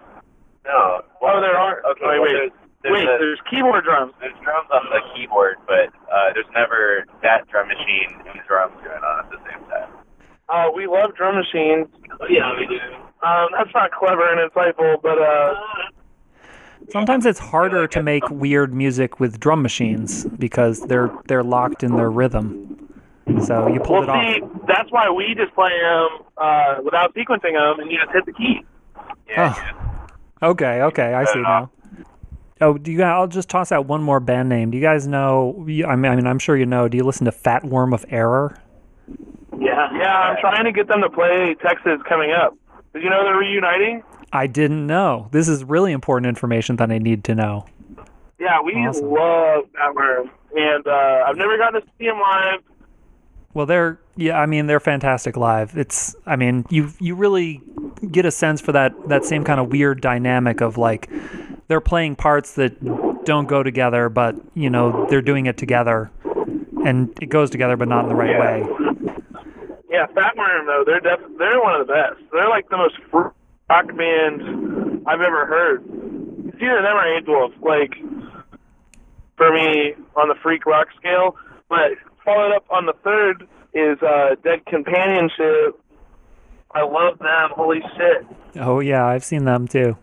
No. 0.65 1.03
Oh, 1.23 1.41
there 1.41 1.57
are. 1.57 1.83
Okay. 1.93 2.05
Wait, 2.05 2.21
well, 2.21 2.23
wait. 2.23 2.33
There's, 2.33 2.53
there's, 2.83 2.93
Wait, 2.95 3.05
a- 3.05 3.19
there's 3.19 3.41
keyboard 3.51 3.85
drums. 3.85 4.13
there's 4.21 4.37
drums 4.43 4.69
on 4.73 4.83
the 4.91 5.01
keyboard, 5.15 5.57
but 5.67 5.89
uh, 6.13 6.33
there's 6.35 6.49
never 6.55 7.05
that 7.23 7.49
drum 7.49 7.69
machine 7.69 8.09
and 8.29 8.41
drums 8.47 8.73
going 8.85 9.03
on 9.03 9.25
at 9.25 9.31
the 9.31 9.39
same 9.49 9.61
time. 9.69 9.89
Uh, 10.49 10.71
we 10.75 10.87
love 10.87 11.15
drum 11.17 11.37
machines. 11.37 11.87
Yeah, 12.29 12.53
we 12.59 12.67
do. 12.67 12.79
Um, 13.27 13.49
that's 13.57 13.73
not 13.75 13.93
clever 13.93 14.25
and 14.33 14.51
insightful, 14.51 15.01
but 15.03 15.19
uh, 15.21 15.55
Sometimes 16.91 17.25
it's 17.27 17.39
harder 17.39 17.87
to 17.89 18.03
make 18.03 18.29
weird 18.31 18.75
music 18.75 19.21
with 19.21 19.39
drum 19.39 19.63
machines 19.63 20.25
because 20.39 20.81
they're 20.83 21.11
they're 21.27 21.45
locked 21.45 21.83
in 21.85 21.97
their 21.97 22.11
rhythm. 22.11 22.77
So 23.45 23.69
you 23.69 23.81
pull 23.81 24.01
well, 24.01 24.05
it 24.05 24.09
off. 24.09 24.23
see, 24.23 24.41
that's 24.67 24.91
why 24.91 25.11
we 25.11 25.35
just 25.37 25.55
play 25.55 25.71
them 25.81 26.09
uh, 26.37 26.77
without 26.85 27.15
sequencing 27.15 27.53
them, 27.55 27.81
and 27.81 27.91
you 27.91 27.99
just 27.99 28.13
hit 28.13 28.27
the 28.27 28.33
key. 28.33 28.65
Yeah. 29.29 29.55
Oh. 30.43 30.51
Okay, 30.51 30.83
okay, 30.83 31.15
I 31.15 31.25
see 31.25 31.41
now. 31.41 31.71
Oh, 32.63 32.77
do 32.79 32.91
you 32.93 32.99
guys? 32.99 33.13
I'll 33.13 33.27
just 33.27 33.49
toss 33.49 33.73
out 33.73 33.87
one 33.87 34.03
more 34.03 34.21
band 34.21 34.49
name. 34.49 34.71
Do 34.71 34.77
you 34.77 34.83
guys 34.83 35.07
know? 35.07 35.55
I 35.59 35.63
mean, 35.65 35.85
I 35.87 36.17
mean, 36.17 36.27
I'm 36.27 36.39
sure 36.39 36.57
you 36.57 36.67
know. 36.67 36.89
Do 36.89 36.97
you 36.97 37.05
listen 37.05 37.25
to 37.27 37.33
Fat 37.33 37.65
Worm 37.65 37.93
of 37.93 38.05
Error? 38.11 38.57
Yeah, 39.59 39.89
yeah. 39.99 40.17
I'm 40.17 40.37
trying 40.41 40.65
to 40.65 40.73
get 40.73 40.89
them 40.89 41.01
to 41.03 41.11
play 41.11 41.55
Texas 41.63 42.01
coming 42.09 42.33
up. 42.33 42.57
Did 42.95 43.03
you 43.03 43.11
know 43.11 43.23
they're 43.25 43.37
reuniting? 43.37 44.03
I 44.33 44.47
didn't 44.47 44.87
know. 44.87 45.29
This 45.33 45.49
is 45.49 45.65
really 45.65 45.93
important 45.93 46.27
information 46.29 46.77
that 46.77 46.91
I 46.91 46.99
need 46.99 47.25
to 47.25 47.35
know. 47.35 47.67
Yeah, 48.39 48.61
we 48.65 48.73
Awesome. 48.75 49.11
love 49.11 49.65
that 49.75 49.95
worm, 49.95 50.31
and 50.57 50.87
uh, 50.87 51.25
I've 51.27 51.37
never 51.37 51.59
gotten 51.59 51.83
to 51.83 51.87
see 51.99 52.07
them 52.07 52.19
live. 52.21 52.61
Well, 53.53 53.67
they're 53.67 53.99
yeah. 54.17 54.39
I 54.39 54.47
mean, 54.47 54.67
they're 54.67 54.81
fantastic 54.81 55.37
live. 55.37 55.77
It's. 55.77 56.15
I 56.27 56.37
mean, 56.37 56.65
you 56.71 56.93
you 57.01 57.15
really 57.15 57.61
get 58.11 58.25
a 58.25 58.31
sense 58.31 58.61
for 58.61 58.73
that 58.73 58.93
that 59.09 59.25
same 59.25 59.45
kind 59.45 59.59
of 59.59 59.69
weird 59.71 60.01
dynamic 60.01 60.61
of 60.61 60.79
like 60.79 61.11
they're 61.69 61.81
playing 61.81 62.17
parts 62.17 62.55
that 62.55 63.25
don't 63.25 63.49
go 63.49 63.63
together, 63.63 64.09
but 64.09 64.37
you 64.55 64.71
know 64.71 65.07
they're 65.11 65.23
doing 65.23 65.47
it 65.47 65.57
together, 65.57 66.11
and 66.85 67.17
it 67.21 67.29
goes 67.29 67.51
together, 67.51 67.77
but 67.77 67.89
not 67.89 68.05
in 68.05 68.09
the 68.09 68.15
right 68.15 68.39
way. 68.39 68.65
Yeah, 69.91 70.07
Fat 70.15 70.37
Worm 70.37 70.67
though, 70.67 70.85
they're 70.87 71.01
def- 71.01 71.37
they're 71.39 71.61
one 71.61 71.81
of 71.81 71.87
the 71.87 71.93
best. 71.93 72.21
They're 72.33 72.49
like 72.49 72.69
the 72.69 72.77
most 72.77 72.95
rock 73.13 73.87
band 73.97 75.03
I've 75.07 75.21
ever 75.21 75.47
heard. 75.47 75.83
It's 76.47 76.57
either 76.63 76.83
them 76.83 76.97
or 76.97 77.17
Angel 77.17 77.35
Wolf, 77.35 77.53
like 77.61 77.95
for 79.37 79.53
me 79.53 79.95
on 80.15 80.29
the 80.29 80.37
freak 80.41 80.67
rock 80.67 80.89
scale. 80.97 81.35
But 81.69 81.93
followed 82.25 82.55
up 82.55 82.65
on 82.71 82.87
the 82.87 82.95
third 83.05 83.47
is 83.75 84.03
uh, 84.03 84.35
Dead 84.43 84.65
Companionship. 84.67 85.81
I 86.73 86.83
love 86.83 87.19
them. 87.19 87.51
Holy 87.53 87.81
shit. 87.97 88.27
Oh 88.57 88.81
yeah, 88.81 89.07
I've 89.07 89.25
seen 89.25 89.45
them 89.45 89.67
too. 89.67 89.97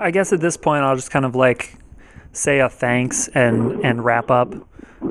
I 0.00 0.10
guess 0.10 0.32
at 0.32 0.40
this 0.40 0.56
point 0.56 0.84
I'll 0.84 0.96
just 0.96 1.10
kind 1.10 1.24
of 1.24 1.34
like 1.34 1.76
say 2.32 2.60
a 2.60 2.68
thanks 2.68 3.28
and 3.28 3.84
and 3.84 4.04
wrap 4.04 4.30
up. 4.30 4.54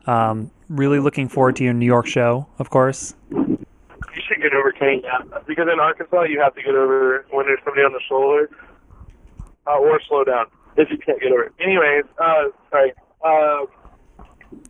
Um, 0.08 0.52
really 0.70 1.00
looking 1.00 1.28
forward 1.28 1.56
to 1.58 1.64
your 1.64 1.74
New 1.74 1.86
York 1.86 2.08
show, 2.08 2.48
of 2.60 2.70
course. 2.70 3.16
You 3.32 4.22
should 4.28 4.42
get 4.42 4.54
over 4.54 4.72
Kenny. 4.72 5.04
Because 5.48 5.68
in 5.72 5.80
Arkansas, 5.80 6.24
you 6.24 6.40
have 6.40 6.54
to 6.56 6.62
get 6.62 6.76
over 6.76 7.26
when 7.32 7.46
there's 7.46 7.60
somebody 7.64 7.84
on 7.84 7.94
the 7.94 8.02
shoulder. 8.08 8.50
Uh, 9.66 9.78
or 9.78 10.00
slow 10.10 10.24
down 10.24 10.46
if 10.76 10.90
you 10.92 10.98
can't 10.98 11.22
get 11.22 11.32
over 11.32 11.44
it. 11.44 11.54
Anyways, 11.60 12.04
uh, 12.20 12.50
sorry. 12.70 12.94
Uh, 13.24 13.66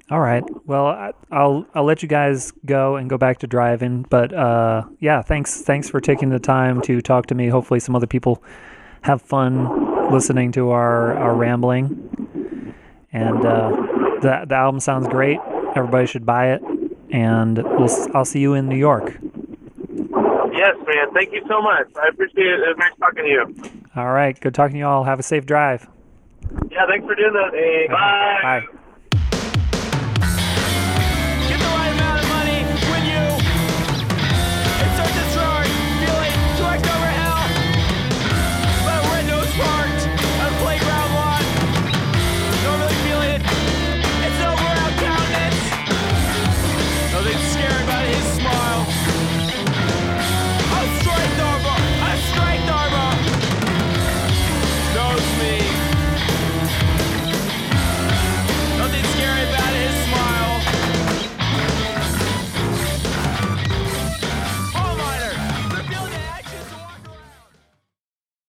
All 0.10 0.20
right. 0.20 0.44
Well, 0.68 0.88
I, 0.88 1.12
I'll 1.32 1.66
I'll 1.74 1.86
let 1.86 2.04
you 2.04 2.10
guys 2.10 2.52
go 2.66 2.98
and 2.98 3.10
go 3.10 3.18
back 3.18 3.40
to 3.40 3.48
driving. 3.48 4.04
But 4.10 4.34
uh, 4.34 4.84
yeah, 5.00 5.22
thanks 5.22 5.62
thanks 5.62 5.90
for 5.90 6.00
taking 6.02 6.30
the 6.30 6.40
time 6.40 6.82
to 6.82 7.02
talk 7.02 7.28
to 7.28 7.36
me. 7.36 7.48
Hopefully, 7.48 7.80
some 7.80 7.96
other 7.96 8.08
people 8.08 8.44
have 9.02 9.22
fun 9.22 10.12
listening 10.12 10.52
to 10.54 10.72
our 10.72 11.14
our 11.18 11.36
rambling. 11.36 12.10
And 13.12 13.46
uh, 13.46 13.70
the 14.22 14.46
the 14.48 14.56
album 14.56 14.80
sounds 14.80 15.08
great. 15.08 15.40
Everybody 15.76 16.06
should 16.08 16.26
buy 16.26 16.52
it. 16.54 16.62
And 17.12 17.58
we'll 17.64 17.90
I'll 18.16 18.26
see 18.26 18.40
you 18.40 18.54
in 18.56 18.68
New 18.68 18.78
York. 18.78 19.18
yes, 20.54 20.76
man. 20.88 21.14
Thank 21.14 21.32
you 21.32 21.44
so 21.48 21.62
much. 21.62 21.88
I 21.96 22.08
appreciate 22.10 22.48
it. 22.48 22.60
It 22.60 22.68
was 22.68 22.78
nice 22.78 22.92
talking 23.00 23.24
to 23.24 23.30
you. 23.30 23.82
All 23.96 24.12
right. 24.12 24.40
Good 24.40 24.54
talking 24.54 24.74
to 24.74 24.80
you 24.80 24.86
all. 24.88 25.04
Have 25.04 25.20
a 25.20 25.24
safe 25.24 25.46
drive. 25.46 25.88
Yeah, 26.72 26.86
thanks 26.88 27.06
for 27.06 27.16
doing 27.16 27.34
that. 27.34 27.52
Hey, 27.54 27.88
bye. 27.88 28.40
Bye. 28.62 28.80